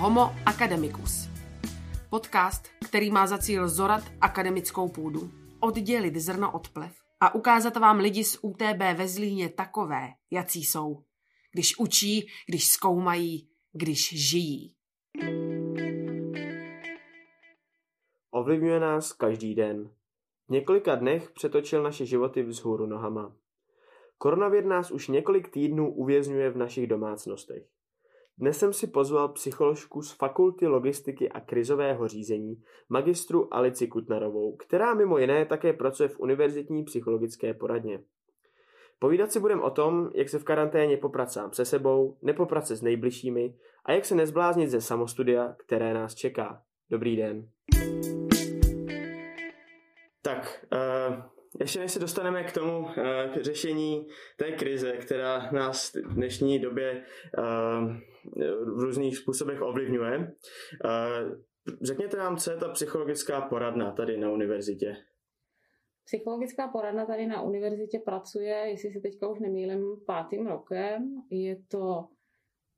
Homo 0.00 0.30
Academicus. 0.46 1.28
Podcast, 2.10 2.68
který 2.88 3.10
má 3.10 3.26
za 3.26 3.38
cíl 3.38 3.68
zorat 3.68 4.02
akademickou 4.20 4.88
půdu, 4.88 5.30
oddělit 5.60 6.16
zrno 6.16 6.52
od 6.52 6.68
plev 6.68 6.92
a 7.20 7.34
ukázat 7.34 7.76
vám 7.76 7.98
lidi 7.98 8.24
z 8.24 8.38
UTB 8.42 8.80
ve 8.96 9.08
Zlíně 9.08 9.48
takové, 9.48 10.08
jací 10.30 10.64
jsou. 10.64 11.04
Když 11.52 11.78
učí, 11.78 12.26
když 12.48 12.70
zkoumají, 12.70 13.48
když 13.72 14.30
žijí. 14.30 14.76
Ovlivňuje 18.30 18.80
nás 18.80 19.12
každý 19.12 19.54
den. 19.54 19.90
V 20.48 20.52
několika 20.52 20.94
dnech 20.94 21.30
přetočil 21.30 21.82
naše 21.82 22.06
životy 22.06 22.42
vzhůru 22.42 22.86
nohama. 22.86 23.36
Koronavir 24.18 24.64
nás 24.64 24.90
už 24.90 25.08
několik 25.08 25.48
týdnů 25.48 25.94
uvězňuje 25.94 26.50
v 26.50 26.56
našich 26.56 26.86
domácnostech. 26.86 27.79
Dnes 28.38 28.58
jsem 28.58 28.72
si 28.72 28.86
pozval 28.86 29.28
psycholožku 29.28 30.02
z 30.02 30.12
Fakulty 30.12 30.66
logistiky 30.66 31.28
a 31.28 31.40
krizového 31.40 32.08
řízení, 32.08 32.62
magistru 32.88 33.54
Alici 33.54 33.86
Kutnarovou, 33.86 34.56
která 34.56 34.94
mimo 34.94 35.18
jiné 35.18 35.46
také 35.46 35.72
pracuje 35.72 36.08
v 36.08 36.20
univerzitní 36.20 36.84
psychologické 36.84 37.54
poradně. 37.54 38.02
Povídat 38.98 39.32
si 39.32 39.40
budeme 39.40 39.62
o 39.62 39.70
tom, 39.70 40.10
jak 40.14 40.28
se 40.28 40.38
v 40.38 40.44
karanténě 40.44 40.96
poprat 40.96 41.32
sám 41.32 41.52
se 41.52 41.64
sebou, 41.64 42.18
nepoprat 42.22 42.66
s 42.66 42.82
nejbližšími 42.82 43.54
a 43.84 43.92
jak 43.92 44.04
se 44.04 44.14
nezbláznit 44.14 44.70
ze 44.70 44.80
samostudia, 44.80 45.54
které 45.58 45.94
nás 45.94 46.14
čeká. 46.14 46.62
Dobrý 46.90 47.16
den. 47.16 47.48
Tak, 50.22 50.66
uh, 50.72 51.39
ještě 51.58 51.78
než 51.78 51.92
se 51.92 51.98
dostaneme 51.98 52.44
k 52.44 52.52
tomu, 52.52 52.78
uh, 52.78 52.94
k 53.34 53.42
řešení 53.42 54.06
té 54.36 54.52
krize, 54.52 54.92
která 54.92 55.50
nás 55.52 55.94
v 55.94 56.14
dnešní 56.14 56.58
době 56.58 57.04
uh, 57.38 57.44
v 58.76 58.80
různých 58.80 59.16
způsobech 59.16 59.62
ovlivňuje, 59.62 60.18
uh, 60.18 61.38
řekněte 61.82 62.16
nám, 62.16 62.36
co 62.36 62.50
je 62.50 62.56
ta 62.56 62.68
psychologická 62.68 63.40
poradna 63.40 63.92
tady 63.92 64.16
na 64.16 64.30
univerzitě? 64.30 64.96
Psychologická 66.04 66.68
poradna 66.68 67.06
tady 67.06 67.26
na 67.26 67.42
univerzitě 67.42 67.98
pracuje, 67.98 68.54
jestli 68.54 68.92
se 68.92 69.00
teďka 69.00 69.28
už 69.28 69.40
nemýlím, 69.40 69.96
pátým 70.06 70.46
rokem. 70.46 71.22
Je 71.30 71.62
to 71.68 72.08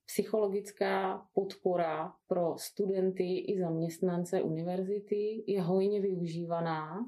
psychologická 0.07 1.23
podpora 1.35 2.13
pro 2.29 2.55
studenty 2.59 3.39
i 3.39 3.59
zaměstnance 3.61 4.43
univerzity. 4.43 5.45
Je 5.47 5.63
hojně 5.63 6.01
využívaná, 6.01 6.99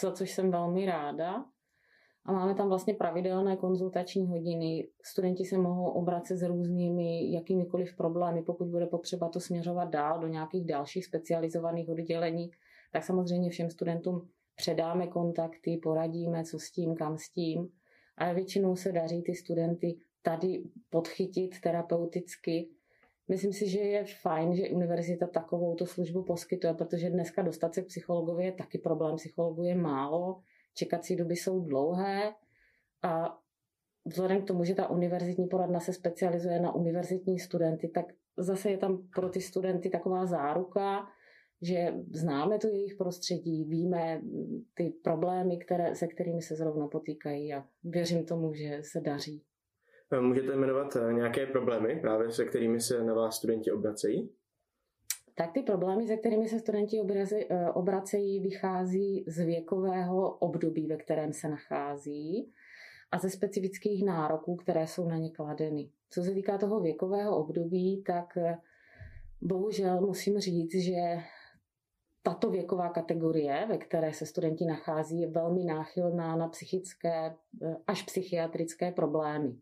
za 0.00 0.12
což 0.12 0.30
jsem 0.30 0.50
velmi 0.50 0.86
ráda. 0.86 1.44
A 2.24 2.32
máme 2.32 2.54
tam 2.54 2.68
vlastně 2.68 2.94
pravidelné 2.94 3.56
konzultační 3.56 4.26
hodiny. 4.26 4.88
Studenti 5.04 5.44
se 5.44 5.58
mohou 5.58 5.90
obracet 5.90 6.36
s 6.36 6.42
různými 6.42 7.32
jakýmikoliv 7.32 7.96
problémy, 7.96 8.42
pokud 8.42 8.68
bude 8.68 8.86
potřeba 8.86 9.28
to 9.28 9.40
směřovat 9.40 9.84
dál 9.84 10.20
do 10.20 10.26
nějakých 10.26 10.66
dalších 10.66 11.06
specializovaných 11.06 11.88
oddělení, 11.88 12.50
tak 12.92 13.04
samozřejmě 13.04 13.50
všem 13.50 13.70
studentům 13.70 14.28
předáme 14.54 15.06
kontakty, 15.06 15.80
poradíme, 15.82 16.44
co 16.44 16.58
s 16.58 16.70
tím, 16.70 16.94
kam 16.94 17.18
s 17.18 17.30
tím. 17.32 17.68
A 18.16 18.32
většinou 18.32 18.76
se 18.76 18.92
daří 18.92 19.22
ty 19.22 19.34
studenty 19.34 19.98
tady 20.22 20.62
podchytit 20.90 21.60
terapeuticky. 21.60 22.68
Myslím 23.28 23.52
si, 23.52 23.68
že 23.68 23.78
je 23.78 24.04
fajn, 24.04 24.54
že 24.54 24.70
univerzita 24.70 25.26
takovou 25.26 25.74
tu 25.74 25.86
službu 25.86 26.22
poskytuje, 26.22 26.74
protože 26.74 27.10
dneska 27.10 27.42
dostat 27.42 27.74
se 27.74 27.82
k 27.82 27.86
psychologovi 27.86 28.44
je 28.44 28.52
taky 28.52 28.78
problém. 28.78 29.16
Psychologů 29.16 29.62
je 29.62 29.74
málo, 29.74 30.42
čekací 30.74 31.16
doby 31.16 31.36
jsou 31.36 31.60
dlouhé 31.60 32.34
a 33.02 33.38
vzhledem 34.04 34.42
k 34.42 34.46
tomu, 34.46 34.64
že 34.64 34.74
ta 34.74 34.90
univerzitní 34.90 35.46
poradna 35.46 35.80
se 35.80 35.92
specializuje 35.92 36.60
na 36.60 36.74
univerzitní 36.74 37.38
studenty, 37.38 37.88
tak 37.88 38.06
zase 38.36 38.70
je 38.70 38.78
tam 38.78 39.08
pro 39.14 39.28
ty 39.28 39.40
studenty 39.40 39.90
taková 39.90 40.26
záruka, 40.26 41.06
že 41.62 41.94
známe 42.12 42.58
to 42.58 42.68
jejich 42.68 42.94
prostředí, 42.94 43.64
víme 43.64 44.22
ty 44.74 44.90
problémy, 45.04 45.58
které, 45.58 45.94
se 45.94 46.06
kterými 46.06 46.42
se 46.42 46.56
zrovna 46.56 46.88
potýkají 46.88 47.54
a 47.54 47.64
věřím 47.84 48.26
tomu, 48.26 48.54
že 48.54 48.78
se 48.82 49.00
daří. 49.00 49.42
Můžete 50.20 50.56
jmenovat 50.56 50.96
eh, 50.96 51.12
nějaké 51.12 51.46
problémy, 51.46 52.00
právě 52.00 52.32
se 52.32 52.44
kterými 52.44 52.80
se 52.80 53.04
na 53.04 53.14
vás 53.14 53.36
studenti 53.36 53.72
obracejí? 53.72 54.30
Tak 55.34 55.52
ty 55.52 55.62
problémy, 55.62 56.06
se 56.06 56.16
kterými 56.16 56.48
se 56.48 56.58
studenti 56.58 57.00
eh, 57.00 57.70
obracejí, 57.70 58.40
vychází 58.40 59.24
z 59.26 59.44
věkového 59.44 60.30
období, 60.30 60.86
ve 60.86 60.96
kterém 60.96 61.32
se 61.32 61.48
nachází 61.48 62.52
a 63.12 63.18
ze 63.18 63.30
specifických 63.30 64.04
nároků, 64.04 64.56
které 64.56 64.86
jsou 64.86 65.08
na 65.08 65.16
ně 65.16 65.30
kladeny. 65.30 65.90
Co 66.10 66.22
se 66.22 66.30
týká 66.30 66.58
toho 66.58 66.80
věkového 66.80 67.36
období, 67.36 68.02
tak 68.06 68.36
eh, 68.36 68.58
bohužel 69.40 70.00
musím 70.00 70.38
říct, 70.38 70.74
že 70.74 71.18
tato 72.22 72.50
věková 72.50 72.88
kategorie, 72.88 73.66
ve 73.68 73.78
které 73.78 74.12
se 74.12 74.26
studenti 74.26 74.64
nachází, 74.64 75.20
je 75.20 75.28
velmi 75.28 75.64
náchylná 75.64 76.36
na 76.36 76.48
psychické 76.48 77.34
až 77.86 78.02
psychiatrické 78.02 78.92
problémy. 78.92 79.56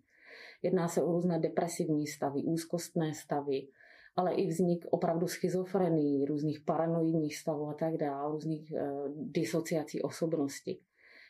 Jedná 0.62 0.88
se 0.88 1.03
o 1.03 1.12
různé 1.12 1.38
depresivní 1.38 2.06
stavy, 2.06 2.43
úzkostné 2.43 3.15
stavy, 3.15 3.69
ale 4.16 4.34
i 4.34 4.47
vznik 4.47 4.87
opravdu 4.91 5.26
schizofrení, 5.26 6.25
různých 6.25 6.60
paranoidních 6.60 7.37
stavů 7.37 7.69
a 7.69 7.75
tak 7.75 7.97
dále, 7.97 8.32
různých 8.32 8.72
uh, 8.72 8.81
disociací 9.16 10.03
osobnosti. 10.03 10.78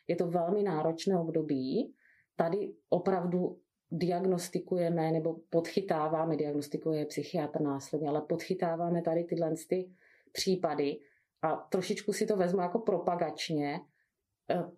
Je 0.08 0.16
to 0.16 0.26
velmi 0.26 0.62
náročné 0.62 1.18
období. 1.18 1.94
Tady 2.36 2.74
opravdu 2.88 3.58
diagnostikujeme 3.90 5.12
nebo 5.12 5.36
podchytáváme, 5.50 6.36
diagnostikuje 6.36 7.06
psychiatr 7.06 7.60
následně, 7.60 8.08
ale 8.08 8.20
podchytáváme 8.20 9.02
tady 9.02 9.24
tyhle 9.24 9.54
ty 9.68 9.90
případy 10.32 10.98
a 11.42 11.56
trošičku 11.56 12.12
si 12.12 12.26
to 12.26 12.36
vezmu 12.36 12.60
jako 12.60 12.78
propagačně, 12.78 13.80
Eh, 13.80 13.89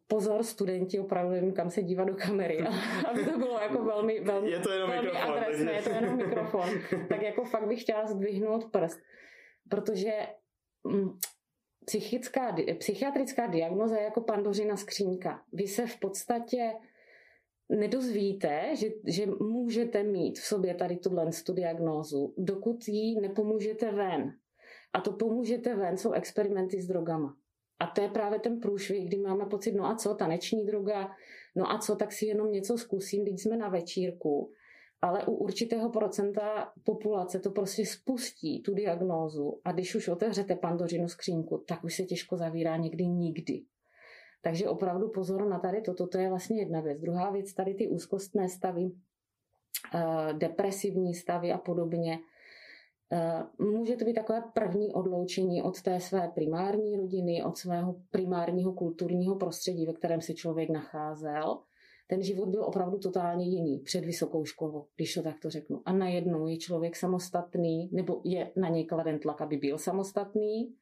pozor, 0.06 0.42
studenti 0.42 0.98
opravdu 0.98 1.32
nevím, 1.32 1.52
kam 1.52 1.70
se 1.70 1.82
dívat 1.82 2.04
do 2.04 2.14
kamery, 2.14 2.58
aby 3.10 3.24
to 3.24 3.38
bylo 3.38 3.58
jako 3.60 3.84
velmi, 3.84 4.20
velmi, 4.20 4.50
je 4.50 4.60
to 4.60 4.72
jenom 4.72 4.90
velmi 4.90 5.06
mikrofon, 5.06 5.38
adresné, 5.38 5.72
je 5.72 5.82
to 5.82 5.90
jenom 5.90 6.16
mikrofon. 6.16 6.68
tak 7.08 7.22
jako 7.22 7.44
fakt 7.44 7.68
bych 7.68 7.82
chtěla 7.82 8.06
zdvihnout 8.06 8.70
prst, 8.70 9.00
protože 9.68 10.12
mm, 10.84 11.18
psychická, 11.84 12.56
psychiatrická 12.78 13.46
diagnoza 13.46 13.96
je 13.96 14.04
jako 14.04 14.20
pandořina 14.20 14.76
skřínka. 14.76 15.42
Vy 15.52 15.68
se 15.68 15.86
v 15.86 15.98
podstatě 15.98 16.72
nedozvíte, 17.68 18.76
že, 18.76 18.86
že 19.06 19.26
můžete 19.26 20.02
mít 20.02 20.38
v 20.38 20.44
sobě 20.44 20.74
tady 20.74 20.96
tuhle 20.96 21.30
diagnózu, 21.52 22.34
dokud 22.38 22.88
ji 22.88 23.20
nepomůžete 23.20 23.92
ven. 23.92 24.32
A 24.92 25.00
to 25.00 25.12
pomůžete 25.12 25.76
ven 25.76 25.96
jsou 25.96 26.12
experimenty 26.12 26.80
s 26.80 26.86
drogama. 26.86 27.36
A 27.82 27.86
to 27.86 28.00
je 28.00 28.08
právě 28.08 28.38
ten 28.38 28.60
průšvih, 28.60 29.06
kdy 29.06 29.16
máme 29.16 29.46
pocit, 29.46 29.72
no 29.72 29.86
a 29.86 29.94
co, 29.94 30.14
taneční 30.14 30.66
droga, 30.66 31.10
no 31.56 31.70
a 31.70 31.78
co, 31.78 31.96
tak 31.96 32.12
si 32.12 32.26
jenom 32.26 32.52
něco 32.52 32.78
zkusím, 32.78 33.24
když 33.24 33.42
jsme 33.42 33.56
na 33.56 33.68
večírku. 33.68 34.50
Ale 35.00 35.26
u 35.26 35.32
určitého 35.32 35.90
procenta 35.90 36.72
populace 36.84 37.38
to 37.40 37.50
prostě 37.50 37.86
spustí, 37.86 38.62
tu 38.62 38.74
diagnózu. 38.74 39.60
A 39.64 39.72
když 39.72 39.94
už 39.94 40.08
otevřete 40.08 40.56
pandořinu 40.56 41.08
skřínku, 41.08 41.64
tak 41.68 41.84
už 41.84 41.96
se 41.96 42.02
těžko 42.02 42.36
zavírá 42.36 42.76
někdy 42.76 43.06
nikdy. 43.06 43.62
Takže 44.42 44.68
opravdu 44.68 45.08
pozor 45.08 45.48
na 45.48 45.58
tady 45.58 45.80
toto, 45.80 46.06
to 46.06 46.18
je 46.18 46.28
vlastně 46.28 46.60
jedna 46.60 46.80
věc. 46.80 47.00
Druhá 47.00 47.30
věc, 47.30 47.54
tady 47.54 47.74
ty 47.74 47.88
úzkostné 47.88 48.48
stavy, 48.48 48.90
eh, 49.94 50.32
depresivní 50.32 51.14
stavy 51.14 51.52
a 51.52 51.58
podobně, 51.58 52.18
může 53.58 53.96
to 53.96 54.04
být 54.04 54.14
takové 54.14 54.42
první 54.54 54.92
odloučení 54.92 55.62
od 55.62 55.82
té 55.82 56.00
své 56.00 56.28
primární 56.34 56.96
rodiny, 56.96 57.44
od 57.44 57.56
svého 57.56 57.96
primárního 58.10 58.72
kulturního 58.72 59.36
prostředí, 59.36 59.86
ve 59.86 59.92
kterém 59.92 60.20
se 60.20 60.34
člověk 60.34 60.70
nacházel. 60.70 61.58
Ten 62.06 62.22
život 62.22 62.48
byl 62.48 62.64
opravdu 62.64 62.98
totálně 62.98 63.44
jiný 63.44 63.78
před 63.78 64.04
vysokou 64.04 64.44
školou, 64.44 64.86
když 64.96 65.14
to 65.14 65.22
takto 65.22 65.50
řeknu. 65.50 65.82
A 65.84 65.92
najednou 65.92 66.46
je 66.46 66.56
člověk 66.56 66.96
samostatný, 66.96 67.88
nebo 67.92 68.20
je 68.24 68.52
na 68.56 68.68
něj 68.68 68.84
kladen 68.84 69.18
tlak, 69.18 69.40
aby 69.40 69.56
byl 69.56 69.78
samostatný. 69.78 70.74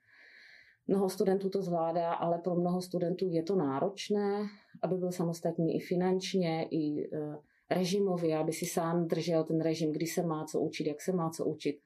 Mnoho 0.87 1.09
studentů 1.09 1.51
to 1.51 1.63
zvládá, 1.63 2.13
ale 2.13 2.39
pro 2.39 2.55
mnoho 2.55 2.81
studentů 2.81 3.29
je 3.29 3.43
to 3.43 3.57
náročné, 3.57 4.47
aby 4.83 4.97
byl 4.97 5.13
samostatný 5.13 5.77
i 5.77 5.81
finančně, 5.81 6.69
i 6.71 7.11
eh, 7.15 7.37
režimově, 7.71 8.39
aby 8.39 8.53
si 8.53 8.67
sám 8.67 9.07
držel 9.07 9.45
ten 9.45 9.61
režim, 9.61 9.93
kdy 9.93 10.07
se 10.07 10.23
má 10.23 10.45
co 10.45 10.61
učit, 10.61 10.87
jak 10.87 11.01
se 11.01 11.13
má 11.13 11.31
co 11.31 11.45
učit 11.45 11.81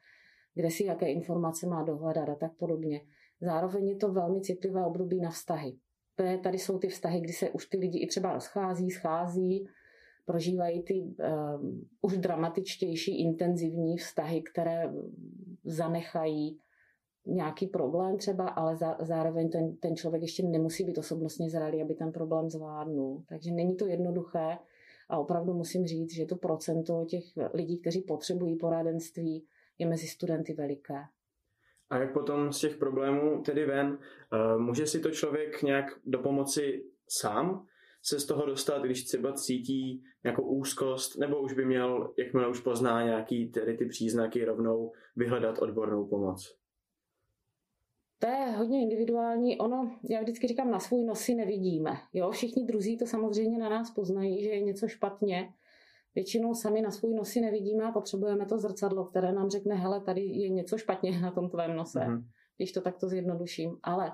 kde 0.55 0.71
si 0.71 0.85
jaké 0.85 1.13
informace 1.13 1.67
má 1.67 1.83
dohledat 1.83 2.29
a 2.29 2.35
tak 2.35 2.57
podobně. 2.57 3.01
Zároveň 3.41 3.89
je 3.89 3.97
to 3.97 4.13
velmi 4.13 4.41
citlivé 4.41 4.87
období 4.87 5.21
na 5.21 5.31
vztahy. 5.31 5.77
Tady 6.43 6.59
jsou 6.59 6.79
ty 6.79 6.89
vztahy, 6.89 7.21
kdy 7.21 7.33
se 7.33 7.51
už 7.51 7.67
ty 7.67 7.79
lidi 7.79 7.99
i 7.99 8.07
třeba 8.07 8.33
rozchází, 8.33 8.91
schází, 8.91 9.67
prožívají 10.25 10.83
ty 10.83 10.95
um, 10.95 11.89
už 12.03 12.19
dramatičtější, 12.19 13.21
intenzivní 13.21 13.97
vztahy, 13.97 14.43
které 14.43 14.93
zanechají 15.65 16.59
nějaký 17.27 17.67
problém 17.67 18.17
třeba, 18.17 18.49
ale 18.49 18.77
za, 18.77 18.97
zároveň 19.01 19.51
ten, 19.51 19.77
ten 19.77 19.97
člověk 19.97 20.23
ještě 20.23 20.43
nemusí 20.43 20.85
být 20.85 20.99
osobnostně 20.99 21.51
zralý, 21.51 21.83
aby 21.83 21.95
ten 21.95 22.13
problém 22.13 22.51
zvládnul. 22.51 23.23
Takže 23.29 23.51
není 23.51 23.77
to 23.77 23.87
jednoduché 23.87 24.59
a 25.09 25.19
opravdu 25.19 25.55
musím 25.55 25.87
říct, 25.87 26.15
že 26.15 26.27
to 26.27 26.37
procento 26.37 27.05
těch 27.05 27.25
lidí, 27.55 27.79
kteří 27.79 28.01
potřebují 28.01 28.57
poradenství, 28.57 29.45
je 29.79 29.87
mezi 29.87 30.07
studenty 30.07 30.55
veliké. 30.55 30.99
A 31.91 31.99
jak 31.99 32.13
potom 32.13 32.53
z 32.53 32.61
těch 32.61 32.77
problémů 32.77 33.43
tedy 33.43 33.67
ven, 33.67 33.87
uh, 33.89 34.61
může 34.61 34.87
si 34.87 35.01
to 35.01 35.11
člověk 35.11 35.63
nějak 35.63 35.99
do 36.05 36.19
pomoci 36.19 36.85
sám 37.09 37.67
se 38.03 38.21
z 38.21 38.27
toho 38.27 38.47
dostat, 38.47 38.83
když 38.83 39.05
třeba 39.05 39.33
cítí 39.33 40.03
nějakou 40.25 40.43
úzkost, 40.43 41.19
nebo 41.19 41.41
už 41.41 41.53
by 41.53 41.65
měl, 41.65 42.15
jakmile 42.19 42.49
už 42.49 42.61
pozná 42.61 43.05
nějaký 43.05 43.51
tedy 43.51 43.77
ty 43.77 43.87
příznaky, 43.87 44.45
rovnou 44.45 44.93
vyhledat 45.17 45.59
odbornou 45.59 46.07
pomoc? 46.07 46.57
To 48.19 48.27
je 48.27 48.51
hodně 48.57 48.83
individuální. 48.83 49.59
Ono, 49.59 49.99
já 50.11 50.21
vždycky 50.21 50.47
říkám, 50.47 50.71
na 50.71 50.81
svůj 50.81 51.05
nosy 51.05 51.35
nevidíme. 51.35 51.91
Jo? 52.13 52.31
Všichni 52.31 52.67
druzí 52.67 52.99
to 52.99 53.07
samozřejmě 53.07 53.59
na 53.59 53.69
nás 53.69 53.91
poznají, 53.91 54.45
že 54.45 54.49
je 54.49 54.61
něco 54.61 54.89
špatně. 54.89 55.55
Většinou 56.15 56.55
sami 56.55 56.81
na 56.81 56.91
svůj 56.91 57.15
nosy 57.15 57.41
nevidíme 57.41 57.85
a 57.85 57.93
potřebujeme 57.93 58.47
to 58.47 58.59
zrcadlo, 58.59 59.05
které 59.05 59.33
nám 59.33 59.51
řekne, 59.51 59.75
hele, 59.75 60.01
tady 60.01 60.21
je 60.21 60.49
něco 60.49 60.79
špatně 60.79 61.21
na 61.21 61.31
tom 61.31 61.51
tvém 61.51 61.77
nose, 61.77 62.01
mm-hmm. 62.01 62.25
když 62.57 62.73
to 62.73 62.81
takto 62.81 63.09
zjednoduším. 63.09 63.79
Ale 63.83 64.13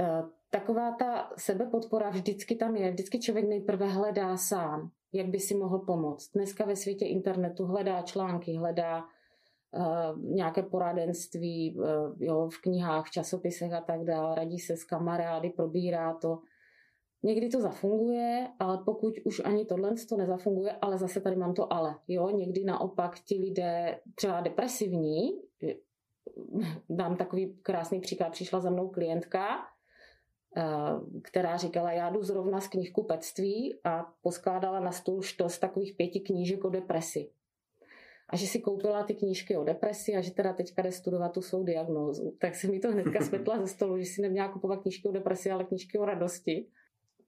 uh, 0.00 0.28
taková 0.50 0.92
ta 0.92 1.30
sebepodpora 1.36 2.10
vždycky 2.10 2.54
tam 2.54 2.76
je. 2.76 2.90
Vždycky 2.90 3.20
člověk 3.20 3.48
nejprve 3.48 3.86
hledá 3.86 4.36
sám, 4.36 4.90
jak 5.12 5.26
by 5.26 5.40
si 5.40 5.54
mohl 5.54 5.78
pomoct. 5.78 6.32
Dneska 6.32 6.64
ve 6.64 6.76
světě 6.76 7.06
internetu 7.06 7.64
hledá 7.64 8.02
články, 8.02 8.56
hledá 8.56 9.04
uh, 9.04 10.22
nějaké 10.22 10.62
poradenství 10.62 11.76
uh, 11.76 11.84
jo, 12.20 12.48
v 12.48 12.62
knihách, 12.62 13.06
v 13.06 13.10
časopisech 13.10 13.72
a 13.72 13.80
tak 13.80 14.04
dále, 14.04 14.34
radí 14.34 14.58
se 14.58 14.76
s 14.76 14.84
kamarády, 14.84 15.50
probírá 15.50 16.14
to. 16.14 16.38
Někdy 17.22 17.48
to 17.48 17.60
zafunguje, 17.60 18.48
ale 18.58 18.78
pokud 18.84 19.14
už 19.24 19.40
ani 19.44 19.64
tohle 19.64 19.94
to 20.08 20.16
nezafunguje, 20.16 20.72
ale 20.72 20.98
zase 20.98 21.20
tady 21.20 21.36
mám 21.36 21.54
to 21.54 21.72
ale. 21.72 21.94
Jo, 22.08 22.30
někdy 22.30 22.64
naopak 22.64 23.20
ti 23.20 23.38
lidé 23.38 24.00
třeba 24.14 24.40
depresivní, 24.40 25.28
dám 26.90 27.16
takový 27.16 27.58
krásný 27.62 28.00
příklad, 28.00 28.32
přišla 28.32 28.60
za 28.60 28.70
mnou 28.70 28.88
klientka, 28.88 29.44
Eh, 30.56 31.20
která 31.22 31.56
říkala, 31.56 31.92
já 31.92 32.10
jdu 32.10 32.22
zrovna 32.22 32.60
z 32.60 32.68
knihkupectví 32.68 33.80
a 33.84 34.12
poskládala 34.22 34.80
na 34.80 34.92
stůl 34.92 35.22
štos 35.22 35.58
takových 35.58 35.94
pěti 35.96 36.20
knížek 36.20 36.64
o 36.64 36.68
depresi. 36.68 37.30
A 38.28 38.36
že 38.36 38.46
si 38.46 38.60
koupila 38.60 39.02
ty 39.02 39.14
knížky 39.14 39.56
o 39.56 39.64
depresi 39.64 40.16
a 40.16 40.20
že 40.20 40.30
teda 40.30 40.52
teďka 40.52 40.82
jde 40.82 40.92
studovat 40.92 41.28
tu 41.28 41.42
svou 41.42 41.64
diagnózu. 41.64 42.36
Tak 42.40 42.54
se 42.54 42.68
mi 42.68 42.80
to 42.80 42.92
hnedka 42.92 43.20
světla 43.24 43.60
ze 43.60 43.66
stolu, 43.66 43.98
že 43.98 44.04
si 44.04 44.22
neměla 44.22 44.52
kupovat 44.52 44.82
knížky 44.82 45.08
o 45.08 45.12
depresi, 45.12 45.50
ale 45.50 45.64
knížky 45.64 45.98
o 45.98 46.04
radosti. 46.04 46.66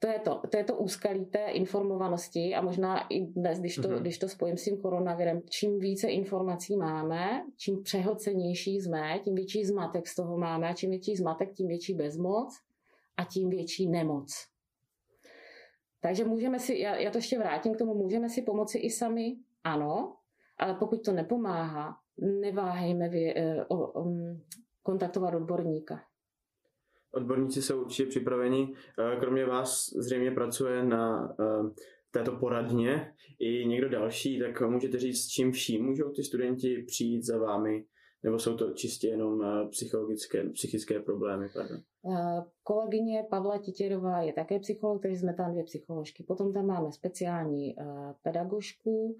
To 0.03 0.09
je 0.09 0.19
to, 0.19 0.43
to 0.51 0.57
je 0.57 0.65
to 0.65 0.77
úskalí 0.77 1.25
té 1.25 1.45
informovanosti 1.45 2.55
a 2.55 2.61
možná 2.61 3.07
i 3.09 3.21
dnes, 3.21 3.61
když 3.61 3.75
to, 3.75 3.83
mm-hmm. 3.83 4.01
když 4.01 4.19
to 4.19 4.29
spojím 4.29 4.57
s 4.57 4.65
tím 4.65 4.81
koronavirem, 4.81 5.43
čím 5.49 5.79
více 5.79 6.09
informací 6.09 6.77
máme, 6.77 7.45
čím 7.57 7.83
přehlcenější 7.83 8.81
jsme, 8.81 9.19
tím 9.25 9.35
větší 9.35 9.65
zmatek 9.65 10.09
z 10.09 10.15
toho 10.15 10.39
máme 10.39 10.69
a 10.69 10.73
čím 10.73 10.91
větší 10.91 11.17
zmatek, 11.17 11.53
tím 11.53 11.69
větší 11.69 11.95
bezmoc 11.95 12.55
a 13.17 13.25
tím 13.25 13.51
větší 13.51 13.89
nemoc. 13.89 14.47
Takže 16.01 16.25
můžeme 16.25 16.59
si, 16.59 16.79
já, 16.79 16.97
já 16.97 17.11
to 17.11 17.19
ještě 17.19 17.39
vrátím 17.39 17.75
k 17.75 17.79
tomu, 17.79 17.95
můžeme 17.95 18.29
si 18.29 18.43
pomoci 18.43 18.79
i 18.79 18.91
sami, 18.91 19.37
ano, 19.65 20.17
ale 20.59 20.75
pokud 20.75 21.05
to 21.05 21.13
nepomáhá, 21.13 21.97
neváhejme 22.41 23.09
vy, 23.09 23.35
uh, 23.69 23.79
uh, 23.79 24.07
um, 24.07 24.43
kontaktovat 24.83 25.35
odborníka. 25.35 26.10
Odborníci 27.13 27.63
jsou 27.63 27.81
určitě 27.81 28.09
připraveni. 28.09 28.75
Eh, 28.99 29.17
kromě 29.21 29.47
vás 29.47 29.91
zřejmě 29.97 30.31
pracuje 30.31 30.85
na 30.85 31.35
uh, 31.39 31.71
této 32.11 32.33
poradně 32.33 33.13
i 33.39 33.67
někdo 33.67 33.89
další, 33.89 34.39
tak 34.39 34.61
můžete 34.61 34.99
říct, 34.99 35.25
s 35.25 35.29
čím 35.29 35.53
vším 35.53 35.85
můžou 35.85 36.11
ty 36.11 36.23
studenti 36.23 36.85
přijít 36.87 37.25
za 37.25 37.39
vámi 37.39 37.85
nebo 38.23 38.39
jsou 38.39 38.57
to 38.57 38.71
čistě 38.71 39.09
jenom 39.09 39.43
eh, 39.43 39.69
psychologické, 39.69 40.49
psychické 40.49 41.01
problémy? 41.01 41.49
Pardon? 41.55 41.79
Eh, 42.13 42.45
kolegyně 42.63 43.25
Pavla 43.31 43.59
Titěrová 43.59 44.23
je 44.23 44.33
také 44.33 44.59
psycholog, 44.59 45.03
takže 45.03 45.19
jsme 45.19 45.35
tam 45.35 45.51
dvě 45.51 45.65
psycholožky. 45.65 46.23
Potom 46.23 46.53
tam 46.53 46.67
máme 46.67 46.93
speciální 46.93 47.81
eh, 47.81 47.85
pedagožku, 48.23 49.19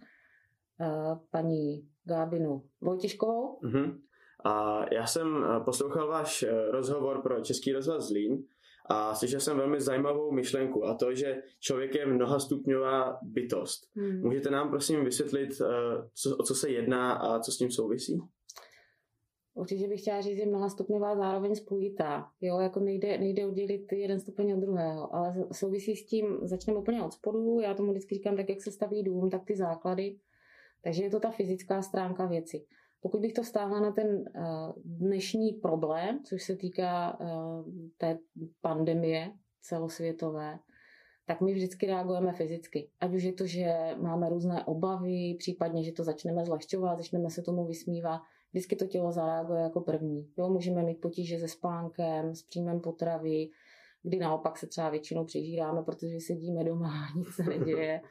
paní 1.31 1.89
Gábinu 2.05 2.63
Vojtěžkovou. 2.81 3.59
Uh-huh. 3.59 4.01
A 4.45 4.85
já 4.95 5.07
jsem 5.07 5.45
poslouchal 5.65 6.09
váš 6.09 6.45
rozhovor 6.71 7.23
pro 7.23 7.41
Český 7.41 7.73
rozhlas 7.73 8.09
Zlín 8.09 8.45
a 8.87 9.15
slyšel 9.15 9.41
jsem 9.41 9.57
velmi 9.57 9.81
zajímavou 9.81 10.33
myšlenku 10.33 10.85
a 10.85 10.95
to, 10.95 11.15
že 11.15 11.43
člověk 11.61 11.95
je 11.95 12.07
mnohastupňová 12.07 13.19
bytost. 13.23 13.87
Hmm. 13.97 14.21
Můžete 14.21 14.51
nám 14.51 14.71
prosím 14.71 15.05
vysvětlit, 15.05 15.51
co, 16.15 16.37
o 16.37 16.43
co 16.43 16.55
se 16.55 16.71
jedná 16.71 17.13
a 17.13 17.41
co 17.41 17.53
s 17.53 17.59
tím 17.59 17.71
souvisí? 17.71 18.21
Určitě 19.55 19.89
bych 19.89 20.01
chtěla 20.01 20.21
říct, 20.21 20.37
že 20.37 20.47
mnoha 20.47 20.69
stupňová 20.69 21.17
zároveň 21.17 21.55
spojitá. 21.55 22.27
Jo, 22.41 22.59
jako 22.61 22.81
nejde, 22.81 23.19
nejde 23.19 23.47
oddělit 23.47 23.93
jeden 23.93 24.21
stupeň 24.21 24.53
od 24.53 24.61
druhého, 24.61 25.15
ale 25.15 25.35
souvisí 25.53 25.97
s 25.97 26.07
tím, 26.07 26.39
začneme 26.43 26.79
úplně 26.79 27.03
od 27.03 27.13
spodu, 27.13 27.61
já 27.61 27.75
tomu 27.75 27.91
vždycky 27.91 28.15
říkám, 28.15 28.37
tak 28.37 28.49
jak 28.49 28.63
se 28.63 28.71
staví 28.71 29.03
dům, 29.03 29.31
tak 29.31 29.45
ty 29.45 29.57
základy. 29.57 30.17
Takže 30.85 31.03
je 31.03 31.11
to 31.11 31.21
ta 31.21 31.31
fyzická 31.31 31.83
stránka 31.83 32.27
věci. 32.27 32.65
Pokud 33.01 33.21
bych 33.21 33.33
to 33.33 33.45
stáhla 33.45 33.81
na 33.81 33.93
ten 33.93 34.07
uh, 34.07 34.73
dnešní 34.85 35.53
problém, 35.53 36.21
což 36.25 36.43
se 36.43 36.57
týká 36.57 37.21
uh, 37.21 37.65
té 37.99 38.19
pandemie 38.61 39.33
celosvětové, 39.61 40.59
tak 41.27 41.41
my 41.41 41.53
vždycky 41.53 41.87
reagujeme 41.87 42.33
fyzicky. 42.33 42.91
Ať 43.01 43.15
už 43.15 43.23
je 43.23 43.33
to, 43.33 43.47
že 43.47 43.75
máme 44.01 44.29
různé 44.29 44.65
obavy, 44.65 45.37
případně, 45.39 45.85
že 45.85 45.93
to 45.93 46.05
začneme 46.05 46.45
zlehčovat, 46.45 46.99
začneme 46.99 47.31
se 47.31 47.43
tomu 47.43 47.67
vysmívat, 47.67 48.21
vždycky 48.53 48.77
to 48.77 48.87
tělo 48.87 49.13
zareaguje 49.13 49.63
jako 49.63 49.81
první. 49.81 50.33
Jo, 50.39 50.49
můžeme 50.49 50.83
mít 50.83 51.01
potíže 51.01 51.39
se 51.39 51.49
spánkem, 51.49 52.35
s 52.35 52.43
příjmem 52.43 52.81
potravy, 52.81 53.49
kdy 54.03 54.19
naopak 54.19 54.59
se 54.59 54.67
třeba 54.67 54.91
většinou 54.91 55.25
přežíráme, 55.25 55.83
protože 55.83 56.21
sedíme 56.21 56.65
doma 56.65 56.89
a 56.89 57.19
nic 57.19 57.29
se 57.29 57.43
neděje. 57.43 58.01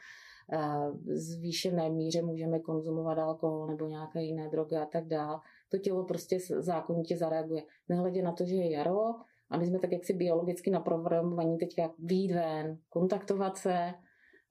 Zvýšené 1.05 1.89
míře 1.89 2.21
můžeme 2.21 2.59
konzumovat 2.59 3.17
alkohol 3.17 3.67
nebo 3.67 3.87
nějaké 3.87 4.23
jiné 4.23 4.49
drogy 4.49 4.75
a 4.75 4.85
tak 4.85 5.07
dále. 5.07 5.39
To 5.69 5.77
tělo 5.77 6.03
prostě 6.03 6.39
zákonitě 6.57 7.17
zareaguje. 7.17 7.63
Nehledě 7.89 8.21
na 8.21 8.31
to, 8.31 8.45
že 8.45 8.55
je 8.55 8.71
jaro 8.71 9.05
a 9.49 9.57
my 9.57 9.65
jsme 9.65 9.79
tak 9.79 9.91
jaksi 9.91 10.13
biologicky 10.13 10.71
naprogramovaní 10.71 11.57
teďka 11.57 11.93
výjít 11.99 12.31
ven, 12.31 12.77
kontaktovat 12.89 13.57
se, 13.57 13.93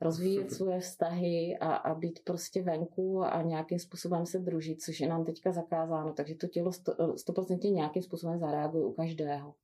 rozvíjet 0.00 0.50
svoje 0.52 0.80
vztahy 0.80 1.56
a, 1.60 1.74
a 1.74 1.94
být 1.94 2.20
prostě 2.24 2.62
venku 2.62 3.24
a 3.24 3.42
nějakým 3.42 3.78
způsobem 3.78 4.26
se 4.26 4.38
družit, 4.38 4.82
což 4.82 5.00
je 5.00 5.08
nám 5.08 5.24
teďka 5.24 5.52
zakázáno. 5.52 6.12
Takže 6.12 6.34
to 6.34 6.46
tělo 6.46 6.72
stoprocentně 7.16 7.70
nějakým 7.70 8.02
způsobem 8.02 8.38
zareaguje 8.38 8.84
u 8.84 8.92
každého. 8.92 9.54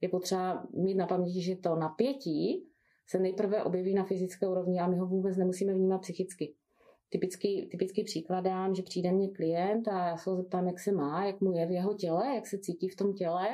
Je 0.00 0.08
potřeba 0.08 0.66
mít 0.72 0.94
na 0.94 1.06
paměti, 1.06 1.42
že 1.42 1.56
to 1.56 1.76
napětí 1.76 2.69
se 3.10 3.18
nejprve 3.18 3.64
objeví 3.64 3.94
na 3.94 4.04
fyzické 4.04 4.48
úrovni 4.48 4.80
a 4.80 4.86
my 4.86 4.96
ho 4.96 5.06
vůbec 5.06 5.36
nemusíme 5.36 5.74
vnímat 5.74 5.98
psychicky. 5.98 6.54
Typický, 7.08 7.68
typický 7.68 8.04
příklad 8.04 8.40
dám, 8.40 8.74
že 8.74 8.82
přijde 8.82 9.12
mě 9.12 9.28
klient 9.28 9.88
a 9.88 10.06
já 10.06 10.16
se 10.16 10.30
ho 10.30 10.36
zeptám, 10.36 10.66
jak 10.66 10.80
se 10.80 10.92
má, 10.92 11.24
jak 11.24 11.40
mu 11.40 11.52
je 11.52 11.66
v 11.66 11.70
jeho 11.70 11.94
těle, 11.94 12.34
jak 12.34 12.46
se 12.46 12.58
cítí 12.58 12.88
v 12.88 12.96
tom 12.96 13.14
těle 13.14 13.46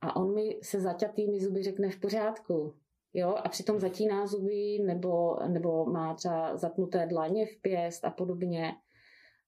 a 0.00 0.16
on 0.16 0.34
mi 0.34 0.58
se 0.62 0.80
zaťatými 0.80 1.40
zuby 1.40 1.62
řekne 1.62 1.90
v 1.90 2.00
pořádku, 2.00 2.74
Jo, 3.14 3.34
a 3.44 3.48
přitom 3.48 3.80
zatíná 3.80 4.26
zuby 4.26 4.78
nebo, 4.86 5.36
nebo 5.48 5.84
má 5.84 6.14
třeba 6.14 6.56
zatnuté 6.56 7.06
dlaně 7.06 7.46
v 7.46 7.62
pěst 7.62 8.04
a 8.04 8.10
podobně. 8.10 8.72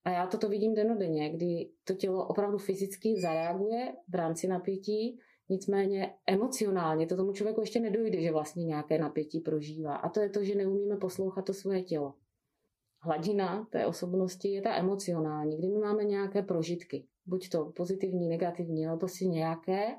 A 0.04 0.10
já 0.10 0.26
toto 0.26 0.48
vidím 0.48 0.74
denodenně, 0.74 1.30
kdy 1.30 1.70
to 1.84 1.94
tělo 1.94 2.26
opravdu 2.26 2.58
fyzicky 2.58 3.20
zareaguje 3.20 3.92
v 4.08 4.14
rámci 4.14 4.48
napětí, 4.48 5.20
nicméně 5.50 6.14
emocionálně 6.26 7.06
to 7.06 7.16
tomu 7.16 7.32
člověku 7.32 7.60
ještě 7.60 7.80
nedojde, 7.80 8.20
že 8.20 8.32
vlastně 8.32 8.64
nějaké 8.64 8.98
napětí 8.98 9.40
prožívá. 9.40 9.96
A 9.96 10.08
to 10.08 10.20
je 10.20 10.28
to, 10.28 10.44
že 10.44 10.54
neumíme 10.54 10.96
poslouchat 10.96 11.44
to 11.44 11.54
svoje 11.54 11.82
tělo. 11.82 12.14
Hladina 13.00 13.64
té 13.70 13.86
osobnosti 13.86 14.48
je 14.48 14.62
ta 14.62 14.76
emocionální, 14.76 15.58
kdy 15.58 15.68
my 15.68 15.78
máme 15.78 16.04
nějaké 16.04 16.42
prožitky, 16.42 17.06
buď 17.26 17.48
to 17.48 17.64
pozitivní, 17.64 18.28
negativní, 18.28 18.84
nebo 18.84 18.96
prostě 18.96 19.24
nějaké. 19.24 19.96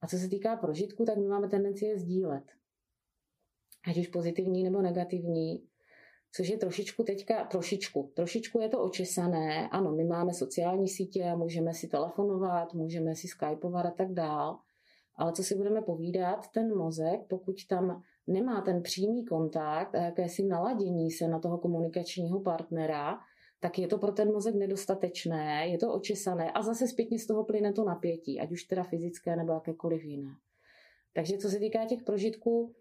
A 0.00 0.06
co 0.06 0.16
se 0.16 0.28
týká 0.28 0.56
prožitku, 0.56 1.04
tak 1.04 1.16
my 1.16 1.26
máme 1.26 1.48
tendenci 1.48 1.84
je 1.84 1.98
sdílet 1.98 2.44
ať 3.86 3.98
už 3.98 4.08
pozitivní 4.08 4.62
nebo 4.62 4.82
negativní, 4.82 5.66
což 6.34 6.48
je 6.48 6.58
trošičku 6.58 7.02
teďka, 7.02 7.44
trošičku, 7.44 8.12
trošičku 8.14 8.60
je 8.60 8.68
to 8.68 8.82
očesané. 8.82 9.68
Ano, 9.68 9.92
my 9.92 10.04
máme 10.04 10.34
sociální 10.34 10.88
sítě, 10.88 11.34
můžeme 11.36 11.74
si 11.74 11.88
telefonovat, 11.88 12.74
můžeme 12.74 13.14
si 13.14 13.28
skypovat 13.28 13.86
a 13.86 13.90
tak 13.90 14.12
dál, 14.12 14.58
ale 15.16 15.32
co 15.32 15.42
si 15.42 15.54
budeme 15.54 15.82
povídat, 15.82 16.50
ten 16.54 16.76
mozek, 16.76 17.20
pokud 17.28 17.66
tam 17.68 18.02
nemá 18.26 18.60
ten 18.60 18.82
přímý 18.82 19.24
kontakt 19.24 19.94
a 19.94 20.02
jakési 20.02 20.42
naladění 20.42 21.10
se 21.10 21.28
na 21.28 21.38
toho 21.38 21.58
komunikačního 21.58 22.40
partnera, 22.40 23.18
tak 23.60 23.78
je 23.78 23.88
to 23.88 23.98
pro 23.98 24.12
ten 24.12 24.32
mozek 24.32 24.54
nedostatečné, 24.54 25.68
je 25.68 25.78
to 25.78 25.92
očesané 25.94 26.52
a 26.52 26.62
zase 26.62 26.88
zpětně 26.88 27.18
z 27.18 27.26
toho 27.26 27.44
plyne 27.44 27.72
to 27.72 27.84
napětí, 27.84 28.40
ať 28.40 28.52
už 28.52 28.64
teda 28.64 28.82
fyzické 28.82 29.36
nebo 29.36 29.52
jakékoliv 29.52 30.04
jiné. 30.04 30.30
Takže 31.14 31.38
co 31.38 31.48
se 31.48 31.58
týká 31.58 31.86
těch 31.86 32.02
prožitků, 32.02 32.74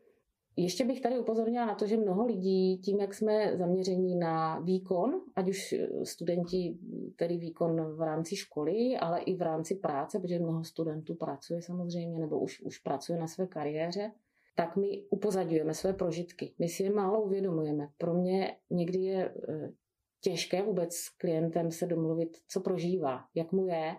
ještě 0.56 0.86
bych 0.86 1.02
tady 1.02 1.20
upozornila 1.20 1.66
na 1.66 1.76
to, 1.76 1.88
že 1.88 1.98
mnoho 1.98 2.26
lidí 2.26 2.78
tím, 2.78 3.00
jak 3.00 3.14
jsme 3.14 3.58
zaměření 3.58 4.16
na 4.16 4.60
výkon, 4.60 5.22
ať 5.36 5.50
už 5.50 5.76
studenti, 6.04 6.78
tedy 7.16 7.38
výkon 7.38 7.96
v 7.96 8.02
rámci 8.02 8.36
školy, 8.36 8.98
ale 8.98 9.20
i 9.22 9.36
v 9.36 9.42
rámci 9.42 9.76
práce, 9.76 10.20
protože 10.20 10.40
mnoho 10.40 10.64
studentů 10.64 11.16
pracuje 11.16 11.62
samozřejmě, 11.62 12.20
nebo 12.20 12.40
už, 12.40 12.62
už 12.62 12.78
pracuje 12.78 13.20
na 13.20 13.28
své 13.28 13.48
kariéře, 13.48 14.12
tak 14.56 14.76
my 14.76 15.04
upozadňujeme 15.10 15.74
své 15.74 15.94
prožitky. 15.94 16.54
My 16.60 16.70
si 16.70 16.84
je 16.84 16.94
málo 16.94 17.22
uvědomujeme. 17.22 17.88
Pro 17.98 18.14
mě 18.14 18.58
někdy 18.70 19.00
je 19.00 19.34
eh, 19.50 19.72
těžké 20.22 20.64
vůbec 20.64 20.96
s 20.96 21.10
klientem 21.10 21.72
se 21.72 21.86
domluvit, 21.86 22.38
co 22.48 22.62
prožívá, 22.62 23.26
jak 23.36 23.52
mu 23.52 23.66
je. 23.66 23.96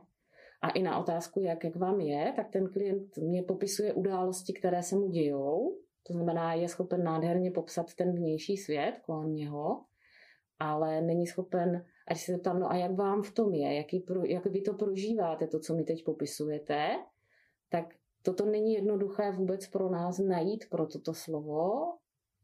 A 0.62 0.71
i 0.71 0.82
na 0.82 0.99
otázku, 0.99 1.40
jak, 1.40 1.64
jak 1.64 1.76
vám 1.76 2.00
je, 2.00 2.32
tak 2.37 2.50
ten 2.50 2.68
klient 2.68 3.16
mě 3.16 3.42
popisuje 3.42 3.92
události, 3.92 4.52
které 4.52 4.82
se 4.82 4.97
mu 4.97 5.09
dějou. 5.09 5.78
To 6.02 6.12
znamená, 6.12 6.54
je 6.54 6.68
schopen 6.68 7.04
nádherně 7.04 7.50
popsat 7.50 7.94
ten 7.94 8.12
vnější 8.12 8.56
svět 8.56 8.94
kolem 9.02 9.35
něho, 9.35 9.85
ale 10.59 11.00
není 11.00 11.26
schopen, 11.26 11.85
až 12.09 12.25
se 12.25 12.32
zeptám, 12.32 12.61
no 12.61 12.71
a 12.71 12.76
jak 12.76 12.92
vám 12.92 13.23
v 13.23 13.35
tom 13.35 13.54
je, 13.54 13.75
jaký 13.75 14.04
jak 14.25 14.47
vy 14.47 14.61
to 14.61 14.75
prožíváte, 14.75 15.47
to, 15.47 15.61
co 15.61 15.75
mi 15.75 15.85
teď 15.85 16.04
popisujete, 16.04 16.88
tak 17.68 17.94
toto 18.23 18.47
není 18.47 18.75
jednoduché 18.75 19.32
vůbec 19.32 19.66
pro 19.66 19.90
nás 19.90 20.18
najít 20.18 20.64
pro 20.71 20.87
toto 20.87 21.14
slovo, 21.14 21.92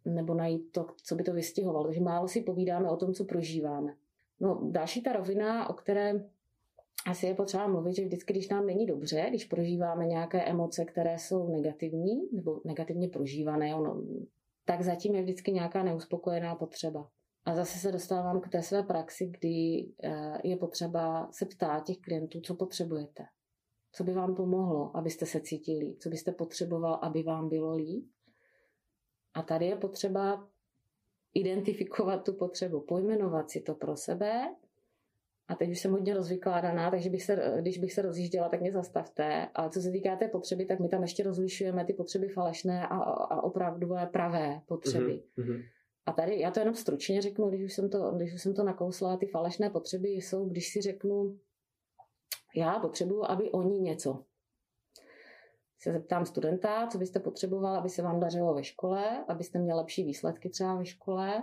nebo 0.04 0.34
najít 0.34 0.72
to, 0.72 0.86
co 1.02 1.14
by 1.14 1.24
to 1.24 1.32
vystihovalo. 1.32 1.84
Takže 1.84 2.00
málo 2.00 2.28
si 2.28 2.40
povídáme 2.40 2.90
o 2.90 2.96
tom, 2.96 3.14
co 3.14 3.24
prožíváme. 3.24 3.94
No, 4.40 4.60
další 4.70 5.02
ta 5.02 5.12
rovina, 5.12 5.70
o 5.70 5.72
které 5.72 6.24
asi 7.06 7.26
je 7.26 7.34
potřeba 7.34 7.66
mluvit, 7.66 7.94
že 7.94 8.04
vždycky, 8.04 8.32
když 8.32 8.48
nám 8.48 8.66
není 8.66 8.86
dobře, 8.86 9.26
když 9.28 9.44
prožíváme 9.44 10.06
nějaké 10.06 10.44
emoce, 10.44 10.84
které 10.84 11.18
jsou 11.18 11.48
negativní 11.48 12.28
nebo 12.32 12.60
negativně 12.64 13.08
prožívané, 13.08 13.74
ono, 13.74 14.02
tak 14.64 14.82
zatím 14.82 15.14
je 15.14 15.22
vždycky 15.22 15.52
nějaká 15.52 15.82
neuspokojená 15.82 16.54
potřeba. 16.54 17.08
A 17.44 17.54
zase 17.54 17.78
se 17.78 17.92
dostávám 17.92 18.40
k 18.40 18.48
té 18.48 18.62
své 18.62 18.82
praxi, 18.82 19.26
kdy 19.26 19.88
eh, 20.02 20.38
je 20.44 20.56
potřeba 20.56 21.28
se 21.32 21.46
ptát 21.46 21.84
těch 21.86 21.98
klientů, 21.98 22.40
co 22.40 22.54
potřebujete. 22.54 23.24
Co 23.92 24.04
by 24.04 24.12
vám 24.12 24.34
pomohlo, 24.34 24.96
abyste 24.96 25.26
se 25.26 25.40
cítili? 25.40 25.96
Co 26.00 26.08
byste 26.08 26.32
potřeboval, 26.32 26.98
aby 27.02 27.22
vám 27.22 27.48
bylo 27.48 27.74
líp? 27.74 28.06
A 29.34 29.42
tady 29.42 29.66
je 29.66 29.76
potřeba 29.76 30.48
identifikovat 31.34 32.24
tu 32.24 32.32
potřebu, 32.32 32.80
pojmenovat 32.80 33.50
si 33.50 33.60
to 33.60 33.74
pro 33.74 33.96
sebe. 33.96 34.54
A 35.48 35.54
teď 35.54 35.70
už 35.70 35.78
jsem 35.78 35.90
hodně 35.90 36.14
rozvykládaná, 36.14 36.90
takže 36.90 37.10
bych 37.10 37.22
se, 37.22 37.56
když 37.60 37.78
bych 37.78 37.92
se 37.92 38.02
rozjížděla, 38.02 38.48
tak 38.48 38.60
mě 38.60 38.72
zastavte. 38.72 39.48
Ale 39.54 39.70
co 39.70 39.80
se 39.80 39.90
týká 39.90 40.16
té 40.16 40.28
potřeby, 40.28 40.66
tak 40.66 40.80
my 40.80 40.88
tam 40.88 41.02
ještě 41.02 41.22
rozlišujeme 41.22 41.84
ty 41.84 41.92
potřeby 41.92 42.28
falešné 42.28 42.86
a, 42.86 42.96
a 42.96 43.42
opravdové 43.42 44.06
pravé 44.06 44.60
potřeby. 44.66 45.22
Mm-hmm. 45.38 45.64
A 46.06 46.12
tady, 46.12 46.40
já 46.40 46.50
to 46.50 46.60
jenom 46.60 46.74
stručně 46.74 47.22
řeknu, 47.22 47.48
když 47.48 47.64
už 47.64 47.72
jsem 47.72 47.90
to, 47.90 48.12
když 48.12 48.34
už 48.34 48.42
jsem 48.42 48.54
to 48.54 48.64
nakousla, 48.64 49.16
ty 49.16 49.26
falešné 49.26 49.70
potřeby 49.70 50.08
jsou, 50.08 50.48
když 50.48 50.72
si 50.72 50.80
řeknu, 50.80 51.38
já 52.56 52.78
potřebuju, 52.78 53.24
aby 53.24 53.50
oni 53.50 53.80
něco. 53.80 54.24
Se 55.80 55.92
zeptám 55.92 56.26
studenta, 56.26 56.86
co 56.86 56.98
byste 56.98 57.20
potřeboval, 57.20 57.76
aby 57.76 57.88
se 57.88 58.02
vám 58.02 58.20
dařilo 58.20 58.54
ve 58.54 58.64
škole, 58.64 59.24
abyste 59.28 59.58
měl 59.58 59.76
lepší 59.76 60.04
výsledky 60.04 60.50
třeba 60.50 60.74
ve 60.74 60.86
škole, 60.86 61.42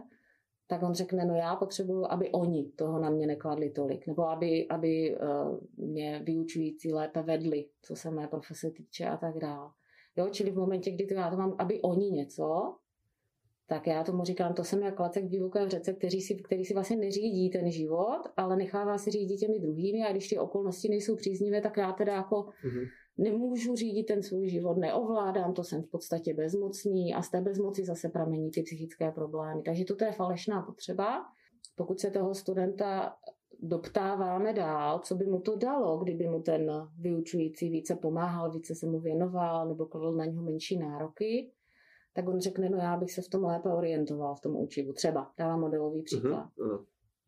tak 0.68 0.84
on 0.84 0.94
řekne, 0.94 1.26
no 1.26 1.36
já 1.36 1.56
potřebuju, 1.56 2.06
aby 2.10 2.32
oni 2.32 2.72
toho 2.76 3.00
na 3.00 3.10
mě 3.10 3.28
nekladli 3.28 3.70
tolik, 3.70 4.08
nebo 4.08 4.28
aby, 4.28 4.68
aby 4.68 5.18
uh, 5.18 5.60
mě 5.78 6.22
vyučující 6.26 6.94
lépe 6.94 7.22
vedli, 7.22 7.66
co 7.82 7.96
se 7.96 8.12
mé 8.12 8.28
profese 8.28 8.72
týče 8.72 9.06
a 9.06 9.18
tak 9.18 9.38
dále. 9.38 9.70
Jo, 10.16 10.28
čili 10.32 10.52
v 10.52 10.58
momentě, 10.58 10.92
kdy 10.92 11.06
to 11.06 11.14
já 11.14 11.30
to 11.30 11.38
mám, 11.38 11.56
aby 11.60 11.82
oni 11.82 12.12
něco, 12.12 12.76
tak 13.68 13.88
já 13.88 14.04
tomu 14.04 14.24
říkám, 14.24 14.54
to 14.54 14.64
jsem 14.64 14.84
jak 14.84 15.00
lacek 15.00 15.26
v 15.26 15.30
divoké 15.30 15.70
řece, 15.70 15.94
který 15.94 16.22
si, 16.22 16.36
který 16.36 16.66
si 16.66 16.74
vlastně 16.74 16.98
neřídí 16.98 17.50
ten 17.50 17.72
život, 17.72 18.22
ale 18.38 18.56
nechává 18.56 18.98
si 18.98 19.12
řídit 19.12 19.38
těmi 19.38 19.60
druhými 19.60 20.04
a 20.04 20.12
když 20.12 20.30
ty 20.30 20.38
okolnosti 20.38 20.90
nejsou 20.90 21.16
příznivé, 21.16 21.62
tak 21.62 21.78
já 21.78 21.92
teda 21.92 22.14
jako 22.14 22.36
mm-hmm. 22.36 22.88
Nemůžu 23.18 23.76
řídit 23.76 24.04
ten 24.04 24.24
svůj 24.24 24.50
život, 24.50 24.78
neovládám 24.78 25.54
to, 25.54 25.64
jsem 25.64 25.84
v 25.84 25.90
podstatě 25.90 26.34
bezmocný 26.34 27.14
a 27.14 27.22
z 27.22 27.30
té 27.30 27.42
bezmoci 27.42 27.86
zase 27.86 28.10
pramení 28.10 28.52
ty 28.52 28.64
psychické 28.64 29.12
problémy. 29.12 29.62
Takže 29.62 29.86
toto 29.86 30.06
je 30.06 30.12
falešná 30.12 30.62
potřeba. 30.62 31.26
Pokud 31.76 32.00
se 32.00 32.12
toho 32.12 32.34
studenta 32.34 33.16
doptáváme 33.60 34.54
dál, 34.54 35.00
co 35.00 35.16
by 35.16 35.26
mu 35.26 35.40
to 35.40 35.56
dalo, 35.56 35.98
kdyby 35.98 36.28
mu 36.28 36.42
ten 36.42 36.72
vyučující 37.00 37.70
více 37.70 37.96
pomáhal, 37.96 38.52
více 38.52 38.76
se 38.76 38.86
mu 38.86 39.00
věnoval 39.00 39.68
nebo 39.68 39.86
kladl 39.86 40.12
na 40.12 40.26
něho 40.26 40.44
menší 40.44 40.78
nároky, 40.78 41.52
tak 42.14 42.28
on 42.28 42.40
řekne, 42.40 42.70
no 42.70 42.78
já 42.78 42.98
bych 42.98 43.12
se 43.12 43.22
v 43.22 43.30
tom 43.30 43.44
lépe 43.44 43.70
orientoval, 43.70 44.36
v 44.36 44.42
tom 44.42 44.56
učivu. 44.56 44.94
Třeba, 44.94 45.32
dávám 45.38 45.60
modelový 45.60 46.02
příklad. 46.02 46.50
Uh-huh. 46.58 46.86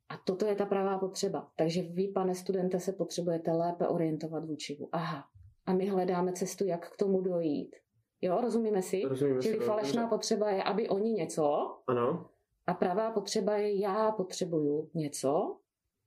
A 0.10 0.18
toto 0.26 0.46
je 0.46 0.56
ta 0.56 0.66
pravá 0.66 0.98
potřeba. 0.98 1.48
Takže 1.58 1.82
vy, 1.82 2.08
pane 2.08 2.36
studente, 2.36 2.80
se 2.80 2.94
potřebujete 2.94 3.52
lépe 3.52 3.88
orientovat 3.88 4.46
v 4.46 4.52
učivu. 4.52 4.90
Aha. 4.92 5.24
A 5.68 5.74
my 5.74 5.86
hledáme 5.86 6.34
cestu, 6.34 6.66
jak 6.66 6.94
k 6.94 6.98
tomu 6.98 7.22
dojít. 7.22 7.76
Jo, 8.22 8.42
rozumíme 8.42 8.82
si? 8.82 9.02
Rozumíme 9.08 9.42
Čili 9.42 9.58
si, 9.58 9.66
falešná 9.66 10.02
dobře. 10.02 10.16
potřeba 10.16 10.50
je, 10.50 10.64
aby 10.64 10.90
oni 10.90 11.12
něco. 11.12 11.76
Ano. 11.88 12.30
A 12.68 12.74
pravá 12.74 13.12
potřeba 13.12 13.58
je, 13.58 13.80
já 13.82 14.12
potřebuju 14.12 14.90
něco. 14.94 15.58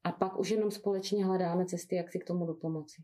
A 0.04 0.12
pak 0.12 0.38
už 0.38 0.50
jenom 0.50 0.70
společně 0.70 1.24
hledáme 1.24 1.66
cesty, 1.66 1.96
jak 1.96 2.12
si 2.12 2.18
k 2.18 2.24
tomu 2.24 2.46
dopomoci. 2.46 3.02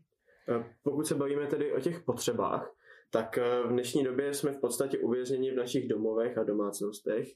E, 0.49 0.75
pokud 0.83 1.07
se 1.07 1.15
bavíme 1.15 1.47
tedy 1.47 1.73
o 1.73 1.79
těch 1.79 2.03
potřebách, 2.03 2.75
tak 3.11 3.37
e, 3.37 3.63
v 3.63 3.69
dnešní 3.69 4.03
době 4.03 4.33
jsme 4.33 4.51
v 4.51 4.59
podstatě 4.59 4.97
uvězněni 4.97 5.51
v 5.51 5.55
našich 5.55 5.87
domovech 5.87 6.37
a 6.37 6.43
domácnostech. 6.43 7.27
E, 7.27 7.33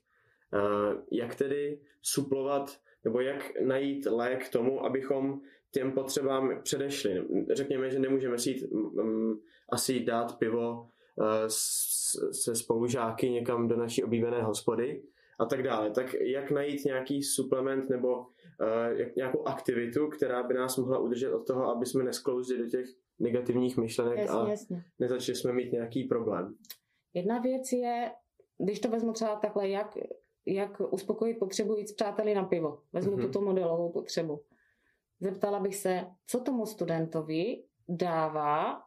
jak 1.11 1.35
tedy 1.35 1.81
suplovat 2.01 2.77
nebo 3.03 3.21
jak 3.21 3.61
najít 3.61 4.05
lék 4.05 4.47
k 4.47 4.51
tomu, 4.51 4.85
abychom 4.85 5.41
těm 5.71 5.91
potřebám 5.91 6.61
předešli. 6.63 7.27
Řekněme, 7.51 7.89
že 7.89 7.99
nemůžeme 7.99 8.37
si 8.37 8.49
jít, 8.49 8.63
um, 8.71 9.41
asi 9.69 9.99
dát 9.99 10.39
pivo 10.39 10.87
uh, 11.15 11.25
se 12.31 12.55
spolužáky 12.55 13.29
někam 13.29 13.67
do 13.67 13.77
naší 13.77 14.03
oblíbené 14.03 14.41
hospody 14.43 15.03
a 15.39 15.45
tak 15.45 15.63
dále. 15.63 15.91
Tak 15.91 16.13
jak 16.13 16.51
najít 16.51 16.85
nějaký 16.85 17.23
suplement 17.23 17.89
nebo 17.89 18.17
uh, 18.17 18.97
jak, 18.97 19.15
nějakou 19.15 19.47
aktivitu, 19.47 20.07
která 20.07 20.43
by 20.43 20.53
nás 20.53 20.77
mohla 20.77 20.99
udržet 20.99 21.33
od 21.33 21.47
toho, 21.47 21.67
aby 21.67 21.85
jsme 21.85 22.03
nesklouzli 22.03 22.57
do 22.57 22.65
těch 22.65 22.85
negativních 23.19 23.77
myšlenek 23.77 24.17
Jasně, 24.17 24.39
a 24.39 24.49
jasně. 24.49 24.83
nezačali 24.99 25.35
jsme 25.35 25.53
mít 25.53 25.71
nějaký 25.71 26.03
problém. 26.03 26.55
Jedna 27.13 27.39
věc 27.39 27.71
je, 27.71 28.11
když 28.57 28.79
to 28.79 28.89
vezmu 28.89 29.13
třeba 29.13 29.35
takhle, 29.35 29.69
jak, 29.69 29.97
jak 30.45 30.81
uspokojit 30.93 31.39
potřebu 31.39 31.75
jít 31.75 31.87
s 31.87 31.93
přáteli 31.93 32.35
na 32.35 32.43
pivo. 32.43 32.79
Vezmu 32.93 33.17
Mhm. 33.17 33.25
tuto 33.25 33.41
modelovou 33.41 33.91
potřebu. 33.91 34.43
Zeptala 35.19 35.59
bych 35.59 35.75
se, 35.75 36.05
co 36.27 36.39
tomu 36.39 36.65
studentovi 36.65 37.63
dává, 37.89 38.81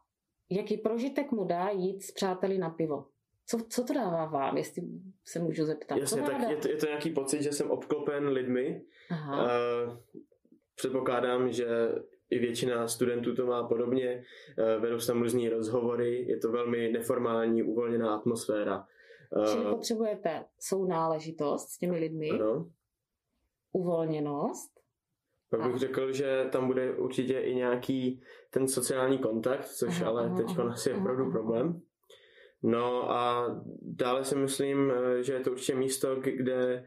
jaký 0.50 0.76
prožitek 0.76 1.32
mu 1.32 1.44
dá 1.44 1.68
jít 1.68 2.02
s 2.02 2.10
přáteli 2.12 2.58
na 2.58 2.70
pivo. 2.70 3.06
Co, 3.46 3.58
co 3.68 3.84
to 3.84 3.94
dává 3.94 4.24
vám, 4.26 4.56
jestli 4.56 4.82
se 5.24 5.38
můžu 5.38 5.64
zeptat? 5.64 5.96
Jasně, 5.98 6.22
tak 6.22 6.50
je 6.50 6.56
to, 6.56 6.68
je 6.68 6.76
to 6.76 6.86
nějaký 6.86 7.10
pocit, 7.10 7.42
že 7.42 7.52
jsem 7.52 7.70
obklopen 7.70 8.28
lidmi, 8.28 8.82
Aha. 9.10 9.44
Uh, 9.44 9.96
předpokládám, 10.74 11.52
že 11.52 11.66
i 12.30 12.38
většina 12.38 12.88
studentů 12.88 13.34
to 13.34 13.46
má 13.46 13.68
podobně, 13.68 14.24
uh, 14.58 14.82
vedou 14.82 15.00
se 15.00 15.06
tam 15.06 15.22
různý 15.22 15.48
rozhovory, 15.48 16.24
je 16.28 16.36
to 16.36 16.52
velmi 16.52 16.88
neformální, 16.92 17.62
uvolněná 17.62 18.14
atmosféra. 18.14 18.86
Čili 19.52 19.64
Uh, 19.64 19.70
potřebujete 19.70 20.44
sounáležitost 20.60 21.68
s 21.70 21.78
těmi 21.78 21.98
lidmi, 21.98 22.30
ano. 22.30 22.66
uvolněnost, 23.72 24.74
Pak 25.50 25.62
bych 25.66 25.74
A- 25.74 25.78
řekl, 25.78 26.12
že 26.12 26.48
tam 26.52 26.66
bude 26.66 26.96
určitě 26.96 27.40
i 27.40 27.54
nějaký 27.54 28.22
ten 28.50 28.68
sociální 28.68 29.18
kontakt, 29.18 29.64
což 29.66 30.00
Aha, 30.00 30.10
ale 30.10 30.30
teď 30.36 30.58
asi 30.58 30.90
je 30.90 30.96
opravdu 30.96 31.30
problém. 31.30 31.80
No 32.62 33.10
a 33.10 33.46
dále 33.82 34.24
si 34.24 34.36
myslím, 34.36 34.90
eh, 34.90 35.22
že 35.22 35.32
je 35.32 35.40
to 35.40 35.50
určitě 35.50 35.74
místo, 35.74 36.16
kde 36.16 36.86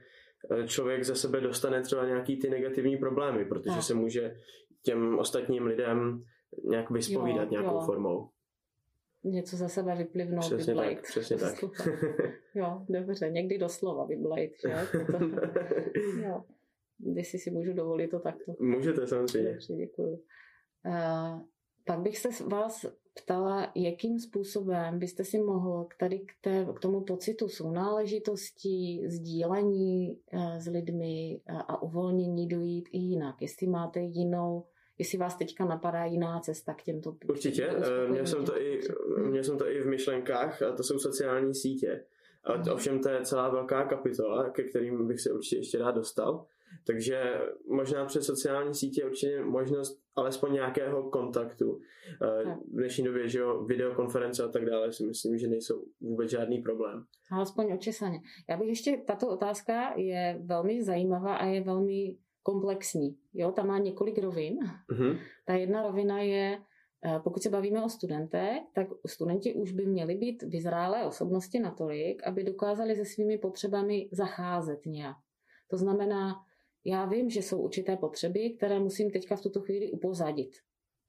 eh, 0.52 0.68
člověk 0.68 1.04
za 1.04 1.16
sebe 1.16 1.42
dostane 1.42 1.82
třeba 1.82 2.06
nějaký 2.06 2.40
ty 2.40 2.50
negativní 2.50 2.98
problémy, 2.98 3.46
protože 3.46 3.76
Tak. 3.76 3.84
se 3.84 3.94
může 3.94 4.36
těm 4.84 5.20
ostatním 5.20 5.66
lidem 5.66 6.24
nějak 6.64 6.92
vyspovídat 6.92 7.44
Jo, 7.46 7.50
nějakou 7.52 7.76
jo. 7.76 7.82
formou. 7.86 8.30
Něco 9.32 9.58
za 9.58 9.68
sebe 9.68 9.96
vyplivnout, 9.96 10.46
Přesně 10.46 10.74
vyblejt. 10.74 10.98
tak, 10.98 11.06
přesně 11.08 11.38
tak. 11.38 11.64
Jo, 12.56 12.86
dobře, 12.90 13.30
někdy 13.30 13.58
doslova 13.58 14.06
vyblejt, 14.06 14.52
že? 14.62 14.74
Jo. 16.24 16.44
Když 16.98 17.28
si 17.28 17.38
si 17.38 17.52
můžu 17.52 17.74
dovolit 17.74 18.08
to 18.08 18.20
takto. 18.20 18.54
Můžete 18.60 19.08
samozřejmě. 19.08 19.52
Dobře, 19.52 19.74
děkuju. 19.74 20.14
Uh, 20.86 21.42
pak 21.86 22.00
bych 22.00 22.18
se 22.18 22.30
vás 22.46 22.86
ptala, 23.24 23.72
jakým 23.76 24.20
způsobem 24.20 25.00
byste 25.00 25.24
si 25.24 25.38
mohl 25.40 25.86
k 25.86 25.98
tady 26.00 26.20
k, 26.20 26.32
té, 26.42 26.68
k 26.76 26.80
tomu 26.80 27.02
pocitu 27.02 27.48
sounáležitosti, 27.48 29.04
sdílení 29.08 30.20
uh, 30.34 30.58
s 30.58 30.68
lidmi 30.68 31.42
uh, 31.50 31.62
a 31.68 31.82
uvolnění 31.82 32.48
dojít 32.48 32.90
i 32.92 32.98
jinak. 32.98 33.42
Jestli 33.42 33.68
máte 33.68 34.00
jinou, 34.00 34.66
jestli 34.98 35.18
vás 35.18 35.38
teďka 35.38 35.66
napadá 35.66 36.06
jiná 36.06 36.40
cesta 36.40 36.74
k 36.74 36.84
těmto 36.84 37.16
Určitě, 37.30 37.68
eh, 37.68 38.08
měl 38.08 38.26
jsem, 38.26 38.46
to 38.46 38.62
i, 38.62 38.76
potřeb. 38.76 38.96
měl 39.30 39.44
jsem 39.44 39.58
to 39.58 39.70
i 39.70 39.82
v 39.82 39.88
myšlenkách, 39.88 40.62
a 40.62 40.72
to 40.72 40.84
jsou 40.84 41.00
sociální 41.00 41.56
sítě. 41.56 42.04
A 42.44 42.74
Ovšem 42.74 43.00
to 43.00 43.10
je 43.10 43.22
celá 43.22 43.50
velká 43.50 43.84
kapitola, 43.84 44.50
ke 44.50 44.64
kterým 44.64 45.08
bych 45.08 45.22
se 45.22 45.32
určitě 45.32 45.58
ještě 45.58 45.78
rád 45.78 45.92
dostal. 45.96 46.46
Takže 46.88 47.42
možná 47.68 48.06
přes 48.06 48.26
sociální 48.26 48.76
sítě 48.76 49.06
určitě 49.06 49.44
možnost 49.44 50.00
alespoň 50.16 50.54
nějakého 50.54 51.10
kontaktu. 51.10 51.80
Eh, 52.22 52.44
v 52.44 52.76
dnešní 52.76 53.04
době, 53.04 53.30
že 53.30 53.40
jo, 53.40 53.64
videokonference 53.64 54.44
a 54.44 54.48
tak 54.48 54.66
dále 54.66 54.94
si 54.94 55.06
myslím, 55.06 55.38
že 55.38 55.48
nejsou 55.48 55.84
vůbec 56.02 56.30
žádný 56.32 56.62
problém. 56.62 57.06
Alespoň 57.32 57.74
očesaně. 57.74 58.20
Já 58.50 58.58
bych 58.58 58.68
ještě, 58.68 58.98
tato 59.08 59.30
otázka 59.30 59.94
je 59.96 60.40
velmi 60.46 60.84
zajímavá 60.84 61.36
a 61.36 61.46
je 61.46 61.62
velmi 61.64 62.16
komplexní. 62.48 63.18
Jo, 63.34 63.52
tam 63.52 63.68
má 63.68 63.78
několik 63.78 64.18
rovin. 64.18 64.60
Mm-hmm. 64.92 65.20
Ta 65.46 65.54
jedna 65.54 65.82
rovina 65.82 66.20
je, 66.20 66.60
eh, 67.06 67.20
pokud 67.24 67.44
se 67.44 67.50
bavíme 67.50 67.84
o 67.84 67.90
studentech, 67.90 68.58
tak 68.74 68.88
studenti 69.08 69.54
už 69.54 69.72
by 69.72 69.86
měli 69.86 70.16
být 70.16 70.44
vyzrálé 70.44 71.06
osobnosti 71.06 71.60
natolik, 71.60 72.24
aby 72.24 72.44
dokázali 72.44 72.96
se 72.96 73.06
svými 73.06 73.38
potřebami 73.38 74.10
zacházet 74.12 74.86
nějak. 74.86 75.18
To 75.68 75.78
znamená, 75.78 76.36
já 76.86 77.06
vím, 77.06 77.30
že 77.30 77.42
jsou 77.42 77.62
určité 77.62 77.98
potřeby, 77.98 78.50
které 78.50 78.80
musím 78.80 79.12
teďka 79.12 79.36
v 79.36 79.42
tuto 79.42 79.62
chvíli 79.62 79.92
upozadit 79.92 80.52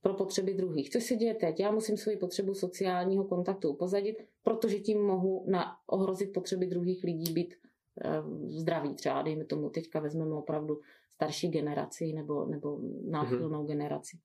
pro 0.02 0.14
potřeby 0.14 0.54
druhých. 0.54 0.90
Co 0.90 1.00
se 1.00 1.16
děje 1.16 1.34
teď? 1.34 1.60
Já 1.60 1.70
musím 1.70 1.96
svoji 1.96 2.16
potřebu 2.16 2.54
sociálního 2.54 3.24
kontaktu 3.24 3.70
upozadit, 3.70 4.16
protože 4.42 4.78
tím 4.78 5.06
mohu 5.06 5.44
na 5.50 5.76
ohrozit 5.86 6.32
potřeby 6.32 6.66
druhých 6.66 7.04
lidí 7.04 7.32
být 7.32 7.54
eh, 7.54 8.22
zdraví. 8.46 8.94
Třeba, 8.94 9.22
dejme 9.22 9.44
tomu, 9.44 9.70
teďka 9.70 10.00
vezmeme 10.00 10.34
opravdu 10.34 10.80
starší 11.18 11.48
generaci 11.48 12.12
nebo, 12.12 12.46
nebo 12.46 12.78
náchylnou 13.10 13.62
mm-hmm. 13.62 13.66
generaci. 13.66 14.18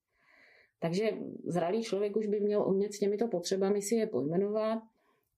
Takže 0.79 1.09
zralý 1.47 1.83
člověk 1.83 2.17
už 2.17 2.27
by 2.27 2.39
měl 2.39 2.67
umět 2.67 2.93
s 2.93 2.99
těmito 2.99 3.27
potřebami 3.27 3.81
si 3.81 3.95
je 3.95 4.07
pojmenovat, 4.07 4.79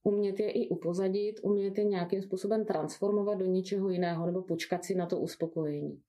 umět 0.03 0.39
je 0.39 0.51
i 0.51 0.69
upozadit, 0.69 1.39
umět 1.43 1.77
je 1.77 1.83
nějakým 1.83 2.21
způsobem 2.21 2.65
transformovat 2.65 3.37
do 3.37 3.45
něčeho 3.45 3.89
jiného 3.89 4.25
nebo 4.25 4.41
počkat 4.41 4.83
si 4.83 4.95
na 4.95 5.05
to 5.05 5.19
uspokojení. 5.19 6.01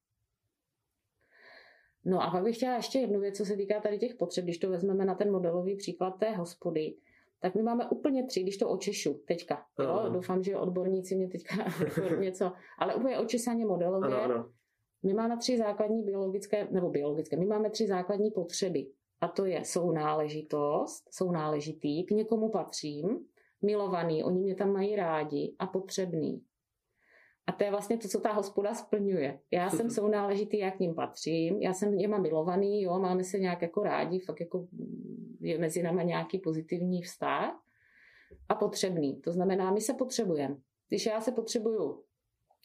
No 2.05 2.23
a 2.23 2.31
pak 2.31 2.45
bych 2.45 2.57
chtěla 2.57 2.76
ještě 2.76 2.99
jednu 2.99 3.21
věc, 3.21 3.37
co 3.37 3.45
se 3.45 3.57
týká 3.57 3.81
tady 3.81 3.99
těch 3.99 4.15
potřeb, 4.15 4.45
když 4.45 4.59
to 4.59 4.71
vezmeme 4.71 5.05
na 5.05 5.15
ten 5.15 5.33
modelový 5.33 5.76
příklad 5.76 6.11
té 6.11 6.31
hospody, 6.31 6.97
tak 7.41 7.55
my 7.55 7.62
máme 7.62 7.88
úplně 7.91 8.26
tři, 8.26 8.43
když 8.43 8.57
to 8.57 8.69
očešu 8.69 9.23
teďka. 9.26 9.67
Jo? 9.79 10.11
Doufám, 10.12 10.43
že 10.43 10.57
odborníci 10.57 11.17
mě 11.17 11.29
teďka 11.29 11.55
něco, 12.21 12.53
ale 12.79 12.95
úplně 12.95 13.19
očesaně 13.19 13.67
modelově. 13.67 14.15
Ano, 14.15 14.23
ano. 14.23 14.50
My 15.07 15.15
máme 15.15 15.37
tři 15.37 15.59
základní 15.59 16.03
biologické, 16.03 16.69
nebo 16.71 16.91
biologické, 16.91 17.37
my 17.37 17.47
máme 17.47 17.71
tři 17.71 17.87
základní 17.87 18.31
potřeby. 18.31 18.87
A 19.21 19.29
to 19.29 19.45
je 19.45 19.65
sounáležitost, 19.65 21.05
sounáležitý, 21.11 22.05
k 22.05 22.11
někomu 22.11 22.49
patřím, 22.49 23.19
milovaný, 23.63 24.25
oni 24.25 24.41
mě 24.41 24.55
tam 24.55 24.73
mají 24.73 24.97
rádi 24.97 25.55
a 25.59 25.67
potřebný. 25.67 26.43
A 27.47 27.53
to 27.53 27.65
je 27.65 27.71
vlastně 27.71 27.99
to, 27.99 28.09
co 28.09 28.21
ta 28.21 28.33
hospoda 28.33 28.75
splňuje. 28.75 29.41
Já 29.53 29.71
jsem 29.77 29.91
sounáležitý, 29.91 30.59
já 30.59 30.71
k 30.71 30.81
ním 30.81 30.95
patřím, 30.95 31.63
já 31.63 31.73
jsem 31.73 32.11
mám 32.11 32.23
milovaný, 32.23 32.83
jo, 32.83 32.99
máme 32.99 33.25
se 33.25 33.39
nějak 33.39 33.63
jako 33.63 33.83
rádi, 33.83 34.19
fakt 34.19 34.41
jako 34.41 34.67
je 35.41 35.59
mezi 35.59 35.83
náma 35.83 36.03
nějaký 36.03 36.39
pozitivní 36.39 37.03
vztah 37.03 37.63
a 38.49 38.55
potřebný. 38.55 39.21
To 39.21 39.33
znamená, 39.33 39.71
my 39.71 39.81
se 39.81 39.95
potřebujeme. 39.95 40.57
Když 40.89 41.07
já 41.07 41.21
se 41.21 41.33
potřebuju 41.33 42.06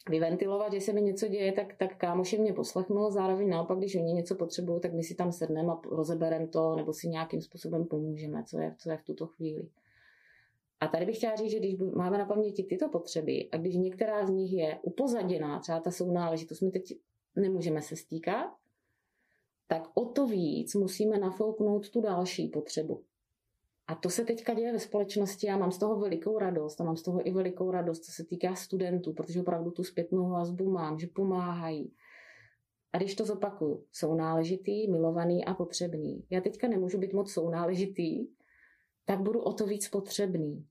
vyventilovat, 0.09 0.73
že 0.73 0.81
se 0.81 0.93
mi 0.93 1.01
něco 1.01 1.27
děje, 1.27 1.51
tak, 1.51 1.73
tak 1.77 1.97
kámoši 1.97 2.37
mě 2.37 2.53
poslechnou, 2.53 3.11
zároveň 3.11 3.49
naopak, 3.49 3.77
když 3.77 3.95
oni 3.95 4.13
něco 4.13 4.35
potřebují, 4.35 4.81
tak 4.81 4.93
my 4.93 5.03
si 5.03 5.15
tam 5.15 5.31
sedneme 5.31 5.73
a 5.73 5.81
rozebereme 5.91 6.47
to, 6.47 6.75
nebo 6.75 6.93
si 6.93 7.07
nějakým 7.07 7.41
způsobem 7.41 7.85
pomůžeme, 7.85 8.43
co 8.43 8.59
je, 8.59 8.75
co 8.77 8.91
je 8.91 8.97
v 8.97 9.03
tuto 9.03 9.27
chvíli. 9.27 9.69
A 10.79 10.87
tady 10.87 11.05
bych 11.05 11.17
chtěla 11.17 11.35
říct, 11.35 11.51
že 11.51 11.59
když 11.59 11.77
máme 11.95 12.17
na 12.17 12.25
paměti 12.25 12.63
tyto 12.63 12.89
potřeby 12.89 13.49
a 13.51 13.57
když 13.57 13.75
některá 13.75 14.25
z 14.25 14.29
nich 14.29 14.53
je 14.53 14.79
upozaděná, 14.81 15.59
třeba 15.59 15.79
ta 15.79 15.91
sounáležitost, 15.91 16.61
my 16.61 16.71
teď 16.71 16.97
nemůžeme 17.35 17.81
se 17.81 17.95
stýkat, 17.95 18.47
tak 19.67 19.83
o 19.93 20.05
to 20.05 20.27
víc 20.27 20.75
musíme 20.75 21.19
nafouknout 21.19 21.89
tu 21.89 22.01
další 22.01 22.47
potřebu. 22.47 23.03
A 23.91 23.95
to 23.95 24.09
se 24.09 24.25
teďka 24.25 24.53
děje 24.53 24.71
ve 24.71 24.79
společnosti 24.79 25.49
a 25.49 25.57
mám 25.57 25.71
z 25.71 25.77
toho 25.77 25.99
velikou 25.99 26.39
radost 26.39 26.81
a 26.81 26.83
mám 26.83 26.97
z 26.97 27.01
toho 27.01 27.27
i 27.27 27.31
velikou 27.31 27.71
radost, 27.71 27.99
co 27.99 28.11
se 28.11 28.23
týká 28.23 28.55
studentů, 28.55 29.13
protože 29.13 29.41
opravdu 29.41 29.71
tu 29.71 29.83
zpětnou 29.83 30.29
vazbu 30.29 30.71
mám, 30.71 30.99
že 30.99 31.07
pomáhají. 31.07 31.93
A 32.93 32.97
když 32.97 33.15
to 33.15 33.25
zopakuju, 33.25 33.85
jsou 33.91 34.15
náležitý, 34.15 34.91
milovaný 34.91 35.45
a 35.45 35.53
potřebný. 35.53 36.25
Já 36.29 36.41
teďka 36.41 36.67
nemůžu 36.67 36.97
být 36.97 37.13
moc 37.13 37.31
sounáležitý, 37.31 38.27
tak 39.05 39.21
budu 39.21 39.41
o 39.41 39.53
to 39.53 39.65
víc 39.65 39.89
potřebný. 39.89 40.65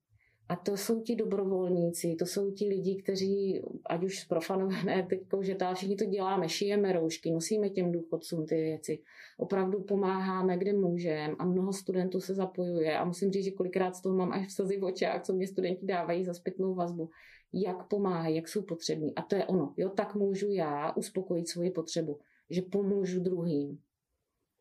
A 0.51 0.57
to 0.57 0.77
jsou 0.77 1.03
ti 1.03 1.17
dobrovolníci, 1.17 2.17
to 2.19 2.27
jsou 2.27 2.51
ti 2.51 2.69
lidi, 2.69 3.03
kteří, 3.03 3.63
ať 3.87 4.05
už 4.05 4.25
profanované 4.25 5.07
teďko, 5.11 5.43
že 5.43 5.55
tá, 5.55 5.75
všichni 5.75 5.97
to 5.97 6.05
děláme, 6.05 6.49
šijeme 6.49 6.93
roušky, 6.93 7.31
nosíme 7.31 7.69
těm 7.71 7.93
důchodcům 7.93 8.47
ty 8.47 8.55
věci, 8.55 9.03
opravdu 9.39 9.83
pomáháme, 9.83 10.59
kde 10.59 10.73
můžeme 10.73 11.35
a 11.39 11.45
mnoho 11.45 11.73
studentů 11.73 12.21
se 12.21 12.35
zapojuje 12.35 12.99
a 12.99 13.05
musím 13.05 13.31
říct, 13.31 13.45
že 13.45 13.51
kolikrát 13.51 13.95
z 13.95 14.03
toho 14.03 14.17
mám 14.17 14.33
až 14.33 14.47
v 14.47 14.53
slzy 14.53 14.77
v 14.77 14.85
očách, 14.85 15.23
co 15.23 15.33
mě 15.33 15.47
studenti 15.47 15.87
dávají 15.87 16.25
za 16.25 16.35
zpětnou 16.35 16.75
vazbu, 16.75 17.11
jak 17.53 17.89
pomáhají, 17.89 18.37
jak 18.37 18.49
jsou 18.49 18.63
potřební. 18.63 19.15
A 19.15 19.23
to 19.23 19.37
je 19.37 19.45
ono, 19.45 19.75
jo, 19.77 19.89
tak 19.89 20.15
můžu 20.15 20.51
já 20.51 20.93
uspokojit 20.97 21.49
svoji 21.49 21.71
potřebu, 21.71 22.19
že 22.51 22.63
pomůžu 22.63 23.21
druhým. 23.21 23.79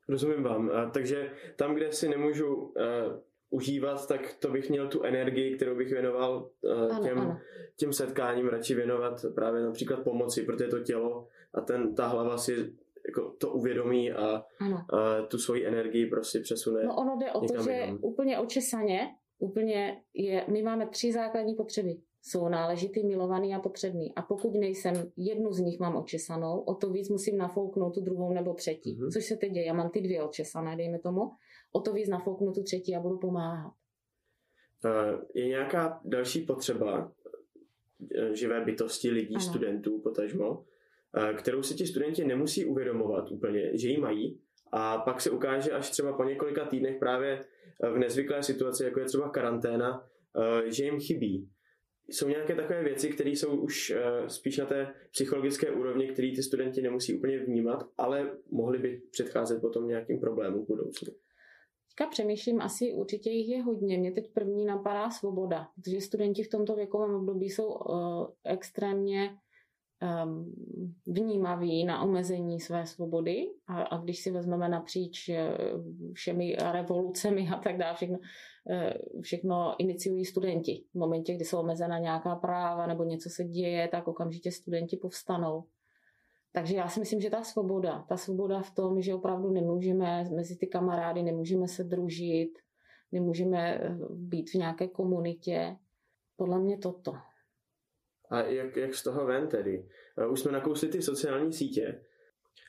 Rozumím 0.10 0.44
vám. 0.44 0.70
A, 0.70 0.90
takže 0.90 1.32
tam, 1.56 1.76
kde 1.76 1.92
si 1.92 2.10
nemůžu 2.10 2.56
uh 2.56 3.29
užívat, 3.50 4.08
tak 4.08 4.34
to 4.40 4.52
bych 4.52 4.70
měl 4.70 4.88
tu 4.88 5.04
energii, 5.04 5.56
kterou 5.56 5.76
bych 5.76 5.92
věnoval 5.92 6.50
uh, 6.62 7.06
těm, 7.06 7.20
ano. 7.20 7.40
těm 7.76 7.94
setkáním, 7.94 8.48
radši 8.48 8.76
věnovat 8.76 9.26
právě 9.36 9.62
například 9.62 10.04
pomoci, 10.04 10.44
protože 10.44 10.68
to 10.68 10.80
tělo 10.80 11.28
a 11.54 11.62
ten, 11.62 11.96
ta 11.96 12.08
hlava 12.08 12.38
si 12.38 12.74
jako 13.08 13.30
to 13.30 13.50
uvědomí 13.54 14.12
a, 14.12 14.26
a 14.26 14.44
tu 15.28 15.38
svoji 15.38 15.66
energii 15.66 16.06
prostě 16.06 16.40
přesune. 16.40 16.84
No 16.84 16.96
ono 16.96 17.18
jde 17.20 17.32
o 17.32 17.48
to, 17.48 17.64
že 17.64 17.72
jinam. 17.72 18.00
úplně 18.02 18.40
očesaně, 18.40 19.00
úplně 19.40 20.02
je, 20.14 20.46
my 20.48 20.64
máme 20.64 20.88
tři 20.88 21.12
základní 21.12 21.56
potřeby. 21.56 21.98
Jsou 22.22 22.50
náležitý, 22.50 23.08
milovaný 23.08 23.56
a 23.56 23.60
potřebný. 23.60 24.16
A 24.16 24.22
pokud 24.22 24.54
nejsem, 24.54 24.94
jednu 25.18 25.54
z 25.54 25.60
nich 25.60 25.80
mám 25.80 25.96
očesanou, 25.96 26.60
o 26.60 26.74
to 26.74 26.90
víc 26.90 27.10
musím 27.10 27.38
nafouknout 27.38 27.94
tu 27.94 28.02
druhou 28.02 28.34
nebo 28.34 28.54
třetí. 28.54 28.98
Mm-hmm. 28.98 29.10
Což 29.10 29.26
se 29.26 29.36
teď 29.38 29.52
děje. 29.52 29.66
Já 29.66 29.74
mám 29.74 29.90
ty 29.90 30.02
dvě 30.02 30.24
očesané, 30.24 30.78
dejme 30.78 31.00
tomu 31.00 31.22
o 31.72 31.82
to 31.82 31.94
víc 31.94 32.10
nafouknu 32.10 32.54
tu 32.54 32.64
třetí 32.64 32.96
a 32.96 33.00
budu 33.00 33.18
pomáhat. 33.18 33.74
Je 35.34 35.48
nějaká 35.48 36.02
další 36.06 36.42
potřeba 36.42 37.12
eh, 38.16 38.36
živé 38.36 38.62
bytosti 38.62 39.12
lidí, 39.12 39.36
ano. 39.36 39.46
studentů 39.46 40.02
potažmo, 40.02 40.66
eh, 41.18 41.34
kterou 41.34 41.64
si 41.64 41.76
ti 41.76 41.88
studenti 41.88 42.26
nemusí 42.26 42.66
uvědomovat 42.66 43.32
úplně, 43.32 43.78
že 43.78 43.88
ji 43.88 43.98
mají 43.98 44.42
a 44.72 44.98
pak 44.98 45.22
se 45.22 45.30
ukáže 45.30 45.72
až 45.72 45.90
třeba 45.90 46.18
po 46.18 46.24
několika 46.24 46.66
týdnech 46.66 47.00
právě 47.00 47.46
v 47.94 47.98
nezvyklé 47.98 48.44
situaci, 48.44 48.84
jako 48.84 49.00
je 49.00 49.06
třeba 49.06 49.30
karanténa, 49.30 50.08
že 50.66 50.84
jim 50.84 51.00
chybí. 51.00 51.50
Jsou 52.08 52.28
nějaké 52.28 52.56
takové 52.56 52.84
věci, 52.84 53.10
které 53.10 53.30
jsou 53.30 53.58
už 53.58 53.94
spíš 54.28 54.58
na 54.58 54.66
té 54.66 54.94
psychologické 55.12 55.72
úrovni, 55.72 56.08
které 56.08 56.32
ty 56.36 56.44
studenti 56.44 56.82
nemusí 56.82 57.18
úplně 57.18 57.40
vnímat, 57.40 57.90
ale 57.98 58.32
mohly 58.52 58.78
by 58.78 59.02
předcházet 59.12 59.62
potom 59.62 59.88
nějakým 59.88 60.20
problémům 60.20 60.66
v 60.66 60.68
budoucnu. 60.68 61.14
Teďka 61.90 62.10
přemýšlím, 62.10 62.62
asi 62.62 62.94
určitě 62.94 63.30
jich 63.30 63.50
je 63.50 63.64
hodně. 63.64 63.98
Mě 63.98 64.12
teď 64.12 64.34
první 64.34 64.66
napadá 64.66 65.10
svoboda, 65.10 65.68
protože 65.76 66.02
studenti 66.02 66.44
v 66.44 66.50
tomto 66.50 66.76
věkovém 66.76 67.16
období 67.16 67.50
jsou 67.50 67.68
uh, 67.68 68.28
extrémně 68.44 69.30
um, 70.26 70.54
vnímaví 71.08 71.86
na 71.86 72.04
omezení 72.04 72.60
své 72.60 72.86
svobody 72.86 73.52
a, 73.68 73.82
a 73.82 73.98
když 73.98 74.20
si 74.20 74.32
vezmeme 74.32 74.70
napříč 74.70 75.30
uh, 75.30 76.14
všemi 76.14 76.56
revolucemi 76.72 77.50
a 77.50 77.60
tak 77.60 77.78
dále, 77.78 77.96
všechno, 77.96 78.18
uh, 78.18 79.22
všechno 79.22 79.76
iniciují 79.78 80.26
studenti. 80.26 80.84
V 80.94 81.00
momentě, 81.00 81.34
kdy 81.34 81.46
jsou 81.46 81.60
omezena 81.60 82.00
nějaká 82.00 82.36
práva 82.36 82.88
nebo 82.88 83.04
něco 83.04 83.30
se 83.30 83.44
děje, 83.44 83.88
tak 83.88 84.08
okamžitě 84.08 84.52
studenti 84.52 84.98
povstanou. 84.98 85.64
Takže 86.52 86.76
já 86.76 86.90
si 86.90 87.00
myslím, 87.00 87.22
že 87.22 87.30
ta 87.30 87.44
svoboda, 87.44 88.06
ta 88.10 88.18
svoboda 88.18 88.62
v 88.62 88.76
tom, 88.76 89.02
že 89.02 89.14
opravdu 89.14 89.50
nemůžeme 89.52 90.30
mezi 90.36 90.58
ty 90.58 90.68
kamarády, 90.68 91.24
nemůžeme 91.24 91.68
se 91.68 91.84
družit, 91.84 92.50
nemůžeme 93.12 93.76
eh, 93.76 93.98
být 94.10 94.50
v 94.50 94.54
nějaké 94.54 94.88
komunitě, 94.88 95.78
podle 96.36 96.60
mě 96.60 96.78
toto. 96.78 97.14
A 98.30 98.42
jak, 98.42 98.78
jak 98.78 98.96
z 98.96 99.04
toho 99.04 99.26
ven 99.26 99.48
tedy? 99.48 99.90
Eh, 100.18 100.28
už 100.28 100.40
jsme 100.40 100.52
nakousli 100.52 100.88
ty 100.88 101.02
sociální 101.02 101.54
sítě. 101.54 102.02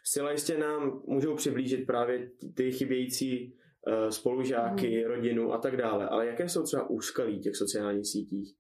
Zcela 0.05 0.33
jistě 0.33 0.59
nám 0.59 1.03
můžou 1.07 1.37
přiblížit 1.37 1.87
právě 1.87 2.31
ty 2.55 2.73
chybějící 2.73 3.55
eh, 3.87 4.13
spolužáky, 4.13 5.01
hmm. 5.01 5.11
rodinu 5.11 5.53
a 5.53 5.59
tak 5.59 5.77
dále. 5.77 6.09
Ale 6.09 6.27
jaké 6.27 6.49
jsou 6.49 6.63
třeba 6.63 6.91
úskalí 6.91 7.41
těch 7.41 7.57
sociálních 7.57 8.07
sítích? 8.07 8.57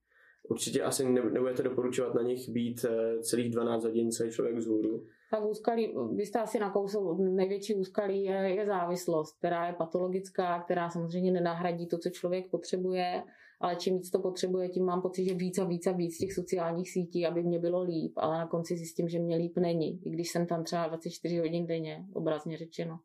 Určitě 0.50 0.82
asi 0.82 1.08
nebudete 1.08 1.62
doporučovat 1.62 2.14
na 2.14 2.22
nich 2.22 2.48
být 2.48 2.84
eh, 2.84 3.22
celých 3.22 3.50
12 3.50 3.84
hodin 3.84 4.10
celý 4.10 4.30
člověk 4.30 4.56
vzhůru. 4.56 5.06
Tak 5.30 5.44
úskalí, 5.44 5.94
vy 6.16 6.26
jste 6.26 6.38
asi 6.38 6.58
nakousl, 6.58 7.14
největší 7.14 7.74
úskalí 7.74 8.24
je, 8.24 8.34
je 8.34 8.66
závislost, 8.66 9.38
která 9.38 9.66
je 9.66 9.72
patologická, 9.72 10.60
která 10.62 10.90
samozřejmě 10.90 11.32
nenahradí 11.32 11.86
to, 11.86 11.98
co 11.98 12.10
člověk 12.10 12.50
potřebuje, 12.50 13.22
ale 13.60 13.76
čím 13.76 13.94
víc 13.94 14.10
to 14.10 14.18
potřebuje, 14.18 14.68
tím 14.68 14.84
mám 14.84 15.02
pocit, 15.02 15.24
že 15.24 15.34
víc 15.34 15.58
a 15.58 15.64
víc 15.64 15.86
a 15.86 15.92
víc 15.92 16.18
těch 16.18 16.32
sociálních 16.32 16.90
sítí, 16.90 17.26
aby 17.26 17.42
mě 17.42 17.58
bylo 17.58 17.82
líp, 17.82 18.12
ale 18.16 18.38
na 18.38 18.46
konci 18.46 18.76
zjistím, 18.76 19.08
že 19.08 19.18
mě 19.18 19.36
líp 19.36 19.56
není, 19.56 20.00
i 20.06 20.10
když 20.10 20.30
jsem 20.30 20.46
tam 20.46 20.64
třeba 20.64 20.86
24 20.86 21.38
hodin 21.38 21.66
denně, 21.66 22.04
obrazně 22.12 22.56
řečeno. 22.56 22.98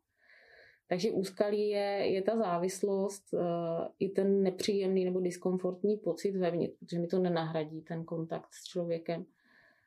Takže 0.88 1.10
úskalí 1.10 1.68
je, 1.68 2.06
je 2.12 2.22
ta 2.22 2.36
závislost, 2.36 3.24
uh, 3.32 3.40
i 3.98 4.08
ten 4.08 4.42
nepříjemný 4.42 5.04
nebo 5.04 5.20
diskomfortní 5.20 5.96
pocit 5.96 6.36
vevnitř, 6.36 6.78
protože 6.78 6.98
mi 6.98 7.06
to 7.06 7.18
nenahradí 7.18 7.80
ten 7.82 8.04
kontakt 8.04 8.48
s 8.50 8.64
člověkem. 8.64 9.26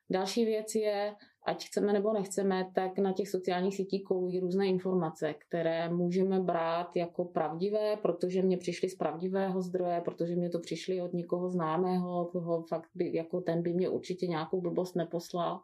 Další 0.10 0.46
věc 0.46 0.76
je, 0.76 1.16
ať 1.46 1.66
chceme 1.66 1.94
nebo 1.94 2.14
nechceme, 2.14 2.72
tak 2.76 2.98
na 2.98 3.14
těch 3.14 3.30
sociálních 3.30 3.76
sítích 3.76 4.04
kolují 4.04 4.40
různé 4.40 4.68
informace, 4.68 5.34
které 5.34 5.90
můžeme 5.90 6.40
brát 6.40 6.96
jako 6.96 7.26
pravdivé, 7.26 7.98
protože 7.98 8.42
mě 8.42 8.58
přišly 8.58 8.90
z 8.90 8.96
pravdivého 8.96 9.62
zdroje, 9.62 10.02
protože 10.02 10.36
mě 10.36 10.50
to 10.50 10.60
přišly 10.60 11.02
od 11.02 11.14
někoho 11.14 11.50
známého, 11.50 12.26
koho 12.26 12.62
fakt 12.62 12.90
by, 12.96 13.16
jako 13.16 13.42
ten 13.42 13.62
by 13.62 13.74
mě 13.74 13.90
určitě 13.90 14.28
nějakou 14.28 14.62
blbost 14.62 14.96
neposlal. 14.96 15.62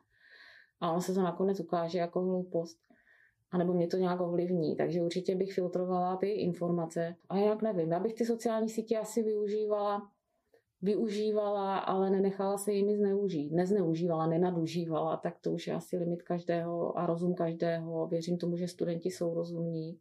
A 0.82 0.92
on 0.92 1.02
se 1.02 1.14
to 1.14 1.22
nakonec 1.22 1.60
ukáže 1.60 2.00
jako 2.00 2.22
hloupost. 2.22 2.85
A 3.56 3.58
nebo 3.58 3.74
mě 3.74 3.88
to 3.88 3.98
nějak 3.98 4.22
ovlivní. 4.22 4.76
Takže 4.76 5.02
určitě 5.02 5.36
bych 5.36 5.54
filtrovala 5.54 6.18
ty 6.18 6.30
informace. 6.30 7.16
A 7.30 7.38
jak 7.38 7.62
nevím, 7.62 7.92
já 7.92 8.00
bych 8.00 8.14
ty 8.14 8.26
sociální 8.26 8.70
sítě 8.70 8.98
asi 8.98 9.24
využívala 9.24 10.12
využívala, 10.82 11.78
ale 11.78 12.10
nenechala 12.10 12.58
se 12.58 12.74
jimi 12.74 12.98
zneužít. 12.98 13.52
Nezneužívala, 13.52 14.28
nenadužívala, 14.28 15.18
tak 15.18 15.40
to 15.42 15.52
už 15.52 15.68
je 15.68 15.74
asi 15.74 15.98
limit 15.98 16.22
každého 16.22 16.98
a 16.98 17.06
rozum 17.06 17.36
každého. 17.36 18.08
Věřím 18.08 18.38
tomu, 18.38 18.58
že 18.58 18.68
studenti 18.68 19.12
jsou 19.12 19.34
rozumní. 19.34 20.00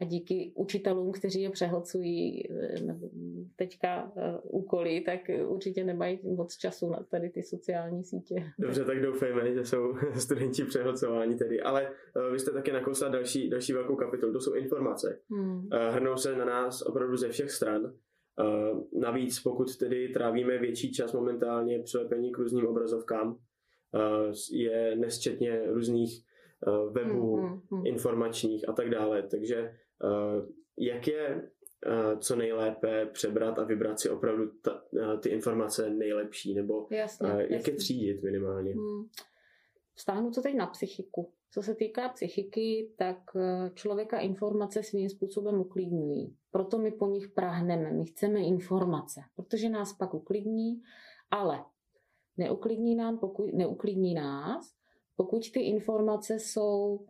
A 0.00 0.04
díky 0.04 0.52
učitelům, 0.54 1.12
kteří 1.12 1.42
je 1.42 1.50
přehlcují 1.50 2.42
nebo 2.86 3.10
teďka 3.56 4.12
uh, 4.16 4.22
úkoly, 4.42 5.00
tak 5.00 5.20
určitě 5.46 5.84
nemají 5.84 6.20
moc 6.36 6.56
času 6.56 6.90
na 6.90 7.06
tady 7.10 7.30
ty 7.30 7.42
sociální 7.42 8.04
sítě. 8.04 8.52
Dobře, 8.58 8.84
tak 8.84 9.00
doufejme, 9.00 9.54
že 9.54 9.64
jsou 9.64 9.94
studenti 10.14 10.64
přehlcováni 10.64 11.34
tedy. 11.34 11.60
Ale 11.60 11.90
uh, 12.16 12.32
vy 12.32 12.38
jste 12.38 12.50
také 12.50 12.72
nakousla 12.72 13.08
další, 13.08 13.50
další 13.50 13.72
velkou 13.72 13.96
kapitolu, 13.96 14.32
to 14.32 14.40
jsou 14.40 14.54
informace. 14.54 15.18
Hmm. 15.30 15.68
Hrnou 15.90 16.16
se 16.16 16.36
na 16.36 16.44
nás 16.44 16.82
opravdu 16.82 17.16
ze 17.16 17.28
všech 17.28 17.50
stran. 17.50 17.94
Navíc, 19.00 19.40
pokud 19.40 19.76
tedy 19.76 20.08
trávíme 20.08 20.58
větší 20.58 20.92
čas 20.92 21.12
momentálně 21.12 21.82
přilepení 21.82 22.32
k 22.32 22.38
různým 22.38 22.66
obrazovkám, 22.66 23.38
je 24.52 24.96
nesčetně 24.96 25.62
různých 25.66 26.24
webů, 26.90 27.36
mm, 27.36 27.48
mm, 27.48 27.60
mm. 27.70 27.86
informačních 27.86 28.68
a 28.68 28.72
tak 28.72 28.90
dále. 28.90 29.22
Takže 29.22 29.74
jak 30.78 31.08
je 31.08 31.50
co 32.18 32.36
nejlépe 32.36 33.06
přebrat 33.06 33.58
a 33.58 33.64
vybrat 33.64 34.00
si 34.00 34.10
opravdu 34.10 34.50
ta, 34.62 34.82
ty 35.22 35.28
informace 35.28 35.90
nejlepší, 35.90 36.54
nebo 36.54 36.86
jasně, 36.90 37.28
jak 37.28 37.50
jasně. 37.50 37.72
je 37.72 37.76
třídit 37.76 38.22
minimálně? 38.22 38.72
Hmm. 38.72 39.04
Vstáhnu 39.94 40.30
to 40.30 40.42
teď 40.42 40.54
na 40.54 40.66
psychiku. 40.66 41.32
Co 41.50 41.62
se 41.62 41.74
týká 41.74 42.08
psychiky, 42.08 42.92
tak 42.96 43.16
eh, 43.36 43.70
člověka 43.74 44.18
informace 44.18 44.82
svým 44.82 45.08
způsobem 45.08 45.60
uklidňují. 45.60 46.36
Proto 46.50 46.78
my 46.78 46.90
po 46.90 47.06
nich 47.06 47.28
prahneme, 47.28 47.90
my 47.90 48.04
chceme 48.04 48.40
informace, 48.40 49.20
protože 49.36 49.68
nás 49.68 49.92
pak 49.92 50.14
uklidní, 50.14 50.82
ale 51.30 51.64
neuklidní, 52.36 52.94
nám, 52.94 53.18
pokud, 53.18 53.52
neuklidní 53.52 54.14
nás, 54.14 54.74
pokud 55.16 55.50
ty 55.50 55.60
informace 55.60 56.38
jsou 56.38 57.06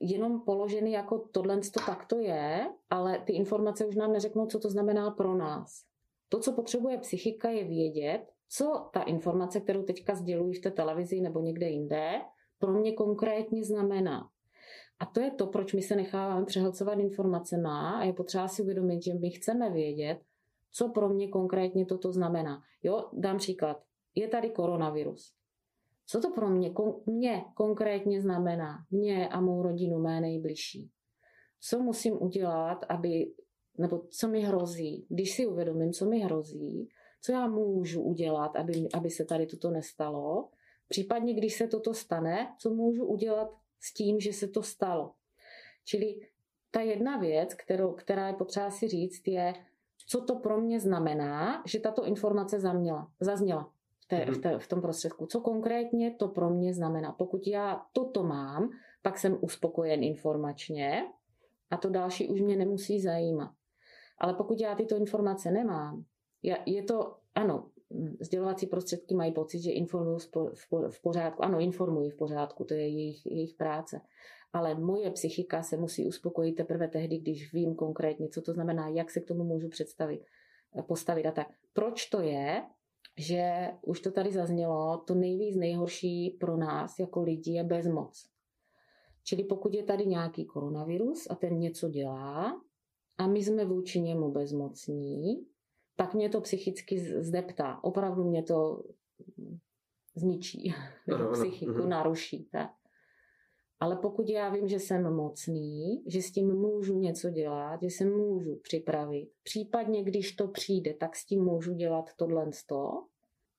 jenom 0.00 0.40
položeny 0.40 0.92
jako 0.92 1.18
tohle 1.18 1.60
to 1.60 1.80
takto 1.86 2.18
je, 2.18 2.70
ale 2.90 3.18
ty 3.18 3.32
informace 3.32 3.86
už 3.86 3.96
nám 3.96 4.12
neřeknou, 4.12 4.46
co 4.46 4.58
to 4.58 4.70
znamená 4.70 5.10
pro 5.10 5.34
nás. 5.34 5.84
To, 6.28 6.40
co 6.40 6.52
potřebuje 6.52 6.98
psychika, 6.98 7.50
je 7.50 7.64
vědět, 7.64 8.26
co 8.48 8.88
ta 8.92 9.02
informace, 9.02 9.60
kterou 9.60 9.82
teďka 9.82 10.14
sdělují 10.14 10.54
v 10.54 10.60
té 10.60 10.70
televizi 10.70 11.20
nebo 11.20 11.40
někde 11.40 11.68
jinde, 11.68 12.12
pro 12.58 12.72
mě 12.72 12.92
konkrétně 12.92 13.64
znamená. 13.64 14.28
A 14.98 15.06
to 15.06 15.20
je 15.20 15.30
to, 15.30 15.46
proč 15.46 15.74
my 15.74 15.82
se 15.82 15.96
necháváme 15.96 16.46
přehlcovat 16.46 16.98
informacema 16.98 17.98
a 17.98 18.04
je 18.04 18.12
potřeba 18.12 18.48
si 18.48 18.62
uvědomit, 18.62 19.02
že 19.02 19.14
my 19.14 19.30
chceme 19.30 19.70
vědět, 19.70 20.18
co 20.72 20.88
pro 20.88 21.08
mě 21.08 21.28
konkrétně 21.28 21.86
toto 21.86 22.12
znamená. 22.12 22.62
Jo, 22.82 23.08
dám 23.12 23.36
příklad. 23.36 23.82
Je 24.14 24.28
tady 24.28 24.50
koronavirus. 24.50 25.35
Co 26.06 26.20
to 26.20 26.30
pro 26.30 26.48
mě, 26.48 26.70
kon, 26.70 26.94
mě 27.06 27.44
konkrétně 27.54 28.20
znamená? 28.20 28.78
Mě 28.90 29.28
a 29.28 29.40
mou 29.40 29.62
rodinu, 29.62 29.98
mé 29.98 30.20
nejbližší. 30.20 30.90
Co 31.60 31.78
musím 31.78 32.22
udělat, 32.22 32.84
aby, 32.88 33.32
nebo 33.78 33.98
co 33.98 34.28
mi 34.28 34.40
hrozí? 34.40 35.06
Když 35.08 35.34
si 35.34 35.46
uvědomím, 35.46 35.92
co 35.92 36.06
mi 36.06 36.18
hrozí, 36.18 36.88
co 37.22 37.32
já 37.32 37.46
můžu 37.46 38.02
udělat, 38.02 38.56
aby, 38.56 38.88
aby 38.94 39.10
se 39.10 39.24
tady 39.24 39.46
toto 39.46 39.70
nestalo, 39.70 40.48
případně 40.88 41.34
když 41.34 41.56
se 41.56 41.66
toto 41.66 41.94
stane, 41.94 42.54
co 42.58 42.70
můžu 42.70 43.06
udělat 43.06 43.48
s 43.80 43.94
tím, 43.94 44.20
že 44.20 44.32
se 44.32 44.48
to 44.48 44.62
stalo. 44.62 45.12
Čili 45.84 46.20
ta 46.70 46.80
jedna 46.80 47.16
věc, 47.16 47.54
kterou, 47.54 47.92
která 47.92 48.28
je 48.28 48.34
potřeba 48.34 48.70
si 48.70 48.88
říct, 48.88 49.28
je, 49.28 49.54
co 50.06 50.20
to 50.20 50.36
pro 50.36 50.60
mě 50.60 50.80
znamená, 50.80 51.62
že 51.66 51.80
tato 51.80 52.04
informace 52.04 52.60
zazněla 53.20 53.72
té, 54.06 54.24
v, 54.24 54.28
mhm. 54.28 54.40
té, 54.40 54.58
v 54.58 54.68
tom 54.68 54.80
prostředku. 54.80 55.26
Co 55.26 55.40
konkrétně 55.40 56.14
to 56.14 56.28
pro 56.28 56.50
mě 56.50 56.74
znamená. 56.74 57.12
Pokud 57.12 57.46
já 57.46 57.82
toto 57.92 58.22
mám, 58.22 58.70
pak 59.02 59.18
jsem 59.18 59.38
uspokojen 59.40 60.04
informačně 60.04 61.04
a 61.70 61.76
to 61.76 61.90
další 61.90 62.28
už 62.28 62.40
mě 62.40 62.56
nemusí 62.56 63.00
zajímat. 63.00 63.50
Ale 64.18 64.34
pokud 64.34 64.60
já 64.60 64.74
tyto 64.74 64.96
informace 64.96 65.50
nemám, 65.50 66.04
je 66.66 66.82
to, 66.82 67.16
ano, 67.34 67.70
sdělovací 68.20 68.66
prostředky 68.66 69.14
mají 69.14 69.32
pocit, 69.32 69.62
že 69.62 69.70
informují 69.70 70.18
v 70.90 71.02
pořádku. 71.02 71.44
Ano, 71.44 71.60
informují 71.60 72.10
v 72.10 72.16
pořádku, 72.16 72.64
to 72.64 72.74
je 72.74 72.88
jejich, 72.88 73.26
jejich 73.26 73.54
práce. 73.54 74.00
Ale 74.52 74.74
moje 74.74 75.10
psychika 75.10 75.62
se 75.62 75.76
musí 75.76 76.06
uspokojit 76.06 76.52
teprve 76.52 76.88
tehdy, 76.88 77.18
když 77.18 77.52
vím 77.52 77.74
konkrétně, 77.74 78.28
co 78.28 78.42
to 78.42 78.52
znamená, 78.52 78.88
jak 78.88 79.10
se 79.10 79.20
k 79.20 79.26
tomu 79.26 79.44
můžu 79.44 79.68
představit, 79.68 80.24
postavit 80.86 81.26
a 81.26 81.30
tak. 81.30 81.48
Proč 81.72 82.06
to 82.06 82.20
je, 82.20 82.62
že 83.18 83.70
už 83.82 84.00
to 84.00 84.10
tady 84.10 84.32
zaznělo, 84.32 85.02
to 85.06 85.14
nejvíc 85.14 85.56
nejhorší 85.56 86.30
pro 86.30 86.56
nás 86.56 86.98
jako 86.98 87.22
lidi 87.22 87.52
je 87.52 87.64
bezmoc. 87.64 88.30
Čili 89.24 89.44
pokud 89.44 89.74
je 89.74 89.82
tady 89.82 90.06
nějaký 90.06 90.44
koronavirus 90.44 91.26
a 91.30 91.34
ten 91.34 91.58
něco 91.58 91.88
dělá 91.88 92.60
a 93.18 93.26
my 93.26 93.44
jsme 93.44 93.64
vůči 93.64 94.00
němu 94.00 94.30
bezmocní, 94.30 95.46
tak 95.96 96.14
mě 96.14 96.28
to 96.28 96.40
psychicky 96.40 96.98
zdeptá. 97.22 97.84
Opravdu 97.84 98.24
mě 98.24 98.42
to 98.42 98.82
zničí, 100.14 100.74
ano, 101.14 101.30
psychiku 101.32 101.70
ano. 101.70 101.80
Mhm. 101.80 101.88
naruší. 101.88 102.48
Tak. 102.52 102.70
Ale 103.80 103.96
pokud 103.96 104.28
já 104.28 104.48
vím, 104.48 104.68
že 104.68 104.78
jsem 104.78 105.14
mocný, 105.14 106.02
že 106.06 106.22
s 106.22 106.32
tím 106.32 106.54
můžu 106.54 106.98
něco 106.98 107.30
dělat, 107.30 107.82
že 107.82 107.90
se 107.90 108.04
můžu 108.04 108.56
připravit, 108.56 109.30
případně 109.42 110.04
když 110.04 110.32
to 110.32 110.48
přijde, 110.48 110.94
tak 110.94 111.16
s 111.16 111.26
tím 111.26 111.44
můžu 111.44 111.74
dělat 111.74 112.04
tohle 112.16 112.50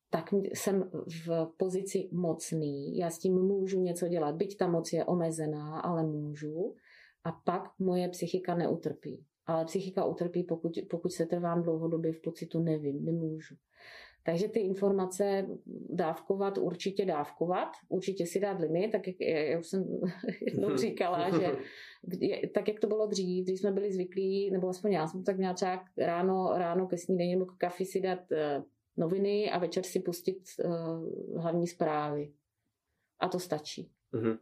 tak 0.09 0.33
jsem 0.53 0.91
v 1.25 1.47
pozici 1.57 2.09
mocný, 2.11 2.97
já 2.97 3.09
s 3.09 3.19
tím 3.19 3.35
můžu 3.35 3.81
něco 3.81 4.07
dělat, 4.07 4.35
byť 4.35 4.57
ta 4.57 4.67
moc 4.67 4.93
je 4.93 5.05
omezená, 5.05 5.79
ale 5.79 6.03
můžu. 6.03 6.75
A 7.23 7.31
pak 7.31 7.63
moje 7.79 8.09
psychika 8.09 8.55
neutrpí. 8.55 9.25
Ale 9.45 9.65
psychika 9.65 10.05
utrpí, 10.05 10.43
pokud, 10.43 10.71
pokud 10.89 11.11
se 11.11 11.25
trvám 11.25 11.63
dlouhodobě 11.63 12.13
v 12.13 12.21
pocitu 12.21 12.59
nevím, 12.59 13.05
nemůžu. 13.05 13.55
Takže 14.23 14.47
ty 14.47 14.59
informace 14.59 15.47
dávkovat, 15.89 16.57
určitě 16.57 17.05
dávkovat, 17.05 17.67
určitě 17.89 18.25
si 18.25 18.39
dát 18.39 18.59
limit, 18.59 18.91
tak 18.91 19.07
jak 19.07 19.15
já 19.19 19.59
už 19.59 19.67
jsem 19.67 19.99
jednou 20.41 20.77
říkala, 20.77 21.29
že 21.39 21.51
tak 22.53 22.67
jak 22.67 22.79
to 22.79 22.87
bylo 22.87 23.07
dřív, 23.07 23.45
když 23.45 23.59
jsme 23.59 23.71
byli 23.71 23.93
zvyklí, 23.93 24.51
nebo 24.51 24.69
aspoň 24.69 24.91
já 24.91 25.07
jsem 25.07 25.23
tak 25.23 25.37
měla 25.37 25.53
třeba 25.53 25.85
ráno, 25.97 26.53
ráno 26.57 26.87
ke 26.87 26.97
snídani 26.97 27.35
nebo 27.35 27.45
k 27.45 27.57
kafi 27.57 27.85
si 27.85 28.01
dát 28.01 28.19
uh, 28.31 28.63
noviny 28.97 29.51
a 29.51 29.59
večer 29.59 29.83
si 29.83 29.99
pustit 29.99 30.37
uh, 30.65 31.41
hlavní 31.41 31.67
zprávy. 31.67 32.33
A 33.19 33.27
to 33.27 33.39
stačí. 33.39 33.91
Mm-hmm. 34.13 34.37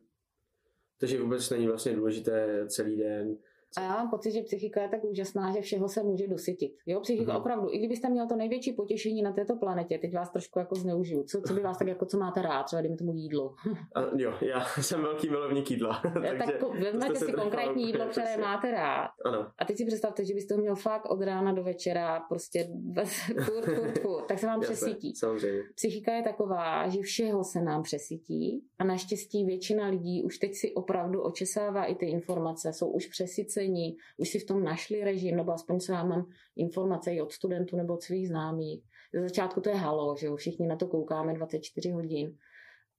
Takže 0.99 1.21
vůbec 1.21 1.49
není 1.49 1.67
vlastně 1.67 1.95
důležité 1.95 2.67
celý 2.67 2.97
den 2.97 3.37
a 3.77 3.81
já 3.81 3.89
mám 3.89 4.09
pocit, 4.09 4.31
že 4.31 4.41
psychika 4.41 4.81
je 4.81 4.89
tak 4.89 5.03
úžasná, 5.03 5.51
že 5.51 5.61
všeho 5.61 5.89
se 5.89 6.03
může 6.03 6.27
dosytit. 6.27 6.77
Jo, 6.85 6.99
psychika 6.99 7.31
mm. 7.31 7.37
opravdu, 7.37 7.73
i 7.73 7.77
kdybyste 7.77 8.09
měl 8.09 8.27
to 8.27 8.35
největší 8.35 8.73
potěšení 8.73 9.21
na 9.21 9.31
této 9.31 9.55
planetě, 9.55 9.97
teď 9.97 10.13
vás 10.13 10.29
trošku 10.29 10.59
jako 10.59 10.75
zneužiju. 10.75 11.23
Co, 11.23 11.41
co 11.41 11.53
by 11.53 11.61
vás 11.61 11.77
tak 11.77 11.87
jako, 11.87 12.05
co 12.05 12.17
máte 12.17 12.41
rád, 12.41 12.63
třeba 12.63 12.81
dejme 12.81 12.97
tomu 12.97 13.13
jídlo. 13.13 13.55
A, 13.95 14.01
jo, 14.17 14.33
já 14.41 14.65
jsem 14.81 15.01
velký 15.01 15.29
milovník 15.29 15.71
jídla. 15.71 16.01
tak 16.37 16.61
vezmete 16.79 17.15
si 17.15 17.33
konkrétní 17.33 17.87
jídlo, 17.87 18.05
které 18.05 18.25
přesně. 18.25 18.41
máte 18.41 18.71
rád. 18.71 19.09
Ano. 19.25 19.47
A 19.57 19.65
teď 19.65 19.77
si 19.77 19.85
představte, 19.85 20.25
že 20.25 20.33
byste 20.33 20.53
ho 20.53 20.61
měl 20.61 20.75
fakt 20.75 21.05
od 21.05 21.21
rána 21.21 21.51
do 21.51 21.63
večera, 21.63 22.19
prostě 22.29 22.67
bez 22.71 23.09
furt, 23.45 23.65
furt, 23.65 23.99
furt, 23.99 24.25
tak 24.25 24.39
se 24.39 24.47
vám 24.47 24.61
přesytí. 24.61 25.15
Samozřejmě. 25.15 25.63
Psychika 25.75 26.13
je 26.13 26.23
taková, 26.23 26.89
že 26.89 27.01
všeho 27.01 27.43
se 27.43 27.61
nám 27.61 27.83
přesytí 27.83 28.63
a 28.79 28.83
naštěstí 28.83 29.45
většina 29.45 29.87
lidí 29.87 30.23
už 30.23 30.37
teď 30.37 30.55
si 30.55 30.73
opravdu 30.73 31.21
očesává 31.21 31.85
i 31.85 31.95
ty 31.95 32.05
informace, 32.05 32.73
jsou 32.73 32.87
už 32.87 33.07
přesycení 33.07 33.64
nucení, 33.65 33.97
už 34.17 34.29
si 34.29 34.39
v 34.39 34.45
tom 34.45 34.63
našli 34.63 35.03
režim, 35.03 35.35
nebo 35.35 35.51
aspoň 35.51 35.79
co 35.79 35.91
já 35.91 36.03
mám 36.03 36.25
informace 36.55 37.13
i 37.13 37.21
od 37.21 37.31
studentů 37.31 37.77
nebo 37.77 37.93
od 37.93 38.01
svých 38.01 38.27
známých. 38.27 38.83
Ze 39.13 39.21
začátku 39.21 39.61
to 39.61 39.69
je 39.69 39.75
halo, 39.75 40.15
že 40.15 40.27
jo, 40.27 40.35
všichni 40.35 40.67
na 40.67 40.75
to 40.75 40.87
koukáme 40.87 41.33
24 41.33 41.91
hodin 41.91 42.37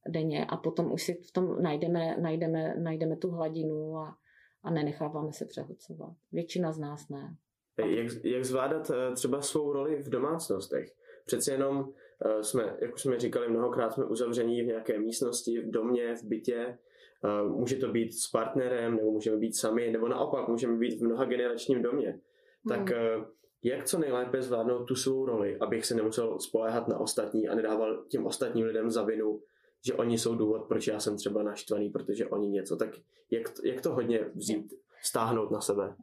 denně 0.09 0.47
a 0.47 0.57
potom 0.57 0.93
už 0.93 1.03
si 1.03 1.15
v 1.15 1.33
tom 1.33 1.63
najdeme, 1.63 2.17
najdeme, 2.21 2.75
najdeme 2.79 3.17
tu 3.17 3.31
hladinu 3.31 3.97
a, 3.97 4.17
a 4.63 4.71
nenecháváme 4.71 5.33
se 5.33 5.45
přehodcovat. 5.45 6.13
Většina 6.33 6.73
z 6.73 6.79
nás 6.79 7.09
ne. 7.09 7.37
Jak, 7.79 8.25
jak 8.25 8.45
zvládat 8.45 8.91
eh, 8.91 9.15
třeba 9.15 9.43
svou 9.43 9.73
roli 9.73 10.03
v 10.03 10.09
domácnostech? 10.09 10.87
Přece 11.27 11.53
jenom 11.53 11.93
eh, 12.25 12.45
jsme, 12.45 12.77
jak 12.81 12.95
už 12.95 13.03
jsme 13.03 13.19
říkali, 13.19 13.49
mnohokrát 13.49 13.93
jsme 13.93 14.05
uzavření 14.05 14.63
v 14.63 14.67
nějaké 14.67 14.99
místnosti, 14.99 15.61
v 15.61 15.71
domě, 15.71 16.15
v 16.15 16.23
bytě. 16.23 16.79
Eh, 17.25 17.49
může 17.49 17.77
to 17.77 17.93
být 17.93 18.13
s 18.13 18.31
partnerem, 18.31 18.97
nebo 18.97 19.11
můžeme 19.11 19.37
být 19.37 19.57
sami, 19.57 19.91
nebo 19.91 20.09
naopak 20.09 20.49
můžeme 20.49 20.77
být 20.79 21.01
v 21.01 21.05
mnoha 21.05 21.25
generačním 21.25 21.83
domě. 21.83 22.21
Tak 22.69 22.91
hmm. 22.91 23.25
jak 23.63 23.85
co 23.85 23.99
nejlépe 23.99 24.43
zvládnout 24.43 24.85
tu 24.85 24.95
svou 24.95 25.27
roli, 25.27 25.59
abych 25.59 25.87
se 25.87 25.95
nemusel 25.95 26.39
spoléhat 26.39 26.89
na 26.89 26.99
ostatní 26.99 27.49
a 27.49 27.55
nedával 27.55 28.05
těm 28.09 28.27
ostatním 28.27 28.67
lidem 28.67 28.91
za 28.91 29.05
vinu, 29.05 29.41
že 29.87 29.95
oni 29.95 30.19
jsou 30.19 30.35
důvod, 30.35 30.69
proč 30.69 30.87
já 30.87 31.01
jsem 31.01 31.17
třeba 31.17 31.43
naštvaný, 31.43 31.91
protože 31.91 32.27
oni 32.27 32.49
něco. 32.49 32.77
Tak 32.77 32.91
jak, 33.31 33.43
jak 33.65 33.81
to 33.81 33.95
hodně 33.95 34.21
vzít, 34.35 34.75
stáhnout 35.03 35.51
na 35.51 35.61
sebe? 35.61 35.95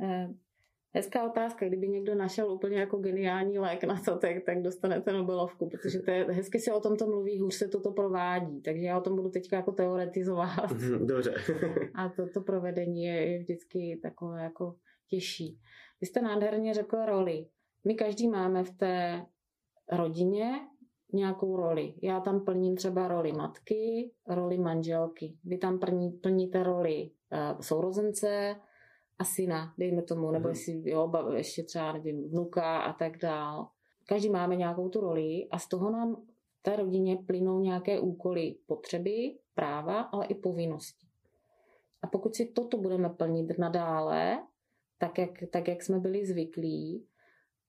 Hezká 0.96 1.26
otázka, 1.26 1.68
kdyby 1.68 1.90
někdo 1.90 2.16
našel 2.16 2.52
úplně 2.52 2.80
jako 2.80 2.98
geniální 2.98 3.60
lék 3.60 3.84
na 3.84 4.02
to, 4.06 4.18
tak, 4.18 4.44
tak 4.46 4.62
dostanete 4.62 5.14
Nobelovku, 5.14 5.70
protože 5.70 6.00
to 6.00 6.12
je, 6.12 6.26
hezky 6.30 6.60
se 6.60 6.74
o 6.74 6.80
tomto 6.80 7.08
mluví, 7.08 7.40
hůř 7.40 7.56
se 7.56 7.68
toto 7.68 7.92
provádí, 7.92 8.62
takže 8.62 8.82
já 8.82 8.98
o 8.98 9.02
tom 9.02 9.16
budu 9.16 9.30
teďka 9.30 9.56
jako 9.56 9.72
teoretizovat. 9.72 10.72
Mhm, 10.72 11.08
dobře. 11.08 11.34
A 11.96 12.10
to, 12.10 12.30
to 12.34 12.42
provedení 12.42 13.04
je, 13.04 13.32
je 13.32 13.40
vždycky 13.40 14.00
takové 14.04 14.44
jako 14.44 14.76
těžší. 15.10 15.60
Vy 16.02 16.08
jste 16.08 16.22
nádherně 16.22 16.74
řekl 16.74 17.06
roli. 17.06 17.48
My 17.86 17.96
každý 17.96 18.28
máme 18.28 18.64
v 18.64 18.78
té 18.78 19.26
rodině 19.92 20.52
nějakou 21.14 21.58
roli. 21.58 21.94
Já 22.04 22.20
tam 22.20 22.46
plním 22.46 22.76
třeba 22.76 23.08
roli 23.08 23.32
matky, 23.32 24.12
roli 24.28 24.58
manželky. 24.58 25.38
Vy 25.44 25.58
tam 25.58 25.80
plní, 25.80 26.12
plníte 26.12 26.64
roli 26.64 27.12
uh, 27.32 27.60
sourozence, 27.60 28.56
a 29.20 29.24
syna, 29.24 29.74
dejme 29.78 30.02
tomu, 30.02 30.32
nebo 30.32 30.48
mm-hmm. 30.48 30.52
jestli 30.52 30.90
jo, 30.90 31.12
ještě 31.36 31.64
třeba, 31.64 31.94
nevím, 31.94 32.30
vnuka 32.30 32.82
a 32.82 32.94
tak 32.94 33.18
dál. 33.18 33.68
Každý 34.08 34.30
máme 34.30 34.56
nějakou 34.56 34.90
tu 34.90 35.02
roli 35.02 35.48
a 35.52 35.60
z 35.60 35.68
toho 35.68 35.92
nám 35.92 36.16
v 36.16 36.62
té 36.62 36.76
rodině 36.76 37.18
plynou 37.28 37.60
nějaké 37.60 38.00
úkoly, 38.00 38.56
potřeby, 38.66 39.36
práva, 39.56 40.02
ale 40.02 40.26
i 40.26 40.36
povinnosti. 40.36 41.08
A 42.02 42.08
pokud 42.08 42.36
si 42.36 42.46
toto 42.46 42.78
budeme 42.78 43.10
plnit 43.10 43.58
nadále, 43.58 44.44
tak 44.98 45.18
jak, 45.18 45.30
tak 45.52 45.68
jak 45.68 45.84
jsme 45.84 46.00
byli 46.00 46.26
zvyklí, 46.26 47.08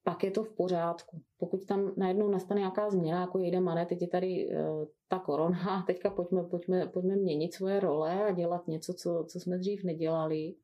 pak 0.05 0.25
je 0.25 0.31
to 0.31 0.45
v 0.45 0.53
pořádku. 0.53 1.21
Pokud 1.39 1.65
tam 1.65 1.93
najednou 1.97 2.29
nastane 2.29 2.61
nějaká 2.61 2.91
změna, 2.91 3.21
jako 3.21 3.39
jde 3.39 3.61
mane, 3.61 3.87
teď 3.87 4.03
je 4.03 4.09
tady 4.09 4.49
uh, 4.49 4.85
ta 5.09 5.19
korona, 5.19 5.83
teďka 5.87 6.11
pojďme, 6.11 6.43
pojďme, 6.43 6.87
pojďme 6.87 7.17
měnit 7.17 7.55
svoje 7.55 7.81
role 7.81 8.25
a 8.25 8.31
dělat 8.31 8.69
něco, 8.69 8.95
co, 8.95 9.25
co 9.29 9.41
jsme 9.41 9.59
dřív 9.59 9.85
nedělali, 9.85 10.55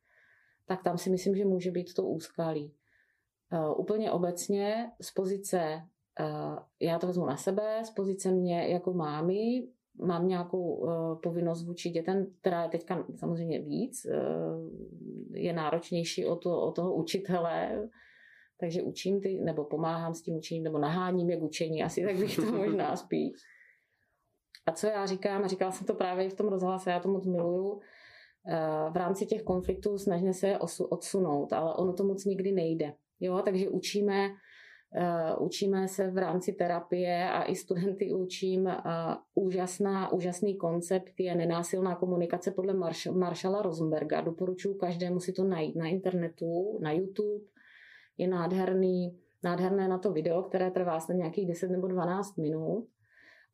tak 0.70 0.82
tam 0.82 0.98
si 0.98 1.10
myslím, 1.10 1.36
že 1.36 1.44
může 1.44 1.70
být 1.70 1.94
to 1.94 2.02
úskalí. 2.02 2.74
Uh, 3.52 3.80
úplně 3.80 4.12
obecně 4.12 4.90
z 5.00 5.10
pozice, 5.10 5.82
uh, 6.20 6.58
já 6.80 6.98
to 6.98 7.06
vezmu 7.06 7.26
na 7.26 7.36
sebe, 7.36 7.82
z 7.84 7.90
pozice 7.90 8.30
mě 8.30 8.68
jako 8.68 8.92
mámy, 8.92 9.68
mám 10.02 10.28
nějakou 10.28 10.74
uh, 10.74 11.20
povinnost 11.20 11.64
vůči 11.64 11.90
dětem, 11.90 12.26
která 12.40 12.62
je 12.62 12.68
teďka 12.68 13.06
samozřejmě 13.16 13.60
víc, 13.60 14.06
je 15.32 15.52
náročnější 15.52 16.26
o, 16.26 16.36
to, 16.36 16.60
o 16.60 16.72
toho 16.72 16.94
učitele, 16.94 17.88
takže 18.60 18.82
učím 18.82 19.20
ty, 19.20 19.40
nebo 19.40 19.64
pomáhám 19.64 20.14
s 20.14 20.22
tím 20.22 20.36
učením, 20.36 20.64
nebo 20.64 20.78
naháním 20.78 21.30
je 21.30 21.36
k 21.36 21.42
učení, 21.42 21.82
asi 21.82 22.04
tak 22.04 22.16
bych 22.16 22.36
to 22.36 22.42
možná 22.52 22.96
spíš. 22.96 23.32
A 24.66 24.72
co 24.72 24.86
já 24.86 25.06
říkám, 25.06 25.44
a 25.44 25.46
říkala 25.46 25.72
jsem 25.72 25.86
to 25.86 25.94
právě 25.94 26.30
v 26.30 26.34
tom 26.34 26.48
rozhlase, 26.48 26.90
já 26.90 27.00
to 27.00 27.08
moc 27.08 27.26
miluju, 27.26 27.80
v 28.90 28.96
rámci 28.96 29.26
těch 29.26 29.42
konfliktů 29.42 29.98
snažíme 29.98 30.32
se 30.32 30.58
odsunout, 30.90 31.52
ale 31.52 31.74
ono 31.74 31.92
to 31.92 32.04
moc 32.04 32.24
nikdy 32.24 32.52
nejde. 32.52 32.92
Jo, 33.20 33.42
takže 33.44 33.68
učíme, 33.68 34.28
uh, 34.28 35.46
učíme 35.46 35.88
se 35.88 36.10
v 36.10 36.18
rámci 36.18 36.52
terapie 36.52 37.30
a 37.30 37.42
i 37.42 37.56
studenty 37.56 38.12
učím. 38.12 38.64
Uh, 38.64 38.72
úžasná, 39.34 40.12
úžasný 40.12 40.56
koncept 40.56 41.12
je 41.18 41.34
nenásilná 41.34 41.94
komunikace 41.94 42.50
podle 42.50 42.74
Marš- 42.74 43.62
Rosenberga. 43.62 44.20
Doporučuji 44.20 44.74
každému 44.74 45.20
si 45.20 45.32
to 45.32 45.44
najít 45.44 45.76
na 45.76 45.86
internetu, 45.86 46.78
na 46.80 46.92
YouTube. 46.92 47.44
Je 48.18 48.28
nádherný, 48.28 49.18
nádherné 49.42 49.88
na 49.88 49.98
to 49.98 50.12
video, 50.12 50.42
které 50.42 50.70
trvá 50.70 51.00
snad 51.00 51.14
nějakých 51.14 51.48
10 51.48 51.70
nebo 51.70 51.88
12 51.88 52.36
minut. 52.36 52.88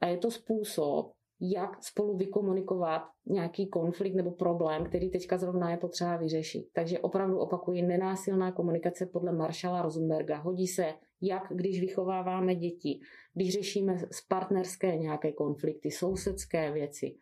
A 0.01 0.07
je 0.07 0.19
to 0.19 0.31
způsob, 0.31 1.13
jak 1.41 1.85
spolu 1.85 2.17
vykomunikovat 2.17 3.03
nějaký 3.27 3.69
konflikt 3.69 4.15
nebo 4.15 4.31
problém, 4.31 4.85
který 4.85 5.11
teďka 5.11 5.39
zrovna 5.39 5.71
je 5.71 5.77
potřeba 5.77 6.17
vyřešit. 6.17 6.69
Takže 6.73 6.99
opravdu 6.99 7.39
opakuji, 7.39 7.83
nenásilná 7.83 8.53
komunikace 8.53 9.07
podle 9.07 9.33
Marshalla 9.33 9.83
Rosenberga. 9.83 10.37
Hodí 10.37 10.67
se, 10.67 10.95
jak 11.21 11.43
když 11.51 11.81
vychováváme 11.81 12.55
děti, 12.55 13.01
když 13.35 13.53
řešíme 13.53 13.99
s 13.99 14.21
partnerské 14.29 14.97
nějaké 14.97 15.33
konflikty, 15.33 15.91
sousedské 15.91 16.73
věci, 16.73 17.17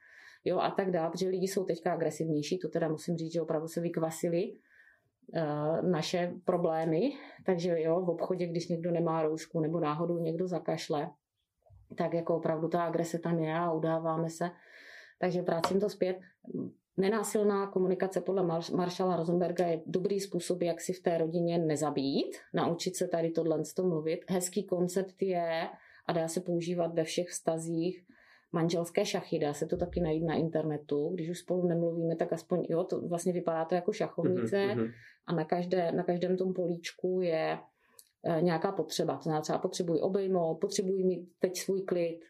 jo, 0.45 0.59
a 0.59 0.71
tak 0.71 0.91
dále, 0.91 1.11
protože 1.11 1.29
lidi 1.29 1.49
jsou 1.49 1.65
teďka 1.65 1.93
agresivnější, 1.93 2.59
to 2.59 2.69
teda 2.69 2.89
musím 2.89 3.17
říct, 3.17 3.33
že 3.33 3.43
opravdu 3.43 3.69
se 3.69 3.81
vykvasili 3.81 4.53
uh, 4.53 5.91
naše 5.91 6.35
problémy, 6.45 7.13
takže 7.47 7.81
jo, 7.81 8.01
v 8.01 8.11
obchodě, 8.11 8.47
když 8.47 8.69
někdo 8.69 8.91
nemá 8.91 9.23
roušku 9.23 9.61
nebo 9.61 9.81
náhodou 9.81 10.19
někdo 10.19 10.49
zakašle, 10.49 11.11
tak 11.97 12.15
jako 12.15 12.37
opravdu 12.37 12.69
ta 12.69 12.85
agrese 12.85 13.19
tam 13.19 13.39
je 13.39 13.55
a 13.55 13.73
udáváme 13.73 14.31
se. 14.31 14.51
Takže 15.19 15.43
vracím 15.43 15.81
to 15.81 15.89
zpět. 15.89 16.17
Nenásilná 16.97 17.67
komunikace 17.67 18.21
podle 18.21 18.43
Maršala 18.77 19.17
Rosenberga 19.17 19.67
je 19.67 19.83
dobrý 19.87 20.21
způsob, 20.21 20.63
jak 20.63 20.81
si 20.81 20.93
v 20.93 21.03
té 21.03 21.19
rodině 21.19 21.59
nezabít, 21.59 22.37
naučit 22.55 22.97
se 22.97 23.09
tady 23.09 23.31
tohle 23.31 23.63
mluvit. 23.83 24.21
Hezký 24.31 24.65
koncept 24.65 25.23
je 25.23 25.69
a 26.07 26.13
dá 26.13 26.29
se 26.29 26.41
používat 26.41 26.95
ve 26.95 27.05
všech 27.05 27.29
vztazích 27.29 28.05
manželské 28.53 29.05
šachy, 29.05 29.39
dá 29.39 29.55
se 29.55 29.67
to 29.67 29.77
taky 29.77 30.01
najít 30.01 30.25
na 30.25 30.35
internetu. 30.35 31.11
Když 31.15 31.31
už 31.31 31.39
spolu 31.39 31.69
nemluvíme, 31.69 32.17
tak 32.17 32.33
aspoň, 32.33 32.67
jo, 32.69 32.85
to 32.85 33.01
vlastně 33.01 33.33
vypadá 33.33 33.65
to 33.65 33.75
jako 33.75 33.93
šachovnice 33.93 34.57
mm-hmm. 34.57 34.93
a 35.27 35.35
na, 35.35 35.45
každé, 35.45 35.93
na 35.93 36.03
každém 36.03 36.37
tom 36.37 36.55
políčku 36.55 37.21
je 37.21 37.59
nějaká 38.41 38.73
potřeba. 38.73 39.17
To 39.17 39.23
znamená, 39.23 39.41
třeba 39.41 39.59
potřebuji 39.59 40.01
obejmout, 40.01 40.55
potřebuji 40.55 41.05
mít 41.05 41.29
teď 41.39 41.57
svůj 41.57 41.83
klid, 41.83 42.21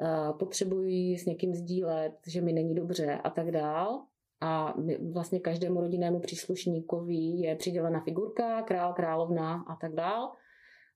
eh, 0.00 0.32
potřebuji 0.38 1.18
s 1.18 1.26
někým 1.26 1.54
sdílet, 1.54 2.12
že 2.26 2.40
mi 2.40 2.52
není 2.52 2.74
dobře 2.74 3.20
a 3.24 3.30
tak 3.30 3.50
dál. 3.50 4.02
A 4.40 4.74
vlastně 5.12 5.40
každému 5.40 5.80
rodinnému 5.80 6.20
příslušníkovi 6.20 7.14
je 7.14 7.56
přidělena 7.56 8.00
figurka, 8.00 8.62
král, 8.62 8.92
královna 8.92 9.64
a 9.68 9.76
tak 9.76 9.94
dál. 9.94 10.32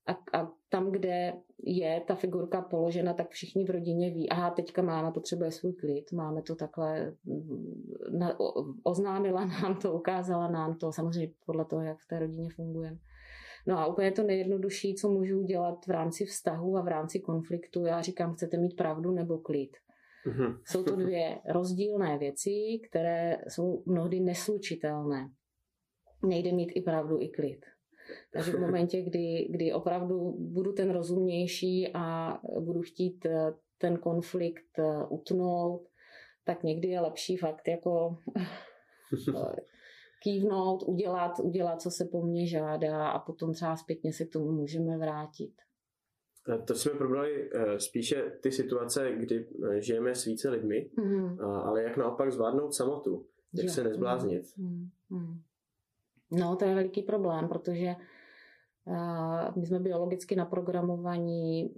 A, 0.06 0.38
a 0.38 0.52
tam, 0.68 0.90
kde 0.90 1.32
je 1.62 2.02
ta 2.06 2.14
figurka 2.14 2.62
položena, 2.62 3.14
tak 3.14 3.30
všichni 3.30 3.64
v 3.64 3.70
rodině 3.70 4.10
ví, 4.10 4.28
aha, 4.28 4.50
teďka 4.50 4.82
máma 4.82 5.10
potřebuje 5.10 5.50
svůj 5.50 5.72
klid, 5.72 6.12
máme 6.12 6.42
to 6.42 6.54
takhle, 6.54 7.14
mm, 7.24 7.96
na, 8.18 8.40
o, 8.40 8.64
oznámila 8.82 9.44
nám 9.44 9.76
to, 9.76 9.92
ukázala 9.92 10.48
nám 10.48 10.78
to, 10.78 10.92
samozřejmě 10.92 11.34
podle 11.46 11.64
toho, 11.64 11.82
jak 11.82 11.98
v 11.98 12.08
té 12.08 12.18
rodině 12.18 12.48
fungujeme. 12.56 12.98
No 13.66 13.78
a 13.78 13.86
úplně 13.86 14.12
to 14.12 14.22
nejjednodušší, 14.22 14.94
co 14.94 15.08
můžu 15.08 15.40
udělat 15.40 15.86
v 15.86 15.90
rámci 15.90 16.24
vztahu 16.24 16.76
a 16.76 16.82
v 16.82 16.88
rámci 16.88 17.20
konfliktu, 17.20 17.86
já 17.86 18.02
říkám, 18.02 18.34
chcete 18.34 18.56
mít 18.56 18.76
pravdu 18.76 19.10
nebo 19.10 19.38
klid. 19.38 19.76
Mm-hmm. 20.26 20.58
Jsou 20.64 20.84
to 20.84 20.96
dvě 20.96 21.38
rozdílné 21.48 22.18
věci, 22.18 22.50
které 22.88 23.38
jsou 23.48 23.82
mnohdy 23.86 24.20
neslučitelné. 24.20 25.30
Nejde 26.26 26.52
mít 26.52 26.72
i 26.74 26.82
pravdu, 26.82 27.20
i 27.20 27.28
klid. 27.28 27.66
Takže 28.32 28.52
v 28.52 28.60
momentě, 28.60 29.02
kdy, 29.02 29.48
kdy 29.50 29.72
opravdu 29.72 30.36
budu 30.38 30.72
ten 30.72 30.90
rozumnější 30.90 31.90
a 31.94 32.38
budu 32.60 32.82
chtít 32.82 33.26
eh, 33.26 33.52
ten 33.78 33.98
konflikt 33.98 34.78
eh, 34.78 35.04
utnout, 35.08 35.88
tak 36.44 36.62
někdy 36.62 36.88
je 36.88 37.00
lepší 37.00 37.36
fakt 37.36 37.68
jako 37.68 38.18
eh, 38.38 39.56
kývnout, 40.22 40.82
udělat, 40.82 41.40
udělat, 41.42 41.82
co 41.82 41.90
se 41.90 42.04
po 42.04 42.22
mně 42.22 42.46
žádá 42.46 43.08
a 43.08 43.18
potom 43.18 43.52
třeba 43.52 43.76
zpětně 43.76 44.12
se 44.12 44.24
k 44.24 44.32
tomu 44.32 44.52
můžeme 44.52 44.98
vrátit. 44.98 45.52
To 46.64 46.74
jsme 46.74 46.92
probrali 46.92 47.50
eh, 47.52 47.80
spíše 47.80 48.38
ty 48.40 48.52
situace, 48.52 49.12
kdy 49.12 49.48
eh, 49.64 49.80
žijeme 49.80 50.14
s 50.14 50.24
více 50.24 50.50
lidmi, 50.50 50.90
mm-hmm. 50.98 51.44
ale 51.64 51.82
jak 51.82 51.96
naopak 51.96 52.32
zvládnout 52.32 52.74
samotu, 52.74 53.26
jak 53.54 53.66
jo. 53.66 53.72
se 53.72 53.84
nezbláznit. 53.84 54.42
Mm-hmm. 54.42 55.38
No, 56.30 56.56
to 56.56 56.64
je 56.64 56.74
veliký 56.74 57.02
problém, 57.02 57.48
protože 57.48 57.94
uh, 58.84 59.56
my 59.56 59.66
jsme 59.66 59.80
biologicky 59.80 60.36
naprogramovaní 60.36 61.74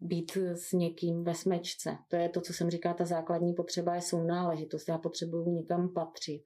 být 0.00 0.36
s 0.36 0.72
někým 0.72 1.24
ve 1.24 1.34
smečce. 1.34 1.96
To 2.08 2.16
je 2.16 2.28
to, 2.28 2.40
co 2.40 2.52
jsem 2.52 2.70
říká, 2.70 2.94
ta 2.94 3.04
základní 3.04 3.52
potřeba 3.52 3.94
je 3.94 4.00
sounáležitost. 4.00 4.88
Já 4.88 4.98
potřebuju 4.98 5.50
někam 5.50 5.88
patřit. 5.88 6.44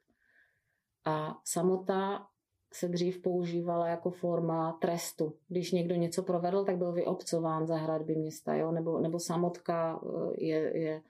A 1.05 1.41
samota 1.45 2.27
se 2.73 2.89
dřív 2.89 3.23
používala 3.23 3.89
jako 3.89 4.11
forma 4.11 4.79
trestu. 4.81 5.35
Když 5.49 5.73
někdo 5.73 5.95
něco 5.95 6.23
provedl, 6.23 6.65
tak 6.65 6.77
byl 6.77 6.93
vyobcován 6.93 7.67
za 7.67 7.77
hradby 7.77 8.17
města, 8.17 8.55
jo? 8.55 8.73
Nebo, 8.73 9.01
nebo 9.01 9.19
samotka 9.19 10.01
eh, 10.05 10.45
je, 10.45 10.79
je 10.79 11.03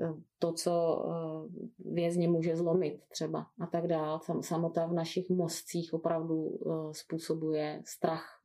eh, 0.00 0.14
to, 0.38 0.52
co 0.52 1.04
eh, 1.06 1.68
vězně 1.78 2.28
může 2.28 2.56
zlomit 2.56 3.00
třeba 3.08 3.46
a 3.60 3.66
tak 3.66 3.86
dál. 3.86 4.20
Samota 4.40 4.86
v 4.86 4.92
našich 4.92 5.30
mozcích 5.30 5.94
opravdu 5.94 6.58
způsobuje 6.92 7.82
strach. 7.84 8.40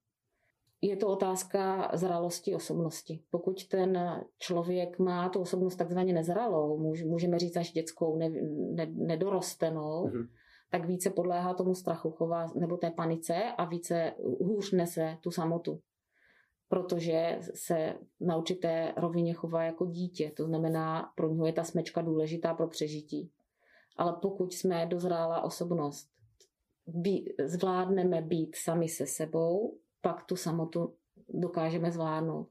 Je 0.83 0.97
to 0.97 1.07
otázka 1.07 1.91
zralosti 1.93 2.55
osobnosti. 2.55 3.23
Pokud 3.29 3.67
ten 3.67 3.99
člověk 4.37 4.99
má 4.99 5.29
tu 5.29 5.39
osobnost 5.39 5.75
takzvaně 5.75 6.13
nezralou, 6.13 6.77
můžeme 7.05 7.39
říct 7.39 7.57
až 7.57 7.71
dětskou, 7.71 8.17
ne, 8.17 8.29
ne, 8.75 8.85
nedorostenou, 8.85 10.07
mm-hmm 10.07 10.27
tak 10.71 10.85
více 10.85 11.09
podléhá 11.09 11.53
tomu 11.53 11.75
strachu 11.75 12.11
chová, 12.11 12.47
nebo 12.55 12.77
té 12.77 12.91
panice 12.91 13.35
a 13.57 13.65
více 13.65 14.13
hůř 14.39 14.71
nese 14.71 15.17
tu 15.21 15.31
samotu. 15.31 15.79
Protože 16.67 17.39
se 17.53 17.95
na 18.19 18.35
určité 18.35 18.93
rovině 18.97 19.33
chová 19.33 19.63
jako 19.63 19.85
dítě. 19.85 20.31
To 20.37 20.45
znamená, 20.45 21.11
pro 21.15 21.29
něho 21.29 21.45
je 21.45 21.53
ta 21.53 21.63
smečka 21.63 22.01
důležitá 22.01 22.53
pro 22.53 22.67
přežití. 22.67 23.31
Ale 23.97 24.13
pokud 24.21 24.53
jsme 24.53 24.85
dozrála 24.85 25.41
osobnost, 25.41 26.09
zvládneme 27.45 28.21
být 28.21 28.55
sami 28.55 28.89
se 28.89 29.07
sebou, 29.07 29.77
pak 30.01 30.23
tu 30.23 30.35
samotu 30.35 30.95
dokážeme 31.29 31.91
zvládnout. 31.91 32.49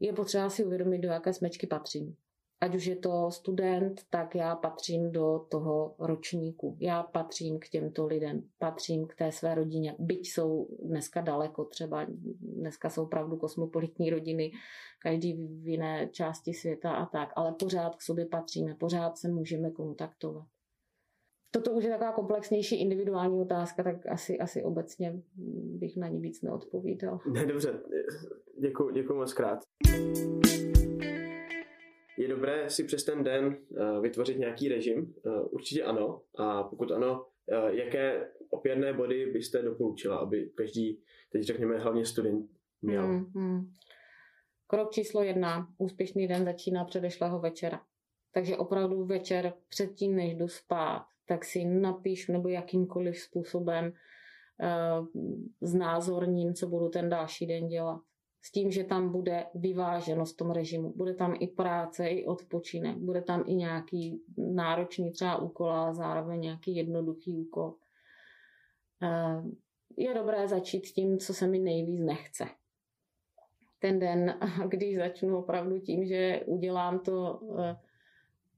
Je 0.00 0.12
potřeba 0.12 0.50
si 0.50 0.64
uvědomit, 0.64 0.98
do 0.98 1.08
jaké 1.08 1.32
smečky 1.32 1.66
patřím 1.66 2.16
ať 2.60 2.74
už 2.74 2.86
je 2.86 2.96
to 2.96 3.30
student, 3.30 4.00
tak 4.10 4.34
já 4.34 4.56
patřím 4.56 5.12
do 5.12 5.46
toho 5.48 5.94
ročníku. 5.98 6.76
Já 6.80 7.02
patřím 7.02 7.58
k 7.58 7.68
těmto 7.68 8.06
lidem, 8.06 8.42
patřím 8.58 9.06
k 9.06 9.14
té 9.14 9.32
své 9.32 9.54
rodině. 9.54 9.96
Byť 9.98 10.32
jsou 10.32 10.68
dneska 10.82 11.20
daleko, 11.20 11.64
třeba 11.64 12.06
dneska 12.40 12.90
jsou 12.90 13.02
opravdu 13.02 13.36
kosmopolitní 13.36 14.10
rodiny, 14.10 14.52
každý 15.02 15.32
v 15.32 15.68
jiné 15.68 16.08
části 16.12 16.54
světa 16.54 16.92
a 16.92 17.06
tak, 17.06 17.28
ale 17.36 17.52
pořád 17.52 17.96
k 17.96 18.02
sobě 18.02 18.26
patříme, 18.26 18.74
pořád 18.74 19.18
se 19.18 19.28
můžeme 19.28 19.70
kontaktovat. 19.70 20.46
Toto 21.52 21.72
už 21.72 21.84
je 21.84 21.90
taková 21.90 22.12
komplexnější 22.12 22.80
individuální 22.80 23.40
otázka, 23.40 23.82
tak 23.82 24.06
asi, 24.06 24.38
asi 24.38 24.64
obecně 24.64 25.22
bych 25.78 25.96
na 25.96 26.08
ní 26.08 26.20
víc 26.20 26.42
neodpovídal. 26.42 27.20
Ne, 27.32 27.46
dobře, 27.46 27.80
děkuji, 28.60 28.90
děkuji 28.90 29.14
moc 29.14 29.32
krát. 29.32 29.58
Je 32.20 32.28
dobré 32.28 32.70
si 32.70 32.84
přes 32.84 33.04
ten 33.04 33.24
den 33.24 33.46
uh, 33.46 34.02
vytvořit 34.02 34.38
nějaký 34.38 34.68
režim? 34.68 35.14
Uh, 35.24 35.46
určitě 35.50 35.82
ano. 35.82 36.22
A 36.38 36.62
pokud 36.62 36.90
ano, 36.90 37.26
uh, 37.46 37.68
jaké 37.68 38.30
opěrné 38.50 38.92
body 38.92 39.26
byste 39.26 39.62
doporučila, 39.62 40.16
aby 40.16 40.50
každý, 40.54 41.02
teď 41.32 41.42
řekněme 41.42 41.78
hlavně 41.78 42.06
student, 42.06 42.50
měl? 42.82 43.02
Hmm, 43.02 43.24
hmm. 43.34 43.70
Krok 44.66 44.92
číslo 44.92 45.22
jedna. 45.22 45.68
Úspěšný 45.78 46.28
den 46.28 46.44
začíná 46.44 46.84
předešlého 46.84 47.40
večera. 47.40 47.80
Takže 48.34 48.56
opravdu 48.56 49.04
večer 49.04 49.52
předtím, 49.68 50.16
než 50.16 50.34
jdu 50.34 50.48
spát, 50.48 51.06
tak 51.28 51.44
si 51.44 51.64
napíšu 51.64 52.32
nebo 52.32 52.48
jakýmkoliv 52.48 53.18
způsobem 53.18 53.84
uh, 53.84 55.06
znázorním, 55.60 56.54
co 56.54 56.66
budu 56.66 56.88
ten 56.88 57.08
další 57.08 57.46
den 57.46 57.68
dělat 57.68 58.00
s 58.42 58.52
tím, 58.52 58.70
že 58.70 58.84
tam 58.84 59.12
bude 59.12 59.46
vyváženost 59.54 60.34
v 60.34 60.36
tom 60.36 60.50
režimu. 60.50 60.92
Bude 60.96 61.14
tam 61.14 61.34
i 61.40 61.46
práce, 61.46 62.08
i 62.08 62.26
odpočinek, 62.26 62.96
bude 62.96 63.22
tam 63.22 63.44
i 63.46 63.54
nějaký 63.54 64.22
náročný 64.36 65.12
třeba 65.12 65.36
úkol, 65.36 65.70
ale 65.70 65.94
zároveň 65.94 66.40
nějaký 66.40 66.76
jednoduchý 66.76 67.36
úkol. 67.36 67.74
Eh, 69.02 69.42
je 69.96 70.14
dobré 70.14 70.48
začít 70.48 70.80
tím, 70.80 71.18
co 71.18 71.34
se 71.34 71.46
mi 71.46 71.58
nejvíc 71.58 72.00
nechce. 72.00 72.46
Ten 73.78 73.98
den, 73.98 74.38
když 74.68 74.96
začnu 74.96 75.38
opravdu 75.38 75.78
tím, 75.78 76.06
že 76.06 76.40
udělám 76.46 76.98
to, 76.98 77.40
eh, 77.58 77.76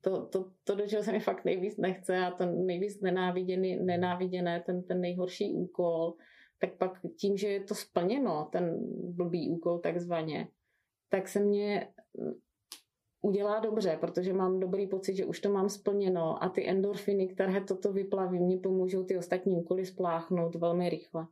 to, 0.01 0.27
to, 0.27 0.51
to 0.65 0.75
do 0.75 0.87
čeho 0.87 1.03
se 1.03 1.13
mi 1.13 1.21
fakt 1.21 1.45
nejvíc 1.45 1.77
nechce 1.77 2.19
a 2.19 2.31
to 2.31 2.47
nejvíc 2.47 3.01
nenáviděný, 3.01 3.77
nenáviděné, 3.77 4.61
ten, 4.61 4.83
ten 4.83 5.01
nejhorší 5.01 5.53
úkol, 5.55 6.15
tak 6.63 6.77
pak 6.77 7.01
tím, 7.17 7.37
že 7.37 7.49
je 7.49 7.61
to 7.61 7.75
splněno, 7.75 8.49
ten 8.53 8.79
blbý 9.03 9.51
úkol 9.51 9.79
takzvaně, 9.79 10.49
tak 11.09 11.29
se 11.29 11.41
mě 11.41 11.89
mm, 12.19 12.33
udělá 13.23 13.61
dobře, 13.61 13.99
protože 14.01 14.33
mám 14.33 14.61
dobrý 14.61 14.87
pocit, 14.87 15.17
že 15.17 15.25
už 15.25 15.41
to 15.41 15.53
mám 15.53 15.69
splněno 15.69 16.45
a 16.45 16.49
ty 16.49 16.69
endorfiny, 16.69 17.29
které 17.29 17.61
toto 17.61 17.93
vyplaví, 17.93 18.41
mě 18.41 18.59
pomůžou 18.59 19.05
ty 19.05 19.19
ostatní 19.19 19.57
úkoly 19.57 19.87
spláchnout 19.87 20.55
velmi 20.55 20.91
rychle. 20.91 21.27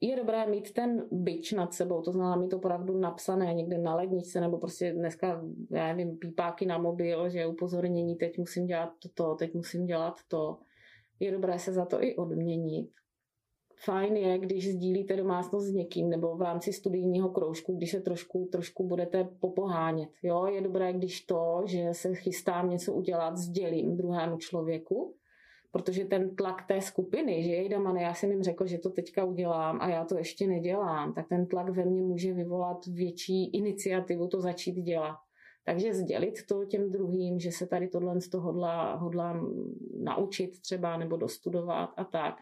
Je 0.00 0.16
dobré 0.16 0.46
mít 0.46 0.72
ten 0.72 1.08
byč 1.10 1.52
nad 1.52 1.74
sebou, 1.74 2.02
to 2.02 2.12
znamená 2.12 2.36
mít 2.36 2.54
opravdu 2.54 2.98
napsané 2.98 3.54
někde 3.54 3.78
na 3.78 3.94
ledničce, 3.94 4.40
nebo 4.40 4.58
prostě 4.58 4.92
dneska, 4.92 5.42
já 5.70 5.86
nevím, 5.86 6.18
pípáky 6.18 6.66
na 6.66 6.78
mobil, 6.78 7.30
že 7.30 7.46
upozornění, 7.46 8.16
teď 8.16 8.38
musím 8.38 8.66
dělat 8.66 8.92
toto, 8.98 9.34
teď 9.34 9.54
musím 9.54 9.86
dělat 9.86 10.14
to. 10.28 10.58
Je 11.20 11.32
dobré 11.32 11.58
se 11.58 11.72
za 11.72 11.84
to 11.84 12.02
i 12.02 12.16
odměnit 12.16 12.99
fajn 13.84 14.16
je, 14.16 14.38
když 14.38 14.72
sdílíte 14.72 15.16
domácnost 15.16 15.66
s 15.66 15.72
někým 15.72 16.10
nebo 16.10 16.36
v 16.36 16.42
rámci 16.42 16.72
studijního 16.72 17.28
kroužku, 17.28 17.76
když 17.76 17.90
se 17.90 18.00
trošku, 18.00 18.48
trošku 18.52 18.88
budete 18.88 19.28
popohánět. 19.40 20.08
Jo? 20.22 20.46
Je 20.46 20.60
dobré, 20.60 20.92
když 20.92 21.20
to, 21.20 21.62
že 21.66 21.88
se 21.92 22.14
chystám 22.14 22.70
něco 22.70 22.92
udělat, 22.92 23.36
sdělím 23.36 23.96
druhému 23.96 24.36
člověku, 24.36 25.14
protože 25.72 26.04
ten 26.04 26.36
tlak 26.36 26.66
té 26.68 26.80
skupiny, 26.80 27.42
že 27.42 27.50
jejda 27.50 27.78
man, 27.78 27.96
já 27.96 28.14
jsem 28.14 28.30
jim 28.30 28.42
řekl, 28.42 28.66
že 28.66 28.78
to 28.78 28.90
teďka 28.90 29.24
udělám 29.24 29.78
a 29.80 29.88
já 29.88 30.04
to 30.04 30.18
ještě 30.18 30.46
nedělám, 30.46 31.12
tak 31.12 31.28
ten 31.28 31.46
tlak 31.46 31.68
ve 31.68 31.84
mně 31.84 32.02
může 32.02 32.32
vyvolat 32.32 32.86
větší 32.86 33.50
iniciativu 33.50 34.28
to 34.28 34.40
začít 34.40 34.72
dělat. 34.72 35.16
Takže 35.64 35.94
sdělit 35.94 36.34
to 36.48 36.64
těm 36.64 36.90
druhým, 36.90 37.40
že 37.40 37.52
se 37.52 37.66
tady 37.66 37.88
tohle 37.88 38.20
z 38.20 38.28
toho 38.28 38.44
hodlá, 38.44 38.94
hodlám 38.94 39.54
naučit 40.02 40.60
třeba 40.60 40.96
nebo 40.96 41.16
dostudovat 41.16 41.90
a 41.96 42.04
tak 42.04 42.34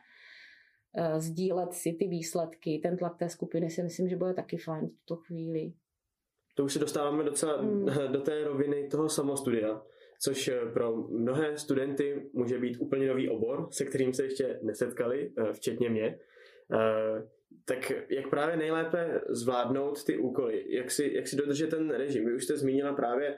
sdílet 1.18 1.72
si 1.72 1.92
ty 1.92 2.08
výsledky. 2.08 2.80
Ten 2.82 2.96
tlak 2.96 3.18
té 3.18 3.28
skupiny 3.28 3.70
si 3.70 3.82
myslím, 3.82 4.08
že 4.08 4.16
bude 4.16 4.34
taky 4.34 4.56
fajn 4.56 4.86
v 4.86 5.06
tuto 5.06 5.16
chvíli. 5.16 5.72
To 6.54 6.64
už 6.64 6.72
se 6.72 6.78
dostáváme 6.78 7.24
docela 7.24 7.62
mm. 7.62 7.86
do 8.12 8.20
té 8.20 8.44
roviny 8.44 8.88
toho 8.88 9.08
samostudia, 9.08 9.82
což 10.20 10.48
eh, 10.48 10.60
pro 10.72 10.96
mnohé 10.96 11.58
studenty 11.58 12.30
může 12.32 12.58
být 12.58 12.76
úplně 12.80 13.08
nový 13.08 13.28
obor, 13.28 13.68
se 13.70 13.84
kterým 13.84 14.14
se 14.14 14.24
ještě 14.24 14.58
nesetkali, 14.62 15.32
eh, 15.38 15.52
včetně 15.52 15.90
mě. 15.90 16.18
Tak 17.64 17.92
jak 18.10 18.30
právě 18.30 18.56
nejlépe 18.56 19.20
zvládnout 19.28 20.04
ty 20.04 20.18
úkoly? 20.18 20.64
Jak 20.68 20.90
si, 20.90 21.12
jak 21.14 21.28
si 21.28 21.36
dodržet 21.36 21.70
ten 21.70 21.90
režim? 21.90 22.24
Vy 22.24 22.34
už 22.34 22.44
jste 22.44 22.56
zmínila 22.56 22.92
právě 22.92 23.36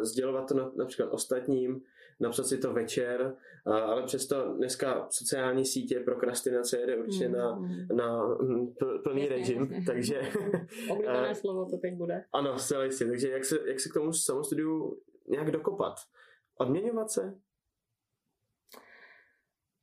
sdělovat 0.00 0.48
to 0.48 0.72
například 0.76 1.06
ostatním, 1.06 1.80
napsat 2.20 2.46
si 2.46 2.58
to 2.58 2.72
večer, 2.72 3.36
ale 3.66 4.02
přesto 4.02 4.54
dneska 4.56 5.06
sociální 5.10 5.64
sítě 5.66 6.00
prokrastinace 6.00 6.78
jede 6.78 6.96
určitě 6.96 7.28
na, 7.28 7.54
mm. 7.54 7.96
na 7.96 8.36
plný 9.04 9.22
jasně, 9.22 9.36
režim, 9.36 9.60
jasně. 9.60 9.84
takže... 9.86 10.20
Oblíbené 10.90 11.34
slovo 11.40 11.70
to 11.70 11.78
teď 11.78 11.94
bude. 11.94 12.24
Ano, 12.32 12.58
zcela 12.58 12.84
jistě, 12.84 13.04
takže 13.04 13.30
jak 13.30 13.44
se, 13.44 13.58
jak 13.68 13.80
se 13.80 13.88
k 13.88 13.94
tomu 13.94 14.12
samostudiu 14.12 15.00
nějak 15.28 15.50
dokopat? 15.50 15.94
Odměňovat 16.58 17.10
se? 17.10 17.38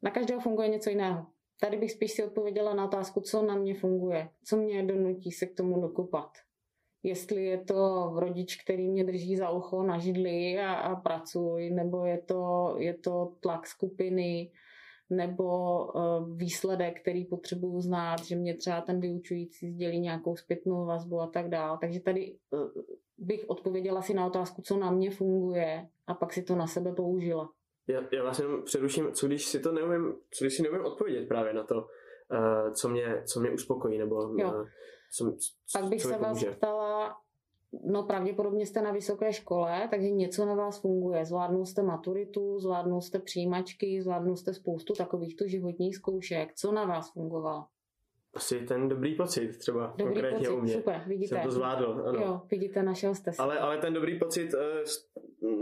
Na 0.02 0.12
každého 0.12 0.42
funguje 0.42 0.68
něco 0.68 0.90
jiného. 0.90 1.26
Tady 1.62 1.78
bych 1.78 1.92
spíš 1.92 2.12
si 2.12 2.24
odpověděla 2.24 2.74
na 2.74 2.86
otázku, 2.86 3.22
co 3.22 3.42
na 3.42 3.56
mě 3.56 3.76
funguje, 3.76 4.30
co 4.46 4.58
mě 4.58 4.84
donutí 4.84 5.32
se 5.32 5.46
k 5.46 5.56
tomu 5.56 5.82
dokopat 5.82 6.32
jestli 7.04 7.46
je 7.46 7.58
to 7.58 8.12
rodič, 8.16 8.64
který 8.64 8.90
mě 8.90 9.04
drží 9.04 9.36
za 9.36 9.50
ucho 9.50 9.84
na 9.84 9.98
židli 9.98 10.60
a, 10.60 10.74
a 10.74 10.96
pracuj, 10.96 11.70
nebo 11.70 12.06
je 12.06 12.18
to, 12.18 12.76
je 12.78 12.94
to 12.94 13.34
tlak 13.40 13.68
skupiny, 13.68 14.52
nebo 15.10 15.78
uh, 15.86 16.38
výsledek, 16.38 17.02
který 17.02 17.26
potřebuju 17.26 17.82
znát, 17.82 18.24
že 18.24 18.36
mě 18.36 18.58
třeba 18.58 18.82
ten 18.82 19.00
vyučující 19.00 19.72
sdělí 19.72 20.00
nějakou 20.00 20.36
zpětnou 20.36 20.86
vazbu 20.86 21.22
a 21.22 21.28
tak 21.28 21.50
dále. 21.50 21.78
Takže 21.82 22.00
tady 22.00 22.36
uh, 22.52 22.84
bych 23.18 23.46
odpověděla 23.48 24.02
si 24.02 24.14
na 24.14 24.28
otázku, 24.28 24.62
co 24.62 24.78
na 24.78 24.92
mě 24.92 25.12
funguje 25.12 25.88
a 26.08 26.14
pak 26.14 26.34
si 26.34 26.44
to 26.44 26.56
na 26.56 26.68
sebe 26.68 26.94
použila. 26.94 27.50
Já, 27.88 28.02
já 28.12 28.24
vlastně 28.24 28.46
přeruším, 28.66 29.12
co 29.12 29.28
když 29.28 29.46
si 29.46 29.60
to 29.60 29.72
neumím, 29.72 30.14
co 30.32 30.46
když 30.46 30.54
si 30.54 30.64
neumím 30.64 30.86
odpovědět 30.86 31.28
právě 31.28 31.54
na 31.54 31.64
to, 31.64 31.76
uh, 31.76 32.74
co, 32.74 32.90
mě, 32.90 33.24
co 33.26 33.40
mě 33.40 33.52
uspokojí, 33.52 33.98
nebo 33.98 34.22
jo. 34.38 34.66
Co, 35.16 35.36
co, 35.38 35.80
Pak 35.80 35.90
bych 35.90 36.02
se 36.02 36.18
vás 36.18 36.44
ptala, 36.44 37.16
no 37.86 38.04
pravděpodobně 38.04 38.66
jste 38.66 38.82
na 38.82 38.92
vysoké 38.92 39.34
škole, 39.34 39.88
takže 39.92 40.10
něco 40.10 40.46
na 40.46 40.56
vás 40.56 40.82
funguje. 40.82 41.26
Zvládnul 41.26 41.66
jste 41.66 41.84
maturitu, 41.84 42.60
zvládnul 42.60 43.02
jste 43.02 43.20
přijímačky, 43.20 44.02
zvládnul 44.02 44.36
jste 44.36 44.54
spoustu 44.54 44.94
takovýchto 44.94 45.48
životních 45.48 45.96
zkoušek. 45.96 46.54
Co 46.56 46.72
na 46.72 46.86
vás 46.86 47.14
fungovalo? 47.14 47.66
Asi 48.34 48.60
ten 48.60 48.90
dobrý 48.90 49.16
pocit 49.16 49.58
třeba 49.58 49.88
dobrý 49.98 50.04
konkrétně 50.04 50.48
pocit, 50.48 50.58
u 50.58 50.62
mě. 50.62 50.74
Super, 50.74 51.04
vidíte. 51.08 51.36
Jsem 51.36 51.44
to 51.44 51.52
zvládl, 51.52 52.04
ano. 52.08 52.20
Jo, 52.22 52.42
vidíte, 52.52 52.84
našel 52.84 53.16
jste 53.16 53.32
se. 53.32 53.42
Ale, 53.44 53.60
ale 53.60 53.78
ten 53.78 53.94
dobrý 53.94 54.20
pocit, 54.20 54.54
eh, 54.54 54.84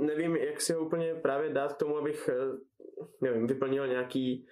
nevím, 0.02 0.36
jak 0.36 0.62
si 0.62 0.74
ho 0.74 0.86
úplně 0.86 1.16
právě 1.16 1.49
dát 1.49 1.74
k 1.74 1.78
tomu, 1.78 1.97
abych, 1.97 2.30
eh, 2.30 2.58
nevím, 3.22 3.47
vyplnil 3.47 3.88
nějaký 3.88 4.47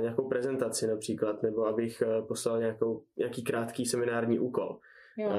nějakou 0.00 0.28
prezentaci 0.28 0.86
například, 0.86 1.42
nebo 1.42 1.66
abych 1.66 2.02
eh, 2.02 2.22
poslal 2.22 2.58
nějakou, 2.58 3.02
nějaký 3.16 3.42
krátký 3.42 3.86
seminární 3.86 4.38
úkol. 4.38 4.78
Jo. 5.16 5.28
Uh, 5.28 5.36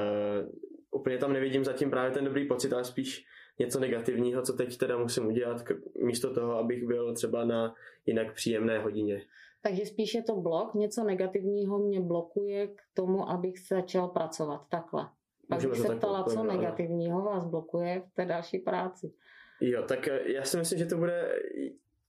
úplně 0.90 1.18
tam 1.18 1.32
nevidím 1.32 1.64
zatím 1.64 1.90
právě 1.90 2.10
ten 2.10 2.24
dobrý 2.24 2.48
pocit, 2.48 2.72
ale 2.72 2.84
spíš 2.84 3.24
něco 3.58 3.80
negativního, 3.80 4.42
co 4.42 4.52
teď 4.52 4.78
teda 4.78 4.98
musím 4.98 5.26
udělat, 5.26 5.64
místo 6.02 6.34
toho, 6.34 6.56
abych 6.56 6.86
byl 6.86 7.14
třeba 7.14 7.44
na 7.44 7.74
jinak 8.06 8.34
příjemné 8.34 8.78
hodině. 8.78 9.22
Takže 9.62 9.86
spíš 9.86 10.14
je 10.14 10.22
to 10.22 10.36
blok, 10.36 10.74
něco 10.74 11.04
negativního 11.04 11.78
mě 11.78 12.00
blokuje 12.00 12.66
k 12.66 12.80
tomu, 12.94 13.30
abych 13.30 13.54
začal 13.68 14.08
pracovat 14.08 14.60
takhle. 14.68 15.08
Pak 15.48 15.66
bych 15.66 15.78
se 15.78 15.96
ptala, 15.96 16.24
co 16.24 16.44
negativního 16.44 17.22
vás 17.22 17.46
blokuje 17.46 18.02
v 18.12 18.14
té 18.14 18.24
další 18.24 18.58
práci. 18.58 19.12
Jo, 19.60 19.82
tak 19.88 20.08
eh, 20.08 20.32
já 20.32 20.44
si 20.44 20.56
myslím, 20.56 20.78
že 20.78 20.86
to 20.86 20.96
bude 20.96 21.42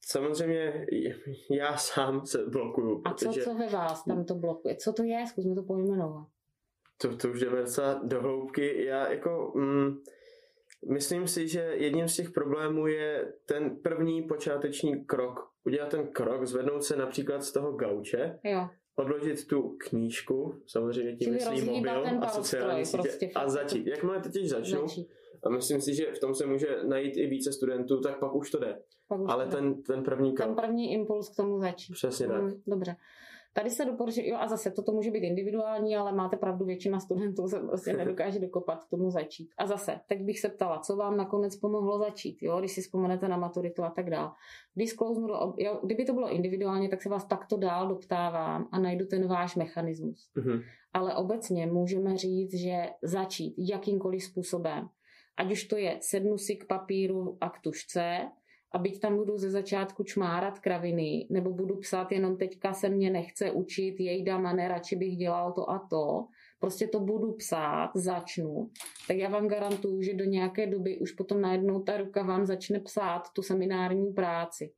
samozřejmě 0.05 0.85
já 1.51 1.77
sám 1.77 2.25
se 2.25 2.45
blokuju, 2.45 3.01
A 3.05 3.13
co, 3.13 3.33
co 3.33 3.55
ve 3.55 3.69
vás 3.69 4.03
tam 4.03 4.25
to 4.25 4.35
blokuje? 4.35 4.75
Co 4.75 4.93
to 4.93 5.03
je? 5.03 5.27
Zkusme 5.27 5.55
to 5.55 5.63
pojmenovat. 5.63 6.27
to, 6.97 7.17
to 7.17 7.29
už 7.29 7.39
jdeme 7.39 7.59
docela 7.61 8.01
do 8.03 8.21
hloubky. 8.21 8.85
Já 8.85 9.11
jako 9.11 9.53
mm, 9.55 9.97
myslím 10.91 11.27
si, 11.27 11.47
že 11.47 11.59
jedním 11.59 12.07
z 12.07 12.15
těch 12.15 12.31
problémů 12.31 12.87
je 12.87 13.33
ten 13.45 13.77
první 13.77 14.21
počáteční 14.23 15.05
krok. 15.05 15.51
Udělat 15.65 15.89
ten 15.89 16.07
krok, 16.07 16.45
zvednout 16.45 16.83
se 16.83 16.95
například 16.95 17.43
z 17.43 17.51
toho 17.51 17.71
gauče, 17.71 18.39
Jo. 18.43 18.67
odložit 18.95 19.47
tu 19.47 19.77
knížku, 19.89 20.61
samozřejmě 20.67 21.15
tím 21.15 21.25
Čili 21.25 21.35
myslím 21.35 21.75
mobil 21.75 22.05
a 22.21 22.27
sociální 22.29 22.85
sítě 22.85 22.97
prostě 22.97 23.29
a 23.35 23.49
začít. 23.49 23.87
Jakmile 23.87 24.21
totiž 24.21 24.49
začnu, 24.49 24.81
Začít. 24.81 25.07
A 25.43 25.49
myslím 25.49 25.81
si, 25.81 25.95
že 25.95 26.11
v 26.13 26.19
tom 26.19 26.35
se 26.35 26.45
může 26.45 26.67
najít 26.87 27.17
i 27.17 27.27
více 27.27 27.53
studentů, 27.53 28.01
tak 28.01 28.19
pak 28.19 28.35
už 28.35 28.51
to 28.51 28.59
jde. 28.59 28.79
Pak 29.07 29.19
už 29.21 29.29
Ale 29.31 29.45
to 29.45 29.51
jde. 29.51 29.57
ten, 29.57 29.83
ten 29.83 30.03
první 30.03 30.33
ten 30.33 30.45
krok, 30.45 30.61
první 30.65 30.93
impuls 30.93 31.29
k 31.29 31.35
tomu 31.35 31.59
začít. 31.59 31.93
přesně 31.93 32.27
tak. 32.27 32.41
Mm, 32.41 32.51
dobře. 32.67 32.95
Tady 33.53 33.69
se 33.69 33.85
doporučuje, 33.85 34.29
jo 34.29 34.37
a 34.39 34.47
zase 34.47 34.71
toto 34.71 34.91
může 34.91 35.11
být 35.11 35.23
individuální, 35.23 35.95
ale 35.95 36.11
máte 36.11 36.37
pravdu, 36.37 36.65
většina 36.65 36.99
studentů 36.99 37.47
se 37.47 37.59
prostě 37.59 37.93
nedokáže 37.97 38.39
dokopat 38.39 38.83
k 38.83 38.89
tomu 38.89 39.11
začít. 39.11 39.49
A 39.57 39.65
zase, 39.67 39.99
teď 40.07 40.21
bych 40.23 40.39
se 40.39 40.49
ptala, 40.49 40.79
co 40.79 40.95
vám 40.95 41.17
nakonec 41.17 41.55
pomohlo 41.55 41.99
začít, 41.99 42.37
jo, 42.41 42.59
když 42.59 42.71
si 42.71 42.81
vzpomenete 42.81 43.27
na 43.27 43.37
maturitu 43.37 43.83
a 43.83 43.89
tak 43.89 44.09
dále. 44.09 44.31
Když 44.75 44.89
sklouznu 44.89 45.27
do, 45.27 45.39
ob- 45.39 45.55
jo, 45.59 45.79
kdyby 45.83 46.05
to 46.05 46.13
bylo 46.13 46.29
individuálně, 46.29 46.89
tak 46.89 47.01
se 47.01 47.09
vás 47.09 47.25
takto 47.27 47.57
dál 47.57 47.87
doptávám 47.87 48.67
a 48.71 48.79
najdu 48.79 49.05
ten 49.05 49.27
váš 49.27 49.55
mechanismus. 49.55 50.29
Mhm. 50.35 50.61
Ale 50.93 51.15
obecně 51.15 51.67
můžeme 51.67 52.17
říct, 52.17 52.53
že 52.53 52.75
začít 53.01 53.55
jakýmkoliv 53.57 54.23
způsobem, 54.23 54.87
ať 55.41 55.51
už 55.51 55.63
to 55.63 55.77
je 55.77 55.97
sednu 56.01 56.37
si 56.37 56.55
k 56.55 56.69
papíru 56.69 57.37
a 57.41 57.49
k 57.49 57.59
tušce, 57.59 58.29
a 58.71 58.77
byť 58.77 58.99
tam 58.99 59.17
budu 59.17 59.37
ze 59.37 59.51
začátku 59.51 60.03
čmárat 60.03 60.59
kraviny, 60.59 61.27
nebo 61.29 61.51
budu 61.51 61.77
psát 61.77 62.11
jenom 62.11 62.37
teďka 62.37 62.73
se 62.73 62.89
mě 62.89 63.09
nechce 63.09 63.51
učit, 63.51 63.99
jejda 63.99 64.37
mane, 64.37 64.67
radši 64.67 64.95
bych 64.95 65.17
dělal 65.17 65.51
to 65.51 65.69
a 65.69 65.87
to, 65.89 66.27
prostě 66.59 66.87
to 66.87 66.99
budu 66.99 67.31
psát, 67.31 67.91
začnu, 67.95 68.69
tak 69.07 69.17
já 69.17 69.29
vám 69.29 69.47
garantuju, 69.47 70.01
že 70.01 70.13
do 70.13 70.23
nějaké 70.23 70.67
doby 70.67 70.99
už 70.99 71.11
potom 71.11 71.41
najednou 71.41 71.83
ta 71.83 71.97
ruka 71.97 72.23
vám 72.23 72.45
začne 72.45 72.79
psát 72.79 73.21
tu 73.35 73.41
seminární 73.41 74.13
práci 74.13 74.71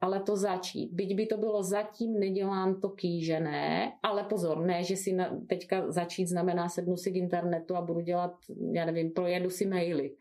ale 0.00 0.20
to 0.20 0.36
začít. 0.36 0.92
Byť 0.92 1.14
by 1.16 1.26
to 1.26 1.36
bylo 1.36 1.62
zatím, 1.62 2.20
nedělám 2.20 2.80
to 2.80 2.88
kýžené, 2.88 3.92
ale 4.02 4.24
pozor, 4.24 4.58
ne, 4.58 4.84
že 4.84 4.96
si 4.96 5.12
na, 5.12 5.40
teďka 5.48 5.90
začít 5.90 6.26
znamená 6.26 6.68
sednu 6.68 6.96
si 6.96 7.10
k 7.12 7.16
internetu 7.16 7.76
a 7.76 7.80
budu 7.82 8.00
dělat, 8.00 8.32
já 8.72 8.84
nevím, 8.84 9.10
projedu 9.10 9.50
si 9.50 9.66
maily. 9.66 10.14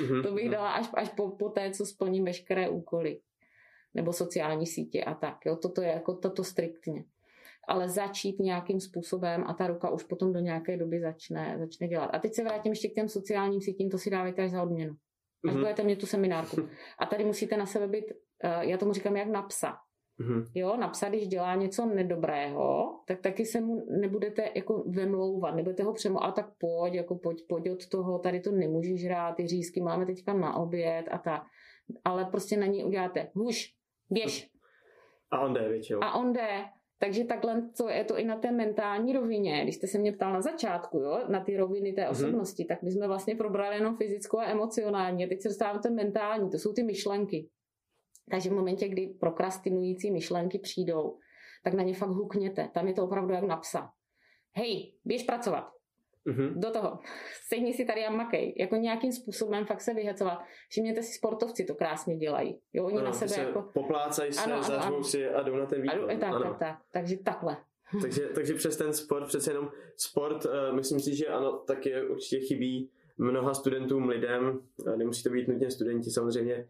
Mhm. 0.00 0.22
to 0.22 0.34
bych 0.34 0.50
dala 0.50 0.70
až, 0.72 0.90
až 0.94 1.08
po, 1.08 1.30
po 1.30 1.48
té, 1.48 1.70
co 1.70 1.86
splním 1.86 2.24
veškeré 2.24 2.68
úkoly. 2.68 3.20
Nebo 3.94 4.12
sociální 4.12 4.66
sítě 4.66 5.04
a 5.04 5.14
tak. 5.14 5.36
Jo, 5.46 5.56
toto 5.56 5.82
je 5.82 5.88
jako 5.88 6.14
toto 6.14 6.44
striktně. 6.44 7.04
Ale 7.68 7.88
začít 7.88 8.38
nějakým 8.38 8.80
způsobem 8.80 9.44
a 9.46 9.54
ta 9.54 9.66
ruka 9.66 9.90
už 9.90 10.02
potom 10.02 10.32
do 10.32 10.38
nějaké 10.40 10.76
doby 10.76 11.00
začne, 11.00 11.56
začne 11.58 11.88
dělat. 11.88 12.10
A 12.12 12.18
teď 12.18 12.34
se 12.34 12.44
vrátím 12.44 12.72
ještě 12.72 12.88
k 12.88 12.94
těm 12.94 13.08
sociálním 13.08 13.60
sítím, 13.60 13.90
to 13.90 13.98
si 13.98 14.10
dávajte 14.10 14.42
až 14.42 14.50
za 14.50 14.62
odměnu. 14.62 14.92
Až 15.48 15.52
Mhm. 15.52 15.60
budete 15.60 15.84
mít 15.84 16.00
tu 16.00 16.06
seminárku. 16.06 16.56
A 16.98 17.06
tady 17.06 17.24
musíte 17.24 17.56
na 17.56 17.66
sebe 17.66 17.88
být, 17.88 18.04
já 18.60 18.78
tomu 18.78 18.92
říkám 18.92 19.16
jak 19.16 19.28
na 19.28 19.42
psa. 19.42 19.76
Mhm. 20.18 20.44
Jo, 20.54 20.76
na 20.76 20.88
psa, 20.88 21.08
když 21.08 21.28
dělá 21.28 21.54
něco 21.54 21.86
nedobrého, 21.86 22.98
tak 23.06 23.20
taky 23.20 23.46
se 23.46 23.60
mu 23.60 23.86
nebudete 24.00 24.50
jako 24.54 24.84
vemlouvat, 24.86 25.54
nebudete 25.54 25.82
ho 25.82 25.92
přemlouvat, 25.92 26.28
a 26.28 26.32
tak 26.32 26.46
pojď, 26.58 26.94
jako 26.94 27.14
pojď, 27.14 27.44
pojď 27.48 27.70
od 27.70 27.88
toho, 27.88 28.18
tady 28.18 28.40
to 28.40 28.50
nemůžeš 28.50 29.04
hrát, 29.04 29.32
ty 29.32 29.46
řízky 29.46 29.80
máme 29.80 30.06
teďka 30.06 30.32
na 30.32 30.56
oběd 30.56 31.06
a 31.10 31.18
tak. 31.18 31.42
Ale 32.04 32.24
prostě 32.24 32.56
na 32.56 32.66
ní 32.66 32.84
uděláte 32.84 33.30
huš, 33.34 33.74
běž. 34.10 34.50
A 35.30 35.40
on 35.40 35.54
jde 35.54 35.68
většinou. 35.68 36.02
A 36.02 36.14
on 36.14 36.32
jde. 36.32 36.64
Takže 36.98 37.24
takhle 37.24 37.62
to 37.76 37.88
je 37.88 38.04
to 38.04 38.18
i 38.18 38.24
na 38.24 38.36
té 38.36 38.52
mentální 38.52 39.12
rovině. 39.12 39.62
Když 39.62 39.76
jste 39.76 39.86
se 39.86 39.98
mě 39.98 40.12
ptal 40.12 40.32
na 40.32 40.40
začátku, 40.40 40.98
jo, 40.98 41.18
na 41.28 41.44
ty 41.44 41.56
roviny 41.56 41.92
té 41.92 42.08
osobnosti, 42.08 42.64
tak 42.64 42.82
my 42.82 42.90
jsme 42.90 43.06
vlastně 43.06 43.34
probrali 43.34 43.76
jenom 43.76 43.96
fyzickou 43.96 44.38
a 44.38 44.44
emocionální. 44.44 45.24
A 45.24 45.28
teď 45.28 45.40
se 45.42 45.48
dostáváme 45.48 45.78
ten 45.82 45.94
mentální, 45.94 46.50
to 46.50 46.58
jsou 46.58 46.72
ty 46.72 46.82
myšlenky. 46.82 47.48
Takže 48.30 48.50
v 48.50 48.52
momentě, 48.52 48.88
kdy 48.88 49.06
prokrastinující 49.20 50.10
myšlenky 50.10 50.58
přijdou, 50.58 51.18
tak 51.64 51.74
na 51.74 51.82
ně 51.82 51.94
fakt 51.94 52.10
hukněte. 52.10 52.70
Tam 52.74 52.88
je 52.88 52.94
to 52.94 53.04
opravdu 53.04 53.34
jak 53.34 53.44
na 53.44 53.56
psa. 53.56 53.90
Hej, 54.52 54.94
běž 55.04 55.22
pracovat. 55.22 55.72
Mhm. 56.24 56.60
Do 56.60 56.70
toho. 56.70 56.98
Sedni 57.48 57.74
si 57.74 57.84
tady 57.84 58.06
a 58.06 58.10
makej. 58.10 58.54
Jako 58.58 58.76
nějakým 58.76 59.12
způsobem 59.12 59.66
fakt 59.66 59.80
se 59.80 59.94
vyhecovat. 59.94 60.38
Všimněte 60.68 61.02
si, 61.02 61.12
sportovci 61.12 61.64
to 61.64 61.74
krásně 61.74 62.16
dělají. 62.16 62.60
Jo, 62.72 62.84
oni 62.84 62.96
Ano, 62.96 63.04
na 63.06 63.12
sebe 63.12 63.28
se 63.28 63.40
jako... 63.40 63.62
poplácají 63.74 64.32
se, 64.32 64.42
Ano, 64.42 64.54
ano, 64.54 64.62
zařvou 64.62 64.94
ano. 64.94 65.04
si 65.04 65.28
a 65.28 65.42
jdou 65.42 65.56
na 65.56 65.66
ten 65.66 65.78
A, 65.78 65.82
výkon. 65.82 66.18
tak, 66.20 66.34
ano. 66.34 66.44
tak, 66.44 66.58
tak. 66.58 66.78
Takže 66.92 67.16
takhle. 67.16 67.56
takže, 68.02 68.28
takže 68.28 68.54
přes 68.54 68.76
ten 68.76 68.92
sport, 68.92 69.26
přece 69.26 69.50
jenom 69.50 69.70
sport, 69.96 70.44
uh, 70.44 70.52
myslím 70.74 71.00
si, 71.00 71.16
že 71.16 71.26
ano, 71.26 71.58
tak 71.58 71.86
je 71.86 72.08
určitě 72.08 72.40
chybí 72.40 72.90
mnoha 73.18 73.54
studentům, 73.54 74.08
lidem, 74.08 74.60
uh, 74.76 74.96
nemusí 74.96 75.22
to 75.22 75.30
být 75.30 75.48
nutně 75.48 75.70
studenti 75.70 76.10
samozřejmě. 76.10 76.68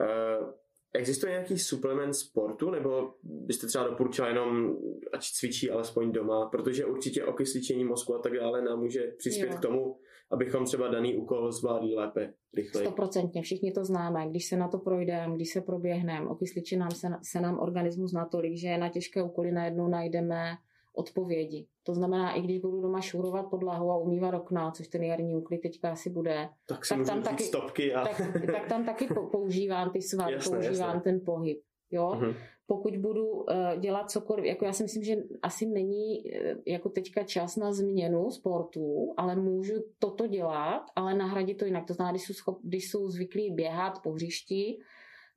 Uh, 0.00 0.48
existuje 0.94 1.32
nějaký 1.32 1.58
suplement 1.58 2.14
sportu, 2.14 2.70
nebo 2.70 3.14
byste 3.22 3.66
třeba 3.66 3.84
doporučila 3.84 4.28
jenom, 4.28 4.76
ať 5.12 5.24
cvičí 5.24 5.70
alespoň 5.70 6.12
doma, 6.12 6.48
protože 6.48 6.84
určitě 6.84 7.24
okysličení 7.24 7.84
mozku 7.84 8.14
a 8.14 8.18
tak 8.18 8.32
dále 8.32 8.62
nám 8.62 8.80
může 8.80 9.00
přispět 9.18 9.50
Jo. 9.50 9.56
k 9.56 9.60
tomu, 9.60 9.96
abychom 10.30 10.64
třeba 10.64 10.88
daný 10.88 11.16
úkol 11.16 11.52
zvládli 11.52 11.94
lépe, 11.94 12.34
rychleji. 12.54 12.86
Stoprocentně, 12.86 13.42
všichni 13.42 13.72
to 13.72 13.84
známe. 13.84 14.28
Když 14.30 14.46
se 14.46 14.56
na 14.56 14.68
to 14.68 14.78
projdeme, 14.78 15.34
když 15.34 15.52
se 15.52 15.60
proběhneme, 15.60 16.28
okysličí 16.28 16.76
nám 16.76 16.90
se, 16.90 17.08
se 17.22 17.40
nám 17.40 17.58
organismus 17.58 18.12
natolik, 18.12 18.56
že 18.56 18.78
na 18.78 18.88
těžké 18.88 19.22
úkoly 19.22 19.52
najednou 19.52 19.88
najdeme 19.88 20.56
odpovědi. 20.94 21.66
To 21.82 21.94
znamená, 21.94 22.32
i 22.32 22.40
když 22.42 22.58
budu 22.58 22.80
doma 22.80 23.00
šurovat 23.00 23.50
podlahu 23.50 23.90
a 23.90 23.96
umývat 23.98 24.34
okna, 24.34 24.70
což 24.70 24.88
ten 24.88 25.02
jarní 25.02 25.36
úklid 25.36 25.58
teďka 25.58 25.92
asi 25.92 26.10
bude, 26.10 26.48
Tak 26.66 26.80
tak 26.88 27.06
tam 27.06 27.22
taky- 27.22 27.44
stopky 27.44 27.94
a... 27.94 28.04
tak, 28.04 28.16
tak 28.52 28.68
tam 28.68 28.84
taky 28.84 29.06
po- 29.06 29.26
používám 29.26 29.90
ty 29.90 30.02
svaly, 30.02 30.36
používám 30.44 30.88
jasné. 30.88 31.00
ten 31.00 31.20
pohyb. 31.24 31.60
Jo? 31.90 32.14
Mhm. 32.14 32.34
pokud 32.66 32.96
budu 32.96 33.26
uh, 33.30 33.44
dělat 33.80 34.10
cokoliv, 34.10 34.44
jako 34.44 34.64
já 34.64 34.72
si 34.72 34.82
myslím, 34.82 35.02
že 35.02 35.16
asi 35.42 35.66
není 35.66 36.22
uh, 36.22 36.60
jako 36.66 36.88
teďka 36.88 37.22
čas 37.22 37.56
na 37.56 37.72
změnu 37.72 38.30
sportu, 38.30 39.14
ale 39.16 39.36
můžu 39.36 39.74
toto 39.98 40.26
dělat, 40.26 40.82
ale 40.96 41.14
nahradit 41.14 41.58
to 41.58 41.64
jinak. 41.64 41.86
To 41.86 41.94
znamená, 41.94 42.12
když 42.12 42.26
jsou, 42.26 42.32
schop, 42.34 42.58
když 42.62 42.90
jsou 42.90 43.08
zvyklí 43.08 43.50
běhat 43.50 44.02
po 44.02 44.12
hřišti, 44.12 44.78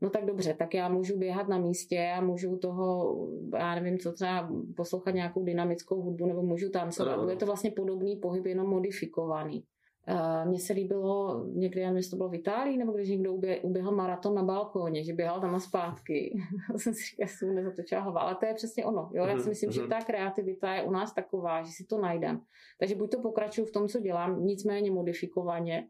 no 0.02 0.10
tak 0.10 0.26
dobře, 0.26 0.54
tak 0.54 0.74
já 0.74 0.90
můžu 0.90 1.18
běhat 1.18 1.48
na 1.48 1.58
místě 1.58 2.12
a 2.18 2.22
můžu 2.22 2.58
toho, 2.58 3.16
já 3.58 3.76
nevím 3.76 4.00
co, 4.00 4.12
třeba 4.14 4.50
poslouchat 4.76 5.12
nějakou 5.12 5.44
dynamickou 5.44 6.02
hudbu 6.02 6.26
nebo 6.26 6.42
můžu 6.42 6.70
tancovat. 6.70 7.20
Bude 7.24 7.36
to 7.36 7.46
vlastně 7.46 7.72
podobný 7.72 8.16
pohyb, 8.16 8.46
jenom 8.46 8.68
modifikovaný. 8.68 9.64
Uh, 10.10 10.50
Mně 10.50 10.60
se 10.60 10.74
líbilo 10.74 11.46
někdy, 11.54 11.82
já 11.82 11.88
nevím, 11.92 12.10
to 12.10 12.16
bylo 12.16 12.30
v 12.30 12.36
Itálii, 12.36 12.78
nebo 12.78 12.92
když 12.92 13.10
někdo 13.10 13.34
ubě, 13.34 13.60
uběhl 13.60 13.92
maraton 13.92 14.36
na 14.36 14.44
balkóně, 14.44 15.04
že 15.04 15.14
běhal 15.14 15.42
tam 15.42 15.56
a 15.56 15.60
zpátky. 15.60 16.38
Já 16.72 16.78
jsem 16.80 16.94
si 16.94 17.04
říkala, 17.04 17.28
že 17.28 17.34
jsem 17.38 17.56
nezatočila 17.56 18.02
hlava, 18.02 18.20
ale 18.20 18.36
to 18.36 18.46
je 18.46 18.54
přesně 18.54 18.86
ono. 18.86 19.10
Jo? 19.14 19.26
Já 19.26 19.34
si 19.34 19.40
Mhm, 19.40 19.50
myslím, 19.50 19.72
že 19.72 19.82
mhm. 19.82 19.90
ta 19.90 20.02
kreativita 20.02 20.74
je 20.74 20.84
u 20.84 20.92
nás 20.92 21.14
taková, 21.14 21.64
že 21.64 21.72
si 21.72 21.86
to 21.86 22.02
najdem. 22.02 22.42
Takže 22.80 22.96
buď 22.96 23.12
to 23.12 23.20
pokračuju 23.22 23.68
v 23.68 23.72
tom, 23.72 23.88
co 23.88 24.00
dělám, 24.00 24.46
nicméně 24.46 24.92
modifikovaně, 24.92 25.88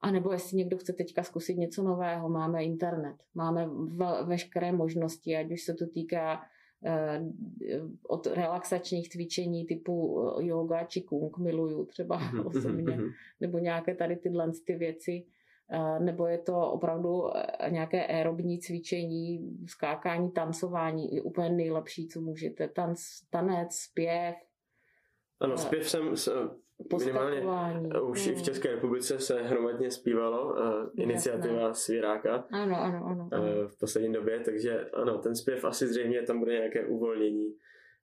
a 0.00 0.10
nebo 0.10 0.32
jestli 0.32 0.56
někdo 0.56 0.78
chce 0.78 0.92
teďka 0.92 1.22
zkusit 1.22 1.56
něco 1.56 1.82
nového, 1.82 2.28
máme 2.28 2.64
internet, 2.64 3.16
máme 3.34 3.66
ve, 3.66 4.24
veškeré 4.24 4.72
možnosti, 4.72 5.36
ať 5.36 5.52
už 5.52 5.62
se 5.62 5.74
to 5.74 5.86
týká 5.86 6.42
eh, 6.84 7.20
od 8.08 8.26
relaxačních 8.26 9.08
cvičení 9.08 9.66
typu 9.66 10.20
eh, 10.38 10.44
yoga 10.44 10.84
či 10.84 11.00
kung, 11.00 11.38
miluju 11.38 11.84
třeba 11.84 12.18
Mhm, 12.18 12.46
osobně 12.46 12.96
mhm, 12.96 13.08
nebo 13.40 13.58
nějaké 13.58 13.94
tady 13.94 14.16
tyhle 14.16 14.52
ty 14.64 14.74
věci, 14.74 15.26
eh, 15.70 16.00
nebo 16.00 16.26
je 16.26 16.38
to 16.38 16.70
opravdu 16.70 17.22
nějaké 17.68 18.06
aerobní 18.06 18.58
cvičení, 18.58 19.56
skákání, 19.66 20.30
tancování, 20.30 21.14
je 21.14 21.22
úplně 21.22 21.50
nejlepší, 21.50 22.08
co 22.08 22.20
můžete. 22.20 22.68
Tanc, 22.68 23.00
tanec, 23.30 23.74
zpěv, 23.74 24.34
Ano, 25.40 25.56
zpěv 25.58 25.88
jsem, 25.88 26.16
minimálně 26.98 27.42
už 28.00 28.26
i 28.26 28.34
v 28.34 28.42
České 28.42 28.70
republice 28.70 29.18
se 29.18 29.42
hromadně 29.42 29.90
zpívalo 29.90 30.54
uh, 30.54 30.90
iniciativa 30.96 31.74
Svěráka 31.74 32.46
ano, 32.50 32.76
ano, 32.80 33.04
ano, 33.06 33.28
ano. 33.32 33.42
Uh, 33.42 33.68
v 33.68 33.78
poslední 33.78 34.12
době, 34.12 34.40
takže 34.40 34.84
ano, 34.90 35.18
ten 35.18 35.36
zpěv 35.36 35.64
asi 35.64 35.88
zřejmě 35.88 36.22
tam 36.22 36.38
bude 36.38 36.52
nějaké 36.52 36.86
uvolnění 36.86 37.54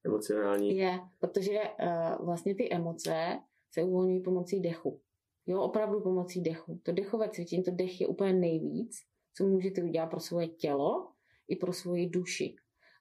emocionální. 0.05 0.77
Je, 0.77 0.99
protože 1.19 1.59
uh, 1.59 2.25
vlastně 2.25 2.55
ty 2.55 2.73
emoce 2.73 3.39
se 3.71 3.83
uvolňují 3.83 4.21
pomocí 4.21 4.59
dechu. 4.59 5.01
Jo, 5.47 5.61
opravdu 5.61 6.01
pomocí 6.01 6.41
dechu. 6.41 6.79
To 6.83 6.91
dechové 6.91 7.29
cvičení, 7.29 7.63
to 7.63 7.71
dech 7.71 8.01
je 8.01 8.07
úplně 8.07 8.33
nejvíc, 8.33 8.97
co 9.37 9.43
můžete 9.43 9.83
udělat 9.83 10.07
pro 10.07 10.19
svoje 10.19 10.47
tělo 10.47 11.07
i 11.47 11.55
pro 11.55 11.73
svoji 11.73 12.09
duši. 12.09 12.55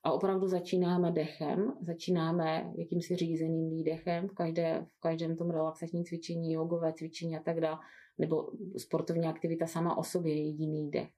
A 0.05 0.13
opravdu 0.13 0.49
začínáme 0.49 1.13
dechem, 1.13 1.73
začínáme 1.81 2.73
jakýmsi 2.79 3.17
řízeným 3.17 3.71
výdechem 3.71 4.29
v, 4.29 4.33
každé, 4.33 4.87
v 4.97 5.01
každém 5.01 5.37
tom 5.37 5.51
relaxačním 5.51 6.05
cvičení, 6.05 6.53
jogové 6.53 6.93
cvičení 6.93 7.37
a 7.37 7.43
tak 7.43 7.61
dále, 7.61 7.79
nebo 8.19 8.51
sportovní 8.77 9.27
aktivita 9.27 9.67
sama 9.67 9.99
o 9.99 10.03
sobě 10.03 10.35
je 10.35 10.47
jediný 10.47 10.91
dech. 10.91 11.09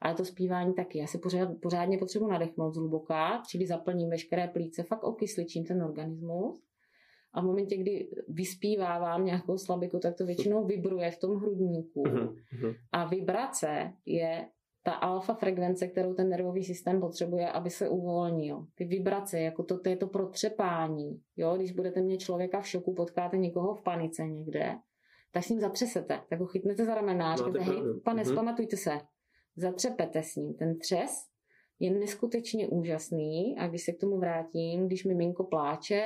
Ale 0.00 0.14
to 0.14 0.24
zpívání 0.24 0.74
taky. 0.74 0.98
Já 0.98 1.06
si 1.06 1.18
pořád, 1.18 1.48
pořádně 1.62 1.98
potřebuji 1.98 2.28
nadechnout 2.28 2.74
zhluboka, 2.74 3.42
čili 3.48 3.66
zaplním 3.66 4.10
veškeré 4.10 4.48
plíce, 4.48 4.82
fakt 4.82 5.04
okysličím 5.04 5.64
ten 5.64 5.82
organismus. 5.82 6.62
A 7.32 7.40
v 7.40 7.44
momentě, 7.44 7.76
kdy 7.76 8.10
vyspívávám 8.28 9.24
nějakou 9.24 9.58
slabiku, 9.58 9.98
tak 9.98 10.16
to 10.16 10.26
většinou 10.26 10.64
vibruje 10.64 11.10
v 11.10 11.18
tom 11.18 11.36
hrudníku. 11.36 12.02
Mhm, 12.08 12.36
mhm. 12.52 12.72
A 12.92 13.04
vibrace 13.04 13.92
je 14.06 14.48
ta 14.88 14.94
alfa 14.94 15.34
frekvence, 15.34 15.86
kterou 15.86 16.14
ten 16.14 16.28
nervový 16.28 16.64
systém 16.64 17.00
potřebuje, 17.00 17.48
aby 17.48 17.70
se 17.70 17.88
uvolnil. 17.88 18.66
Ty 18.74 18.84
vibrace, 18.84 19.40
jako 19.40 19.62
to, 19.62 19.78
to 19.78 19.88
je 19.88 19.96
to 19.96 20.06
protřepání. 20.06 21.20
Jo? 21.36 21.56
Když 21.56 21.72
budete 21.72 22.00
mít 22.00 22.18
člověka 22.18 22.60
v 22.60 22.66
šoku, 22.66 22.94
potkáte 22.94 23.38
někoho 23.38 23.74
v 23.74 23.82
panice 23.82 24.22
někde, 24.22 24.76
tak 25.32 25.44
s 25.44 25.48
ním 25.48 25.60
zatřesete, 25.60 26.20
tak 26.28 26.40
ho 26.40 26.46
chytnete 26.46 26.84
za 26.84 26.94
ramena, 26.94 27.36
řeknete, 27.36 27.60
hej, 27.60 27.82
pane, 28.04 28.22
mm-hmm. 28.22 28.32
zpamatujte 28.32 28.76
se, 28.76 28.98
zatřepete 29.56 30.22
s 30.22 30.36
ním. 30.36 30.54
Ten 30.54 30.78
třes 30.78 31.10
je 31.80 31.90
neskutečně 31.90 32.68
úžasný 32.68 33.56
a 33.58 33.68
když 33.68 33.84
se 33.84 33.92
k 33.92 34.00
tomu 34.00 34.18
vrátím, 34.18 34.86
když 34.86 35.04
mi 35.04 35.14
Minko 35.14 35.44
pláče, 35.44 36.04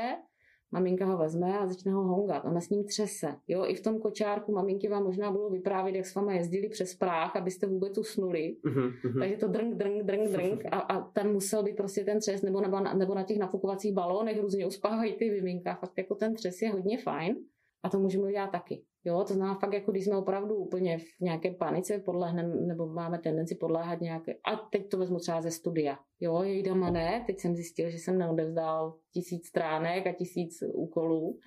maminka 0.73 1.07
ho 1.07 1.19
vezme 1.19 1.59
a 1.59 1.67
začne 1.67 1.93
ho 1.93 2.03
hongat. 2.03 2.45
Ona 2.45 2.61
s 2.61 2.71
ním 2.71 2.85
třese. 2.85 3.37
Jo, 3.49 3.65
i 3.67 3.75
v 3.75 3.81
tom 3.83 3.99
kočárku 3.99 4.53
maminky 4.53 4.89
vám 4.89 5.05
možná 5.05 5.31
budou 5.31 5.51
vyprávět, 5.51 5.97
jak 5.97 6.07
s 6.07 6.15
váma 6.15 6.33
jezdili 6.33 6.69
přes 6.69 6.95
práh, 6.95 7.37
abyste 7.37 7.67
vůbec 7.67 7.99
usnuli. 7.99 8.57
Uh-huh, 8.65 9.19
Takže 9.19 9.37
to 9.37 9.49
drng, 9.49 9.75
drng, 9.75 10.03
drng, 10.03 10.29
drng 10.29 10.65
a, 10.71 10.79
a 10.79 11.01
tam 11.01 11.33
musel 11.33 11.63
být 11.63 11.77
prostě 11.77 12.05
ten 12.05 12.21
třes, 12.21 12.43
nebo, 12.43 12.61
nebo, 12.61 12.81
na, 12.81 12.95
nebo 12.95 13.15
na 13.15 13.23
těch 13.23 13.39
nafukovacích 13.39 13.93
balónech 13.93 14.41
různě 14.41 14.67
uspávají 14.67 15.13
ty 15.13 15.31
vyminka. 15.31 15.75
Fakt 15.75 15.99
jako 15.99 16.15
ten 16.15 16.35
třes 16.35 16.63
je 16.63 16.71
hodně 16.71 16.99
fajn 16.99 17.37
a 17.83 17.89
to 17.89 17.99
můžeme 17.99 18.25
udělat 18.25 18.51
taky. 18.51 18.83
Jo, 19.05 19.25
to 19.29 19.35
znamená 19.35 19.59
fakt, 19.59 19.73
jako 19.73 19.91
když 19.91 20.05
jsme 20.05 20.17
opravdu 20.17 20.55
úplně 20.55 20.99
v 20.99 21.21
nějaké 21.21 21.51
panice 21.51 21.99
podlehneme, 21.99 22.55
nebo 22.55 22.87
máme 22.87 23.19
tendenci 23.19 23.55
podléhat 23.55 24.01
nějaké, 24.01 24.35
a 24.35 24.57
teď 24.57 24.89
to 24.89 24.99
vezmu 24.99 25.19
třeba 25.19 25.43
ze 25.43 25.51
studia. 25.51 25.99
Jo, 26.21 26.43
jejdama 26.43 26.91
ne, 26.91 27.25
teď 27.27 27.41
jsem 27.41 27.55
zjistil, 27.55 27.91
že 27.91 27.99
jsem 27.99 28.19
neodevzdal 28.19 28.95
tisíc 29.13 29.47
stránek 29.47 30.07
a 30.07 30.13
tisíc 30.13 30.63
úkolů. 30.73 31.39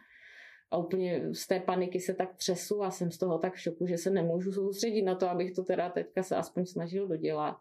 A 0.71 0.77
úplně 0.77 1.33
z 1.33 1.47
té 1.47 1.59
paniky 1.59 1.99
se 1.99 2.13
tak 2.13 2.35
třesu 2.35 2.83
a 2.83 2.91
jsem 2.91 3.11
z 3.11 3.17
toho 3.17 3.37
tak 3.37 3.53
v 3.53 3.59
šoku, 3.59 3.87
že 3.87 3.97
se 3.97 4.09
nemůžu 4.09 4.51
soustředit 4.51 5.01
na 5.01 5.15
to, 5.15 5.29
abych 5.29 5.51
to 5.53 5.63
teda 5.63 5.89
teďka 5.89 6.23
se 6.23 6.35
aspoň 6.35 6.65
snažil 6.65 7.07
dodělat 7.07 7.55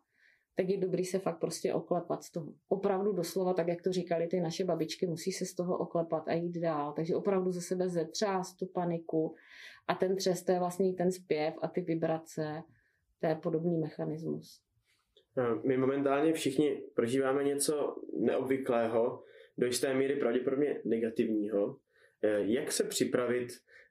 tak 0.57 0.69
je 0.69 0.79
dobrý 0.79 1.05
se 1.05 1.19
fakt 1.19 1.39
prostě 1.39 1.75
oklepat 1.75 2.25
z 2.25 2.31
toho. 2.31 2.53
Opravdu 2.69 3.13
doslova, 3.13 3.55
tak 3.55 3.69
jak 3.69 3.83
to 3.83 3.93
říkali 3.93 4.27
ty 4.27 4.41
naše 4.41 4.65
babičky, 4.65 5.07
musí 5.07 5.33
se 5.33 5.47
z 5.47 5.55
toho 5.55 5.79
oklepat 5.79 6.29
a 6.29 6.33
jít 6.33 6.61
dál. 6.61 6.93
Takže 6.93 7.17
opravdu 7.17 7.53
ze 7.53 7.61
sebe 7.61 7.89
zetřást 7.89 8.57
tu 8.57 8.67
paniku 8.67 9.35
a 9.89 9.95
ten 9.95 10.17
třes, 10.17 10.43
to 10.43 10.53
je 10.53 10.59
vlastně 10.59 10.95
ten 10.95 11.13
zpěv 11.13 11.55
a 11.63 11.69
ty 11.69 11.81
vibrace, 11.81 12.63
to 13.21 13.27
je 13.27 13.35
podobný 13.35 13.79
mechanismus. 13.79 14.61
My 15.65 15.77
momentálně 15.77 16.33
všichni 16.33 16.83
prožíváme 16.95 17.45
něco 17.45 17.97
neobvyklého, 18.21 19.23
do 19.59 19.67
jisté 19.67 19.95
míry 19.95 20.17
pravděpodobně 20.17 20.81
negativního. 20.85 21.77
Eh, 22.23 22.41
jak 22.41 22.73
se 22.73 22.85
připravit 22.85 23.49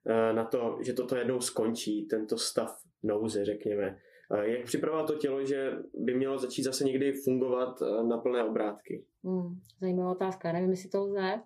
eh, 0.08 0.34
na 0.34 0.46
to, 0.46 0.78
že 0.82 0.94
toto 0.94 1.16
jednou 1.16 1.42
skončí, 1.42 2.08
tento 2.08 2.38
stav 2.38 2.78
nouze, 3.04 3.46
řekněme? 3.46 4.00
Jak 4.42 4.66
připravovat 4.66 5.08
to 5.08 5.16
tělo, 5.16 5.46
že 5.46 5.72
by 5.94 6.14
mělo 6.14 6.40
začít 6.40 6.64
zase 6.64 6.84
někdy 6.84 7.14
fungovat 7.14 7.82
eh, 7.82 8.04
na 8.04 8.18
plné 8.18 8.44
obrátky? 8.44 9.06
Hmm, 9.24 9.60
zajímavá 9.82 10.12
otázka. 10.12 10.52
Nevím, 10.52 10.72
jestli 10.72 10.90
to 10.90 11.04
lze. 11.04 11.42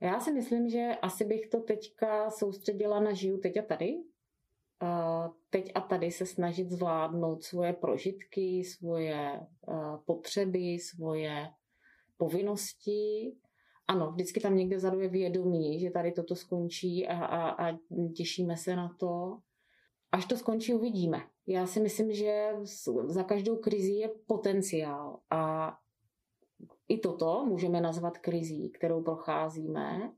Já 0.00 0.20
si 0.20 0.32
myslím, 0.32 0.68
že 0.68 0.90
asi 1.02 1.24
bych 1.24 1.48
to 1.48 1.60
teďka 1.60 2.30
soustředila 2.30 3.00
na 3.00 3.12
žiju 3.12 3.38
teď 3.38 3.56
a 3.56 3.62
tady. 3.62 3.94
Teď 5.50 5.72
a 5.74 5.80
tady 5.80 6.10
se 6.10 6.26
snažit 6.26 6.70
zvládnout 6.70 7.42
svoje 7.42 7.72
prožitky, 7.72 8.64
svoje 8.64 9.40
eh, 9.40 9.74
potřeby, 10.06 10.78
svoje 10.78 11.48
povinnosti. 12.16 13.36
Ano, 13.88 14.10
vždycky 14.12 14.40
tam 14.40 14.56
někde 14.56 14.76
vzadu 14.76 15.00
je 15.00 15.08
vědomí, 15.08 15.80
že 15.80 15.90
tady 15.90 16.12
toto 16.12 16.36
skončí 16.36 17.08
a, 17.08 17.24
a, 17.24 17.68
a 17.68 17.78
těšíme 18.16 18.56
se 18.56 18.76
na 18.76 18.96
to. 19.00 19.38
Až 20.12 20.26
to 20.26 20.36
skončí, 20.36 20.74
uvidíme. 20.74 21.18
Já 21.46 21.66
si 21.66 21.80
myslím, 21.80 22.12
že 22.12 22.48
za 23.06 23.22
každou 23.22 23.56
krizi 23.56 23.92
je 23.92 24.10
potenciál 24.26 25.18
a 25.30 25.72
i 26.88 26.98
toto 26.98 27.44
můžeme 27.46 27.80
nazvat 27.80 28.18
krizí, 28.18 28.70
kterou 28.70 29.02
procházíme. 29.02 30.12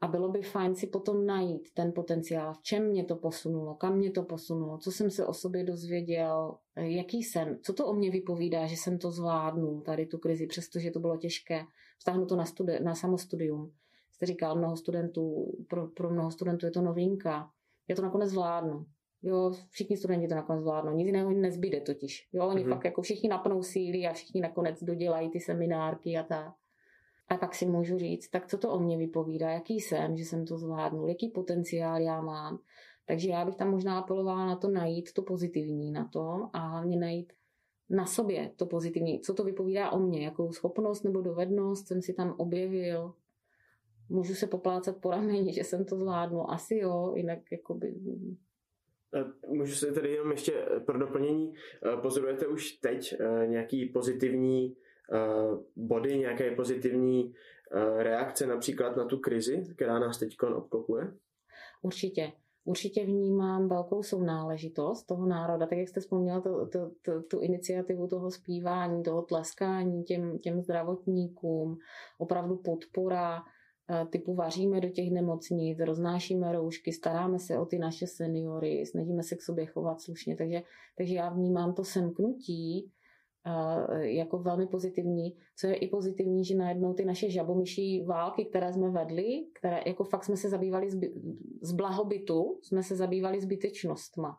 A 0.00 0.08
bylo 0.08 0.28
by 0.28 0.42
fajn 0.42 0.74
si 0.74 0.86
potom 0.86 1.26
najít 1.26 1.68
ten 1.74 1.92
potenciál, 1.92 2.54
v 2.54 2.62
čem 2.62 2.88
mě 2.88 3.04
to 3.04 3.16
posunulo, 3.16 3.74
kam 3.74 3.96
mě 3.96 4.10
to 4.10 4.22
posunulo, 4.22 4.78
co 4.78 4.92
jsem 4.92 5.10
se 5.10 5.26
o 5.26 5.34
sobě 5.34 5.64
dozvěděl, 5.64 6.58
jaký 6.76 7.22
jsem, 7.22 7.58
co 7.62 7.72
to 7.72 7.86
o 7.86 7.92
mě 7.92 8.10
vypovídá, 8.10 8.66
že 8.66 8.76
jsem 8.76 8.98
to 8.98 9.10
zvládnul, 9.10 9.80
tady 9.80 10.06
tu 10.06 10.18
krizi, 10.18 10.46
přestože 10.46 10.90
to 10.90 11.00
bylo 11.00 11.16
těžké. 11.16 11.64
Vztáhnu 11.98 12.26
to 12.26 12.36
na, 12.36 12.44
studi- 12.44 12.82
na 12.82 12.94
samostudium. 12.94 13.72
Jste 14.12 14.26
říkal, 14.26 14.56
mnoho 14.56 14.76
studentů, 14.76 15.56
pro, 15.68 15.88
pro 15.88 16.10
mnoho 16.10 16.30
studentů 16.30 16.66
je 16.66 16.72
to 16.72 16.82
novinka. 16.82 17.50
Já 17.88 17.96
to 17.96 18.02
nakonec 18.02 18.30
zvládnu. 18.30 18.86
Jo, 19.22 19.52
všichni 19.70 19.96
studenti 19.96 20.28
to 20.28 20.34
nakonec 20.34 20.62
zvládnou, 20.62 20.92
nic 20.92 21.06
jiného 21.06 21.30
nezbyde 21.30 21.80
totiž. 21.80 22.28
Jo, 22.32 22.46
oni 22.46 22.64
mm-hmm. 22.64 22.68
fakt 22.68 22.84
jako 22.84 23.02
všichni 23.02 23.28
napnou 23.28 23.62
síly 23.62 24.06
a 24.06 24.12
všichni 24.12 24.40
nakonec 24.40 24.82
dodělají 24.82 25.30
ty 25.30 25.40
seminárky 25.40 26.16
a 26.18 26.22
tak. 26.22 26.54
A 27.28 27.36
pak 27.36 27.54
si 27.54 27.66
můžu 27.66 27.98
říct, 27.98 28.28
tak 28.28 28.46
co 28.46 28.58
to 28.58 28.70
o 28.70 28.78
mě 28.78 28.98
vypovídá, 28.98 29.50
jaký 29.50 29.80
jsem, 29.80 30.16
že 30.16 30.24
jsem 30.24 30.46
to 30.46 30.58
zvládnul, 30.58 31.08
jaký 31.08 31.28
potenciál 31.28 32.00
já 32.00 32.20
mám. 32.20 32.58
Takže 33.06 33.30
já 33.30 33.44
bych 33.44 33.56
tam 33.56 33.70
možná 33.70 33.98
apelovala 33.98 34.46
na 34.46 34.56
to 34.56 34.68
najít 34.68 35.12
to 35.12 35.22
pozitivní 35.22 35.92
na 35.92 36.04
tom 36.04 36.50
a 36.52 36.58
hlavně 36.58 36.96
najít 36.96 37.32
na 37.90 38.06
sobě 38.06 38.52
to 38.56 38.66
pozitivní. 38.66 39.20
Co 39.20 39.34
to 39.34 39.44
vypovídá 39.44 39.90
o 39.90 39.98
mně, 39.98 40.24
jakou 40.24 40.52
schopnost 40.52 41.02
nebo 41.02 41.20
dovednost 41.20 41.86
jsem 41.86 42.02
si 42.02 42.14
tam 42.14 42.34
objevil. 42.38 43.14
Můžu 44.08 44.34
se 44.34 44.46
poplácat 44.46 44.96
po 44.96 45.10
rameni, 45.10 45.52
že 45.54 45.64
jsem 45.64 45.84
to 45.84 45.96
zvládnul. 45.96 46.46
Asi 46.48 46.76
jo, 46.76 47.12
jinak 47.16 47.38
jakoby 47.52 47.94
můžu 49.48 49.74
se 49.74 49.92
tady 49.92 50.12
jenom 50.12 50.30
ještě 50.30 50.52
eh, 50.54 50.80
pro 50.80 50.98
doplnění. 50.98 51.54
Eh, 51.54 51.96
pozorujete 51.96 52.46
už 52.46 52.72
teď 52.72 53.14
nějaký 53.46 53.86
pozitivní 53.86 54.76
body, 55.76 56.18
nějaké 56.18 56.50
pozitivní 56.50 57.34
reakce 57.98 58.46
například 58.46 58.96
na 58.96 59.04
tu 59.04 59.18
krizi, 59.18 59.62
která 59.74 59.98
nás 59.98 60.18
teď 60.18 60.36
obklopuje? 60.42 61.12
Určitě. 61.82 62.32
Určitě 62.64 63.04
vnímám 63.04 63.68
velkou 63.68 64.02
sounáležitost 64.02 65.06
toho 65.06 65.26
národa, 65.26 65.66
tak 65.66 65.78
jak 65.78 65.88
jste 65.88 66.00
vzpomněla 66.00 66.40
to, 66.40 66.66
to, 66.66 66.90
to, 67.02 67.22
tu 67.22 67.40
iniciativu 67.40 68.06
toho 68.08 68.30
zpívání, 68.30 69.02
toho 69.02 69.22
tleskání 69.22 70.04
těm, 70.04 70.38
těm 70.38 70.62
zdravotníkům, 70.62 71.78
opravdu 72.18 72.56
podpora 72.56 73.42
Eh, 73.42 73.61
typu 74.10 74.34
vaříme 74.34 74.80
do 74.80 74.88
těch 74.88 75.10
nemocnic, 75.10 75.78
roznášíme 75.80 76.52
roušky, 76.52 76.92
staráme 76.92 77.38
se 77.38 77.58
o 77.58 77.66
ty 77.66 77.78
naše 77.78 78.06
seniory, 78.06 78.86
snažíme 78.86 79.22
se 79.22 79.36
k 79.36 79.42
sobě 79.42 79.66
chovat 79.66 80.00
slušně. 80.00 80.36
Takže, 80.36 80.62
takže 80.98 81.14
já 81.14 81.28
vnímám 81.28 81.74
to 81.74 81.84
semknutí 81.84 82.92
jako 84.00 84.38
velmi 84.38 84.66
pozitivní. 84.66 85.36
Co 85.56 85.66
je 85.66 85.74
i 85.74 85.88
pozitivní, 85.88 86.44
že 86.44 86.56
najednou 86.56 86.94
ty 86.94 87.04
naše 87.04 87.30
žabomyší 87.30 88.04
války, 88.04 88.44
které 88.44 88.72
jsme 88.72 88.90
vedli, 88.90 89.46
které 89.54 89.80
jako 89.86 90.04
fakt 90.04 90.24
jsme 90.24 90.36
se 90.36 90.48
zabývali 90.48 90.90
z 91.62 91.72
blahobytu, 91.72 92.58
jsme 92.62 92.82
se 92.82 92.96
zabývali 92.96 93.40
zbytečnostma. 93.40 94.38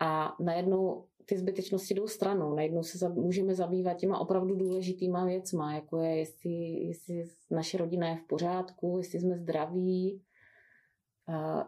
A 0.00 0.36
najednou 0.40 1.06
ty 1.24 1.38
zbytečnosti 1.38 1.94
jdou 1.94 2.06
stranou. 2.06 2.54
Najednou 2.54 2.82
se 2.82 3.08
můžeme 3.08 3.54
zabývat 3.54 3.94
těma 3.94 4.18
opravdu 4.18 4.56
důležitýma 4.56 5.24
věcma, 5.24 5.74
jako 5.74 6.00
je, 6.00 6.16
jestli, 6.16 6.50
jestli 6.86 7.24
naše 7.50 7.78
rodina 7.78 8.08
je 8.08 8.16
v 8.16 8.26
pořádku, 8.26 8.98
jestli 8.98 9.20
jsme 9.20 9.36
zdraví. 9.36 10.22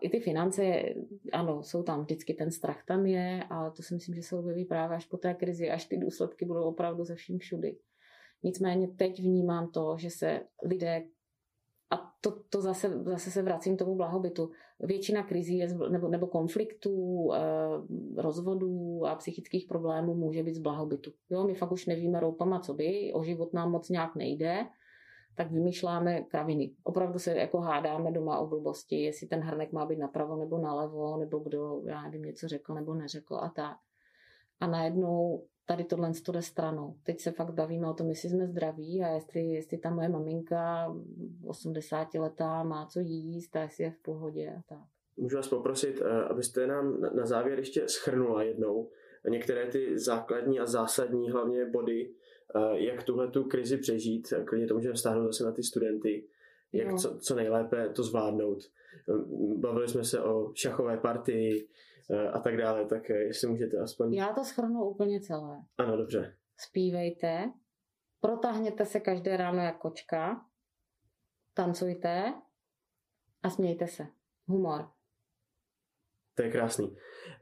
I 0.01 0.11
ty 0.11 0.20
finance, 0.20 0.83
ano, 1.33 1.62
jsou 1.62 1.83
tam 1.83 2.01
vždycky, 2.01 2.35
ten 2.35 2.51
strach 2.51 2.85
tam 2.85 3.07
je, 3.07 3.45
ale 3.51 3.70
to 3.70 3.83
si 3.83 3.95
myslím, 3.95 4.14
že 4.14 4.22
se 4.22 4.37
objeví 4.37 4.64
právě 4.64 4.97
až 4.97 5.07
po 5.07 5.16
té 5.16 5.35
krizi, 5.35 5.70
až 5.70 5.85
ty 5.85 5.97
důsledky 5.97 6.45
budou 6.45 6.62
opravdu 6.62 7.05
ze 7.05 7.14
vším 7.14 7.39
všudy. 7.39 7.79
Nicméně 8.43 8.89
teď 8.89 9.20
vnímám 9.20 9.70
to, 9.70 9.97
že 9.99 10.11
se 10.11 10.41
lidé 10.64 11.05
a 11.91 12.12
to, 12.20 12.31
to 12.51 12.61
zase, 12.61 13.03
zase 13.05 13.31
se 13.31 13.43
vracím 13.43 13.77
tomu 13.77 13.97
blahobytu. 13.97 14.51
Většina 14.81 15.22
krizí 15.22 15.59
je, 15.59 15.68
nebo, 15.89 16.09
nebo 16.09 16.27
konfliktů, 16.27 17.31
eh, 17.35 17.41
rozvodů 18.22 19.07
a 19.07 19.14
psychických 19.14 19.66
problémů 19.66 20.14
může 20.14 20.43
být 20.43 20.55
z 20.55 20.59
blahobytu. 20.59 21.12
Jo, 21.31 21.45
my 21.45 21.55
fakt 21.55 21.72
už 21.72 21.87
nevíme 21.87 22.20
roupama, 22.20 22.61
co 22.61 22.75
by, 22.75 23.12
o 23.14 23.22
život 23.22 23.53
nám 23.53 23.70
moc 23.70 23.89
nějak 23.89 24.16
nejde, 24.16 24.66
tak 25.35 25.51
vymýšláme 25.51 26.22
kraviny. 26.22 26.70
Opravdu 26.83 27.18
se 27.18 27.37
jako 27.37 27.61
hádáme 27.61 28.12
doma 28.12 28.39
o 28.39 28.47
blbosti, 28.47 29.03
jestli 29.03 29.27
ten 29.27 29.41
hrnek 29.41 29.72
má 29.72 29.87
být 29.87 29.99
napravo 29.99 30.37
nebo 30.37 30.59
nalevo, 30.59 31.16
nebo 31.16 31.39
kdo, 31.39 31.83
já 31.87 32.03
nevím, 32.03 32.22
něco 32.22 32.49
řekl 32.49 32.75
nebo 32.75 32.95
neřekl 32.95 33.35
a 33.35 33.49
tak. 33.49 33.77
A 34.61 34.66
najednou 34.66 35.45
tady 35.67 35.85
tohle 35.85 36.12
jde 36.33 36.43
stranou. 36.43 36.95
Teď 37.03 37.21
se 37.21 37.31
fakt 37.31 37.55
bavíme 37.55 37.91
o 37.91 37.95
tom, 37.95 38.09
jestli 38.09 38.29
jsme 38.29 38.47
zdraví 38.47 39.03
a 39.03 39.09
jestli, 39.09 39.41
jestli 39.41 39.79
ta 39.79 39.91
moje 39.91 40.09
maminka 40.09 40.95
80 41.47 42.15
letá 42.15 42.62
má 42.62 42.87
co 42.87 43.01
jíst 43.01 43.57
a 43.57 43.62
jestli 43.62 43.85
je 43.85 43.91
v 43.91 43.99
pohodě 43.99 44.55
a 44.59 44.62
tak. 44.69 44.89
Můžu 45.17 45.37
vás 45.37 45.49
poprosit, 45.49 46.03
eh, 46.03 46.25
abyste 46.25 46.67
nám 46.67 47.01
na 47.01 47.27
závěr 47.27 47.59
ještě 47.59 47.89
schrnula 47.89 48.43
jednou 48.43 48.91
některé 49.29 49.67
ty 49.67 49.99
základní 49.99 50.61
a 50.61 50.67
zásadní 50.67 51.31
hlavně 51.31 51.67
body, 51.67 52.11
eh, 52.57 52.79
jak 52.79 53.03
tuhle 53.03 53.29
tu 53.29 53.45
krizi 53.45 53.77
přežít. 53.79 54.33
Klidně 54.45 54.67
to 54.67 54.75
můžeme 54.75 54.97
stáhnout 54.97 55.27
zase 55.27 55.45
na 55.45 55.53
ty 55.53 55.62
studenty, 55.62 56.25
jak 56.73 56.95
co, 56.95 57.19
co 57.19 57.35
nejlépe 57.35 57.89
to 57.89 58.03
zvládnout. 58.03 58.59
Bavili 59.57 59.89
jsme 59.89 60.05
se 60.05 60.23
o 60.23 60.53
šachové 60.55 60.97
partii, 60.97 61.69
a 62.32 62.38
tak 62.38 62.57
dále, 62.57 62.86
tak 62.86 63.11
eh, 63.11 63.14
jestli 63.14 63.48
můžete 63.48 63.78
aspoň... 63.78 64.14
Já 64.14 64.32
to 64.32 64.44
schrnu 64.44 64.84
úplně 64.84 65.20
celé. 65.20 65.62
Ano, 65.78 65.96
dobře. 65.96 66.36
Spívejte, 66.57 67.52
protáhněte 68.20 68.86
se 68.86 69.00
každé 69.00 69.36
ráno 69.36 69.62
jako 69.62 69.78
kočka, 69.78 70.46
tancujte 71.55 72.34
a 73.42 73.50
smějte 73.50 73.86
se. 73.86 74.07
Humor. 74.46 74.88
To 76.34 76.42
je 76.42 76.50
krásný. 76.50 76.96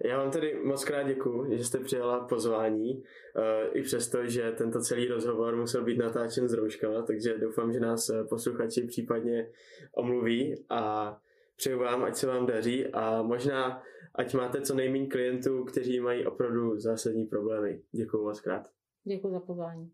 Já 0.04 0.18
vám 0.18 0.30
tedy 0.30 0.60
moc 0.64 0.84
krát 0.84 1.02
děkuji, 1.02 1.58
že 1.58 1.64
jste 1.64 1.78
přijala 1.78 2.26
pozvání, 2.26 3.02
eh, 3.36 3.68
i 3.68 3.82
přesto, 3.82 4.26
že 4.26 4.52
tento 4.52 4.80
celý 4.80 5.06
rozhovor 5.06 5.56
musel 5.56 5.84
být 5.84 5.98
natáčen 5.98 6.48
s 6.48 6.52
rouškama, 6.52 7.02
takže 7.02 7.38
doufám, 7.38 7.72
že 7.72 7.80
nás 7.80 8.10
posluchači 8.28 8.86
případně 8.86 9.50
omluví 9.92 10.64
a 10.68 11.16
přeju 11.62 11.78
vám, 11.78 12.04
ať 12.04 12.16
se 12.16 12.26
vám 12.26 12.46
daří 12.46 12.86
a 12.86 13.22
možná 13.22 13.82
ať 14.14 14.34
máte 14.34 14.60
co 14.60 14.74
nejméně 14.74 15.06
klientů, 15.06 15.64
kteří 15.64 16.00
mají 16.00 16.26
opravdu 16.26 16.78
zásadní 16.78 17.24
problémy. 17.24 17.82
Děkuji 17.92 18.24
moc 18.24 18.40
krát. 18.40 18.68
Děkuji 19.04 19.32
za 19.32 19.40
pozvání. 19.40 19.90